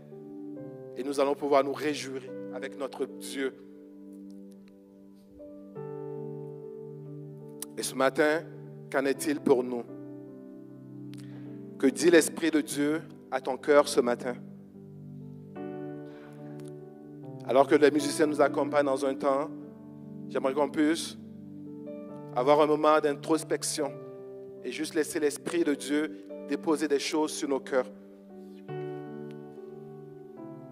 Et 1.01 1.03
nous 1.03 1.19
allons 1.19 1.35
pouvoir 1.35 1.65
nous 1.65 1.73
réjouir 1.73 2.21
avec 2.53 2.79
notre 2.79 3.07
Dieu. 3.07 3.55
Et 7.79 7.83
ce 7.83 7.95
matin, 7.95 8.43
qu'en 8.93 9.07
est-il 9.07 9.41
pour 9.41 9.65
nous? 9.65 9.83
Que 11.79 11.87
dit 11.87 12.11
l'Esprit 12.11 12.51
de 12.51 12.61
Dieu 12.61 13.01
à 13.31 13.41
ton 13.41 13.57
cœur 13.57 13.89
ce 13.89 14.01
matin? 14.01 14.35
Alors 17.47 17.67
que 17.67 17.77
les 17.77 17.91
musiciens 17.91 18.27
nous 18.27 18.43
accompagnent 18.43 18.85
dans 18.85 19.07
un 19.07 19.15
temps, 19.15 19.49
j'aimerais 20.29 20.53
qu'on 20.53 20.69
puisse 20.69 21.17
avoir 22.37 22.61
un 22.61 22.67
moment 22.67 23.01
d'introspection 23.01 23.91
et 24.63 24.71
juste 24.71 24.95
laisser 24.95 25.19
l'Esprit 25.19 25.65
de 25.65 25.73
Dieu 25.73 26.27
déposer 26.47 26.89
des 26.89 26.99
choses 26.99 27.33
sur 27.33 27.49
nos 27.49 27.61
cœurs. 27.61 27.91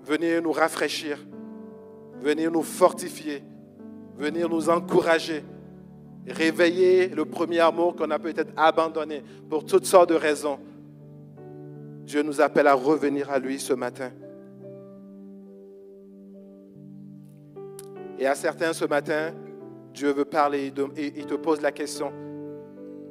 Venir 0.08 0.40
nous 0.40 0.52
rafraîchir, 0.52 1.18
venir 2.22 2.50
nous 2.50 2.62
fortifier, 2.62 3.42
venir 4.16 4.48
nous 4.48 4.70
encourager, 4.70 5.44
réveiller 6.26 7.08
le 7.08 7.26
premier 7.26 7.60
amour 7.60 7.94
qu'on 7.94 8.10
a 8.10 8.18
peut-être 8.18 8.50
abandonné 8.56 9.22
pour 9.50 9.66
toutes 9.66 9.84
sortes 9.84 10.08
de 10.08 10.14
raisons. 10.14 10.58
Dieu 12.04 12.22
nous 12.22 12.40
appelle 12.40 12.68
à 12.68 12.72
revenir 12.72 13.30
à 13.30 13.38
lui 13.38 13.60
ce 13.60 13.74
matin. 13.74 14.10
Et 18.18 18.26
à 18.26 18.34
certains 18.34 18.72
ce 18.72 18.86
matin, 18.86 19.34
Dieu 19.92 20.10
veut 20.12 20.24
parler 20.24 20.72
et 20.96 21.12
il 21.18 21.26
te 21.26 21.34
pose 21.34 21.60
la 21.60 21.70
question, 21.70 22.12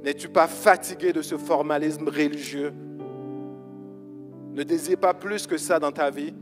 n'es-tu 0.03 0.29
pas 0.29 0.47
fatigué 0.47 1.13
de 1.13 1.21
ce 1.21 1.37
formalisme 1.37 2.07
religieux? 2.07 2.73
Ne 4.51 4.63
désire 4.63 4.97
pas 4.97 5.13
plus 5.13 5.45
que 5.45 5.57
ça 5.57 5.79
dans 5.79 5.91
ta 5.91 6.09
vie? 6.09 6.33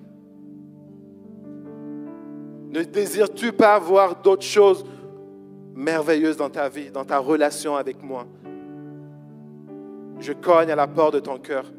Ne 2.76 2.84
désires-tu 2.84 3.54
pas 3.54 3.80
voir 3.80 4.22
d'autres 4.22 4.44
choses 4.44 4.86
merveilleuses 5.74 6.36
dans 6.36 6.50
ta 6.50 6.68
vie, 6.68 6.92
dans 6.92 7.06
ta 7.06 7.20
relation 7.20 7.78
avec 7.78 8.04
moi? 8.04 8.28
Je 10.20 10.34
cogne 10.34 10.70
à 10.70 10.76
la 10.76 10.86
porte 10.86 11.14
de 11.14 11.20
ton 11.22 11.38
cœur. 11.38 11.72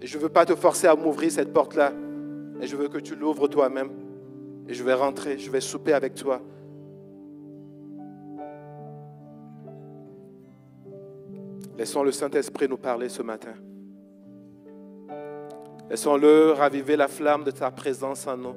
Et 0.00 0.06
je 0.06 0.16
ne 0.16 0.22
veux 0.22 0.30
pas 0.30 0.46
te 0.46 0.54
forcer 0.54 0.86
à 0.86 0.96
m'ouvrir 0.96 1.30
cette 1.30 1.52
porte-là, 1.52 1.92
mais 2.58 2.66
je 2.66 2.74
veux 2.74 2.88
que 2.88 2.96
tu 2.96 3.14
l'ouvres 3.16 3.46
toi-même. 3.46 3.90
Et 4.66 4.72
je 4.72 4.82
vais 4.82 4.94
rentrer, 4.94 5.36
je 5.36 5.50
vais 5.50 5.60
souper 5.60 5.92
avec 5.92 6.14
toi. 6.14 6.40
Laissons 11.76 12.02
le 12.02 12.12
Saint-Esprit 12.12 12.66
nous 12.66 12.78
parler 12.78 13.10
ce 13.10 13.20
matin. 13.20 13.52
Laissons-le 15.90 16.52
raviver 16.52 16.96
la 16.96 17.08
flamme 17.08 17.44
de 17.44 17.50
ta 17.50 17.70
présence 17.70 18.26
en 18.26 18.38
nous. 18.38 18.54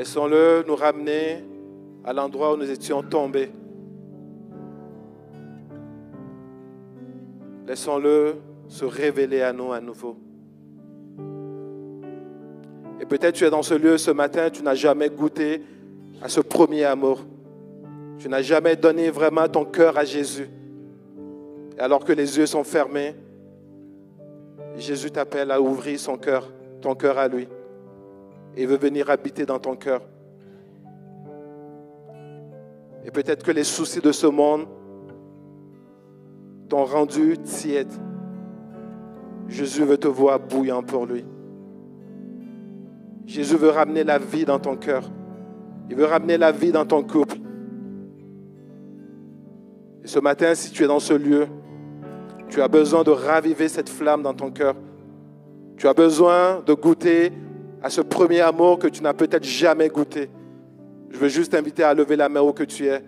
Laissons-le 0.00 0.64
nous 0.66 0.76
ramener 0.76 1.44
à 2.06 2.14
l'endroit 2.14 2.54
où 2.54 2.56
nous 2.56 2.70
étions 2.70 3.02
tombés. 3.02 3.50
Laissons-le 7.66 8.36
se 8.66 8.86
révéler 8.86 9.42
à 9.42 9.52
nous 9.52 9.72
à 9.72 9.80
nouveau. 9.82 10.16
Et 12.98 13.04
peut-être 13.04 13.34
tu 13.34 13.44
es 13.44 13.50
dans 13.50 13.62
ce 13.62 13.74
lieu 13.74 13.98
ce 13.98 14.10
matin, 14.10 14.48
tu 14.48 14.62
n'as 14.62 14.74
jamais 14.74 15.10
goûté 15.10 15.60
à 16.22 16.30
ce 16.30 16.40
premier 16.40 16.84
amour. 16.84 17.20
Tu 18.18 18.30
n'as 18.30 18.40
jamais 18.40 18.76
donné 18.76 19.10
vraiment 19.10 19.48
ton 19.48 19.66
cœur 19.66 19.98
à 19.98 20.06
Jésus. 20.06 20.48
Et 21.76 21.80
alors 21.80 22.06
que 22.06 22.14
les 22.14 22.38
yeux 22.38 22.46
sont 22.46 22.64
fermés, 22.64 23.14
Jésus 24.78 25.10
t'appelle 25.10 25.50
à 25.50 25.60
ouvrir 25.60 26.00
son 26.00 26.16
cœur, 26.16 26.50
ton 26.80 26.94
cœur 26.94 27.18
à 27.18 27.28
lui. 27.28 27.46
Et 28.56 28.66
veut 28.66 28.76
venir 28.76 29.10
habiter 29.10 29.46
dans 29.46 29.58
ton 29.58 29.76
cœur. 29.76 30.02
Et 33.04 33.10
peut-être 33.10 33.44
que 33.44 33.50
les 33.50 33.64
soucis 33.64 34.00
de 34.00 34.12
ce 34.12 34.26
monde 34.26 34.66
t'ont 36.68 36.84
rendu 36.84 37.38
tiède. 37.38 37.92
Jésus 39.48 39.84
veut 39.84 39.98
te 39.98 40.08
voir 40.08 40.38
bouillant 40.38 40.82
pour 40.82 41.06
lui. 41.06 41.24
Jésus 43.26 43.56
veut 43.56 43.70
ramener 43.70 44.04
la 44.04 44.18
vie 44.18 44.44
dans 44.44 44.58
ton 44.58 44.76
cœur. 44.76 45.10
Il 45.88 45.96
veut 45.96 46.04
ramener 46.04 46.38
la 46.38 46.52
vie 46.52 46.72
dans 46.72 46.86
ton 46.86 47.02
couple. 47.02 47.36
Et 50.04 50.06
ce 50.06 50.18
matin, 50.18 50.54
si 50.54 50.70
tu 50.70 50.84
es 50.84 50.86
dans 50.86 51.00
ce 51.00 51.14
lieu, 51.14 51.46
tu 52.48 52.62
as 52.62 52.68
besoin 52.68 53.02
de 53.02 53.10
raviver 53.10 53.68
cette 53.68 53.88
flamme 53.88 54.22
dans 54.22 54.34
ton 54.34 54.50
cœur. 54.50 54.74
Tu 55.76 55.88
as 55.88 55.94
besoin 55.94 56.60
de 56.66 56.74
goûter 56.74 57.32
à 57.82 57.90
ce 57.90 58.00
premier 58.00 58.40
amour 58.40 58.78
que 58.78 58.88
tu 58.88 59.02
n'as 59.02 59.14
peut-être 59.14 59.44
jamais 59.44 59.88
goûté. 59.88 60.30
Je 61.10 61.18
veux 61.18 61.28
juste 61.28 61.52
t'inviter 61.52 61.82
à 61.82 61.94
lever 61.94 62.16
la 62.16 62.28
main 62.28 62.40
où 62.40 62.52
que 62.52 62.62
tu 62.62 62.86
es. 62.86 63.02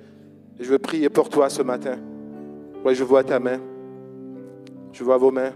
Et 0.59 0.65
je 0.65 0.71
veux 0.71 0.79
prier 0.79 1.09
pour 1.09 1.29
toi 1.29 1.49
ce 1.49 1.63
matin. 1.63 1.99
Oui, 2.85 2.95
je 2.95 3.05
vois 3.05 3.23
ta 3.23 3.39
main. 3.39 3.61
Je 4.93 5.05
vois 5.05 5.17
vos 5.17 5.31
mains. 5.31 5.53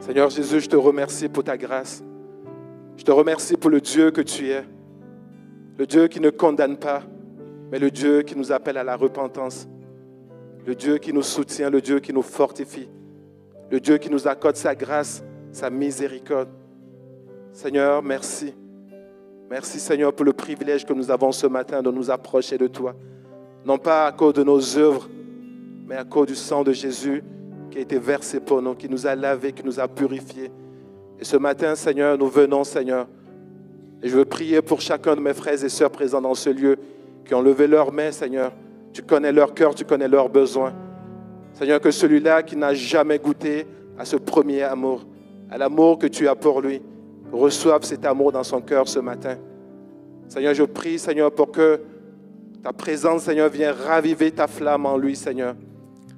Seigneur 0.00 0.30
Jésus, 0.30 0.60
je 0.60 0.68
te 0.68 0.76
remercie 0.76 1.28
pour 1.28 1.44
ta 1.44 1.56
grâce. 1.56 2.02
Je 2.96 3.04
te 3.04 3.10
remercie 3.10 3.56
pour 3.56 3.70
le 3.70 3.80
Dieu 3.80 4.10
que 4.10 4.20
tu 4.20 4.50
es. 4.50 4.64
Le 5.78 5.86
Dieu 5.86 6.08
qui 6.08 6.20
ne 6.20 6.30
condamne 6.30 6.76
pas, 6.76 7.02
mais 7.70 7.78
le 7.78 7.90
Dieu 7.90 8.22
qui 8.22 8.36
nous 8.36 8.52
appelle 8.52 8.76
à 8.76 8.84
la 8.84 8.96
repentance, 8.96 9.66
le 10.66 10.74
Dieu 10.74 10.98
qui 10.98 11.12
nous 11.12 11.22
soutient, 11.22 11.70
le 11.70 11.80
Dieu 11.80 12.00
qui 12.00 12.12
nous 12.12 12.22
fortifie, 12.22 12.88
le 13.70 13.80
Dieu 13.80 13.96
qui 13.96 14.10
nous 14.10 14.28
accorde 14.28 14.56
sa 14.56 14.74
grâce, 14.74 15.24
sa 15.50 15.70
miséricorde. 15.70 16.48
Seigneur, 17.52 18.02
merci. 18.02 18.54
Merci 19.50 19.78
Seigneur 19.78 20.14
pour 20.14 20.24
le 20.24 20.32
privilège 20.32 20.86
que 20.86 20.94
nous 20.94 21.10
avons 21.10 21.32
ce 21.32 21.46
matin 21.46 21.82
de 21.82 21.90
nous 21.90 22.10
approcher 22.10 22.56
de 22.56 22.66
toi. 22.66 22.94
Non 23.66 23.76
pas 23.76 24.06
à 24.06 24.12
cause 24.12 24.32
de 24.32 24.42
nos 24.42 24.78
œuvres, 24.78 25.06
mais 25.86 25.96
à 25.96 26.04
cause 26.04 26.28
du 26.28 26.34
sang 26.34 26.64
de 26.64 26.72
Jésus 26.72 27.22
qui 27.70 27.76
a 27.76 27.82
été 27.82 27.98
versé 27.98 28.40
pour 28.40 28.62
nous, 28.62 28.74
qui 28.74 28.88
nous 28.88 29.06
a 29.06 29.14
lavés, 29.14 29.52
qui 29.52 29.62
nous 29.64 29.78
a 29.78 29.86
purifiés. 29.86 30.50
Et 31.20 31.24
ce 31.24 31.36
matin, 31.36 31.74
Seigneur, 31.74 32.16
nous 32.16 32.28
venons, 32.28 32.64
Seigneur. 32.64 33.06
Et 34.02 34.08
je 34.08 34.16
veux 34.16 34.24
prier 34.24 34.62
pour 34.62 34.80
chacun 34.80 35.14
de 35.14 35.20
mes 35.20 35.34
frères 35.34 35.62
et 35.62 35.68
sœurs 35.68 35.90
présents 35.90 36.22
dans 36.22 36.34
ce 36.34 36.48
lieu 36.48 36.78
qui 37.26 37.34
ont 37.34 37.42
levé 37.42 37.66
leurs 37.66 37.92
mains, 37.92 38.12
Seigneur. 38.12 38.52
Tu 38.94 39.02
connais 39.02 39.30
leur 39.30 39.52
cœur, 39.52 39.74
tu 39.74 39.84
connais 39.84 40.08
leurs 40.08 40.30
besoins. 40.30 40.72
Seigneur, 41.52 41.82
que 41.82 41.90
celui-là 41.90 42.42
qui 42.42 42.56
n'a 42.56 42.72
jamais 42.72 43.18
goûté 43.18 43.66
à 43.98 44.06
ce 44.06 44.16
premier 44.16 44.62
amour, 44.62 45.04
à 45.50 45.58
l'amour 45.58 45.98
que 45.98 46.06
tu 46.06 46.26
as 46.28 46.34
pour 46.34 46.62
lui, 46.62 46.80
reçoive 47.32 47.82
cet 47.84 48.04
amour 48.04 48.32
dans 48.32 48.44
son 48.44 48.60
cœur 48.60 48.88
ce 48.88 48.98
matin. 48.98 49.36
Seigneur, 50.28 50.54
je 50.54 50.64
prie, 50.64 50.98
Seigneur, 50.98 51.32
pour 51.32 51.50
que 51.50 51.80
ta 52.62 52.72
présence, 52.72 53.22
Seigneur, 53.24 53.48
vienne 53.48 53.74
raviver 53.86 54.30
ta 54.30 54.46
flamme 54.46 54.86
en 54.86 54.96
lui, 54.96 55.16
Seigneur. 55.16 55.54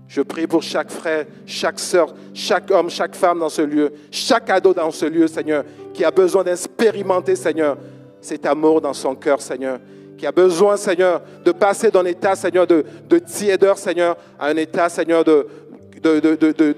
Je 0.06 0.20
prie 0.20 0.46
pour 0.46 0.62
chaque 0.62 0.90
frère, 0.90 1.26
chaque 1.46 1.80
sœur, 1.80 2.14
chaque 2.34 2.70
homme, 2.70 2.90
chaque 2.90 3.14
femme 3.14 3.38
dans 3.38 3.48
ce 3.48 3.62
lieu, 3.62 3.92
chaque 4.10 4.50
ado 4.50 4.74
dans 4.74 4.90
ce 4.90 5.06
lieu, 5.06 5.26
Seigneur, 5.26 5.64
qui 5.94 6.04
a 6.04 6.10
besoin 6.10 6.44
d'expérimenter, 6.44 7.34
Seigneur, 7.34 7.78
cet 8.20 8.44
amour 8.46 8.80
dans 8.80 8.92
son 8.92 9.14
cœur, 9.14 9.40
Seigneur. 9.40 9.80
Qui 10.18 10.26
a 10.26 10.32
besoin, 10.32 10.76
Seigneur, 10.76 11.22
de 11.44 11.52
passer 11.52 11.90
d'un 11.90 12.04
état, 12.04 12.36
Seigneur, 12.36 12.66
de, 12.66 12.84
de 13.08 13.18
tiédeur, 13.18 13.78
Seigneur, 13.78 14.16
à 14.38 14.48
un 14.48 14.56
état, 14.56 14.88
Seigneur, 14.88 15.24
de, 15.24 15.46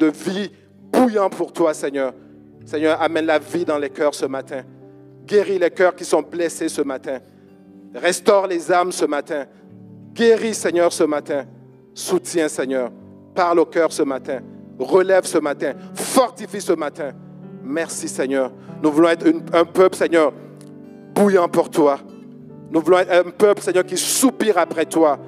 vie 0.06 0.50
bouillant 0.92 1.28
pour 1.28 1.52
toi, 1.52 1.74
Seigneur. 1.74 2.14
Seigneur, 2.66 3.00
amène 3.00 3.26
la 3.26 3.38
vie 3.38 3.64
dans 3.64 3.78
les 3.78 3.90
cœurs 3.90 4.14
ce 4.14 4.26
matin. 4.26 4.62
Guéris 5.24 5.58
les 5.58 5.70
cœurs 5.70 5.94
qui 5.94 6.04
sont 6.04 6.20
blessés 6.20 6.68
ce 6.68 6.82
matin. 6.82 7.20
Restaure 7.94 8.48
les 8.48 8.72
âmes 8.72 8.90
ce 8.90 9.04
matin. 9.04 9.46
Guéris, 10.12 10.54
Seigneur, 10.54 10.92
ce 10.92 11.04
matin. 11.04 11.44
Soutiens, 11.94 12.48
Seigneur. 12.48 12.90
Parle 13.34 13.60
au 13.60 13.66
cœur 13.66 13.92
ce 13.92 14.02
matin. 14.02 14.40
Relève 14.80 15.24
ce 15.24 15.38
matin. 15.38 15.74
Fortifie 15.94 16.60
ce 16.60 16.72
matin. 16.72 17.12
Merci, 17.62 18.08
Seigneur. 18.08 18.52
Nous 18.82 18.90
voulons 18.90 19.10
être 19.10 19.26
un 19.52 19.64
peuple, 19.64 19.96
Seigneur, 19.96 20.32
bouillant 21.14 21.48
pour 21.48 21.70
toi. 21.70 22.00
Nous 22.70 22.80
voulons 22.80 22.98
être 22.98 23.12
un 23.12 23.30
peuple, 23.30 23.62
Seigneur, 23.62 23.84
qui 23.84 23.96
soupire 23.96 24.58
après 24.58 24.86
toi. 24.86 25.20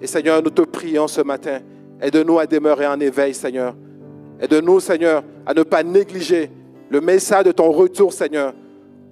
Et 0.00 0.06
Seigneur, 0.06 0.42
nous 0.42 0.50
te 0.50 0.62
prions 0.62 1.08
ce 1.08 1.20
matin. 1.20 1.60
Aide-nous 2.00 2.38
à 2.38 2.46
demeurer 2.46 2.86
en 2.86 2.98
éveil, 3.00 3.34
Seigneur. 3.34 3.74
Aide-nous, 4.44 4.78
Seigneur, 4.80 5.24
à 5.46 5.54
ne 5.54 5.62
pas 5.62 5.82
négliger 5.82 6.50
le 6.90 7.00
message 7.00 7.44
de 7.44 7.52
ton 7.52 7.70
retour, 7.72 8.12
Seigneur. 8.12 8.52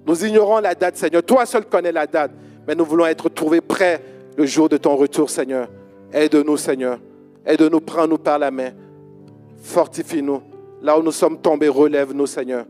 Nous 0.05 0.25
ignorons 0.25 0.59
la 0.59 0.75
date, 0.75 0.95
Seigneur. 0.95 1.23
Toi 1.23 1.47
seul 1.47 1.65
connais 1.65 1.91
la 1.91 2.05
date. 2.05 2.31
Mais 2.67 2.75
nous 2.75 2.85
voulons 2.85 3.07
être 3.07 3.29
trouvés 3.29 3.61
prêts 3.61 3.99
le 4.37 4.45
jour 4.45 4.69
de 4.69 4.77
ton 4.77 4.95
retour, 4.95 5.31
Seigneur. 5.31 5.69
Aide-nous, 6.11 6.57
Seigneur. 6.57 6.99
Aide-nous, 7.45 7.79
prends-nous 7.79 8.19
par 8.19 8.37
la 8.37 8.51
main. 8.51 8.71
Fortifie-nous. 9.57 10.41
Là 10.83 10.99
où 10.99 11.01
nous 11.01 11.11
sommes 11.11 11.39
tombés, 11.39 11.67
relève-nous, 11.67 12.27
Seigneur. 12.27 12.65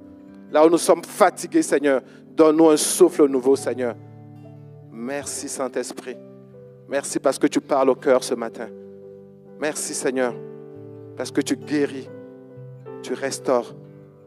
Là 0.50 0.66
où 0.66 0.70
nous 0.70 0.78
sommes 0.78 1.04
fatigués, 1.04 1.64
Seigneur, 1.64 2.02
donne-nous 2.32 2.70
un 2.70 2.78
souffle 2.78 3.28
nouveau, 3.28 3.58
Seigneur. 3.58 3.96
Merci, 4.90 5.50
Saint-Esprit. 5.50 6.16
Merci 6.88 7.20
parce 7.20 7.38
que 7.38 7.48
tu 7.48 7.60
parles 7.60 7.90
au 7.90 7.96
cœur 7.96 8.24
ce 8.24 8.36
matin. 8.36 8.70
Merci, 9.60 9.94
Seigneur, 9.94 10.34
parce 11.18 11.30
que 11.30 11.42
tu 11.42 11.58
guéris 11.58 12.08
tu 13.04 13.14
restaures, 13.14 13.76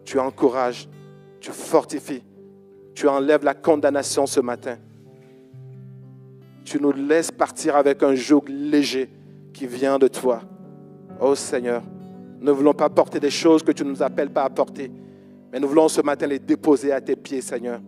tu 0.04 0.20
encourages, 0.20 0.88
tu 1.40 1.50
fortifies, 1.50 2.22
tu 2.94 3.08
enlèves 3.08 3.44
la 3.44 3.54
condamnation 3.54 4.26
ce 4.26 4.38
matin. 4.38 4.76
Tu 6.64 6.80
nous 6.80 6.92
laisses 6.92 7.32
partir 7.32 7.76
avec 7.76 8.02
un 8.02 8.14
joug 8.14 8.44
léger 8.48 9.10
qui 9.52 9.66
vient 9.66 9.98
de 9.98 10.08
toi. 10.08 10.42
Oh 11.20 11.34
Seigneur, 11.34 11.82
nous 12.38 12.46
ne 12.46 12.52
voulons 12.52 12.74
pas 12.74 12.88
porter 12.88 13.18
des 13.18 13.30
choses 13.30 13.62
que 13.62 13.72
tu 13.72 13.84
ne 13.84 13.90
nous 13.90 14.02
appelles 14.02 14.30
pas 14.30 14.44
à 14.44 14.50
porter, 14.50 14.90
mais 15.52 15.58
nous 15.58 15.68
voulons 15.68 15.88
ce 15.88 16.02
matin 16.02 16.26
les 16.26 16.38
déposer 16.38 16.92
à 16.92 17.00
tes 17.00 17.16
pieds, 17.16 17.40
Seigneur. 17.40 17.80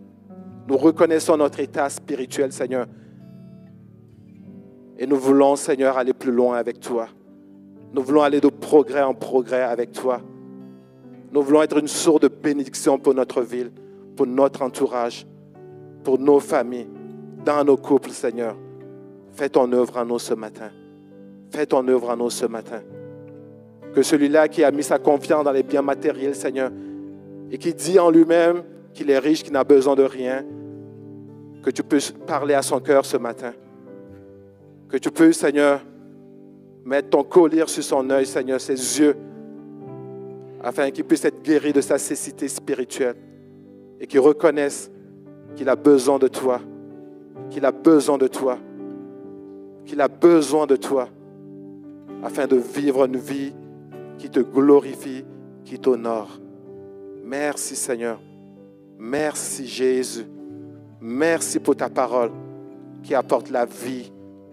Nous 0.67 0.77
reconnaissons 0.77 1.37
notre 1.37 1.59
état 1.59 1.89
spirituel, 1.89 2.51
Seigneur. 2.51 2.87
Et 4.97 5.07
nous 5.07 5.17
voulons, 5.17 5.55
Seigneur, 5.55 5.97
aller 5.97 6.13
plus 6.13 6.31
loin 6.31 6.57
avec 6.57 6.79
toi. 6.79 7.07
Nous 7.93 8.03
voulons 8.03 8.21
aller 8.21 8.39
de 8.39 8.49
progrès 8.49 9.01
en 9.01 9.13
progrès 9.13 9.63
avec 9.63 9.91
toi. 9.91 10.21
Nous 11.31 11.41
voulons 11.41 11.61
être 11.61 11.77
une 11.77 11.87
source 11.87 12.21
de 12.21 12.27
bénédiction 12.27 12.97
pour 12.97 13.13
notre 13.13 13.41
ville, 13.41 13.71
pour 14.15 14.25
notre 14.25 14.61
entourage, 14.63 15.27
pour 16.03 16.19
nos 16.19 16.39
familles, 16.39 16.89
dans 17.45 17.63
nos 17.63 17.77
couples, 17.77 18.09
Seigneur. 18.09 18.55
Fais 19.33 19.49
ton 19.49 19.71
œuvre 19.71 19.97
en 19.97 20.05
nous 20.05 20.19
ce 20.19 20.33
matin. 20.33 20.69
Fais 21.51 21.65
ton 21.65 21.87
œuvre 21.87 22.09
en 22.09 22.17
nous 22.17 22.29
ce 22.29 22.45
matin. 22.45 22.81
Que 23.93 24.01
celui-là 24.01 24.47
qui 24.47 24.63
a 24.63 24.71
mis 24.71 24.83
sa 24.83 24.99
confiance 24.99 25.43
dans 25.43 25.51
les 25.51 25.63
biens 25.63 25.81
matériels, 25.81 26.35
Seigneur, 26.35 26.71
et 27.51 27.57
qui 27.57 27.73
dit 27.73 27.99
en 27.99 28.09
lui-même 28.09 28.63
qu'il 28.93 29.09
est 29.09 29.19
riche, 29.19 29.43
qu'il 29.43 29.53
n'a 29.53 29.63
besoin 29.63 29.95
de 29.95 30.03
rien, 30.03 30.43
que 31.63 31.69
tu 31.69 31.83
puisses 31.83 32.11
parler 32.11 32.53
à 32.53 32.61
son 32.61 32.79
cœur 32.79 33.05
ce 33.05 33.17
matin. 33.17 33.53
Que 34.87 34.97
tu 34.97 35.11
puisses, 35.11 35.37
Seigneur, 35.37 35.81
mettre 36.83 37.09
ton 37.09 37.23
collier 37.23 37.63
sur 37.67 37.83
son 37.83 38.09
œil, 38.09 38.25
Seigneur, 38.25 38.59
ses 38.59 38.73
yeux, 38.99 39.15
afin 40.61 40.91
qu'il 40.91 41.05
puisse 41.05 41.25
être 41.25 41.41
guéri 41.41 41.73
de 41.73 41.81
sa 41.81 41.97
cécité 41.97 42.47
spirituelle 42.47 43.15
et 43.99 44.07
qu'il 44.07 44.19
reconnaisse 44.19 44.91
qu'il 45.55 45.69
a 45.69 45.75
besoin 45.75 46.19
de 46.19 46.27
toi, 46.27 46.61
qu'il 47.49 47.65
a 47.65 47.71
besoin 47.71 48.17
de 48.17 48.27
toi, 48.27 48.57
qu'il 49.85 50.01
a 50.01 50.07
besoin 50.07 50.65
de 50.67 50.75
toi, 50.75 51.09
afin 52.23 52.47
de 52.47 52.57
vivre 52.57 53.05
une 53.05 53.17
vie 53.17 53.53
qui 54.17 54.29
te 54.29 54.39
glorifie, 54.39 55.25
qui 55.63 55.79
t'honore. 55.79 56.39
Merci 57.23 57.75
Seigneur. 57.75 58.19
Merci 58.97 59.65
Jésus. 59.65 60.25
Merci 60.99 61.59
pour 61.59 61.75
ta 61.75 61.89
parole 61.89 62.31
qui 63.01 63.15
apporte 63.15 63.49
la 63.49 63.65
vie 63.65 64.11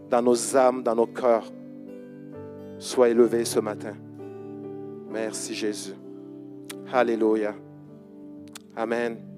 dans 0.08 0.22
nos 0.22 0.56
âmes, 0.56 0.82
dans 0.82 0.94
nos 0.94 1.06
cœurs. 1.06 1.50
Sois 2.78 3.08
élevé 3.08 3.44
ce 3.44 3.58
matin. 3.58 3.94
Merci 5.16 5.54
Jésus. 5.54 5.94
Alléluia. 6.92 7.54
Amen. 8.76 9.35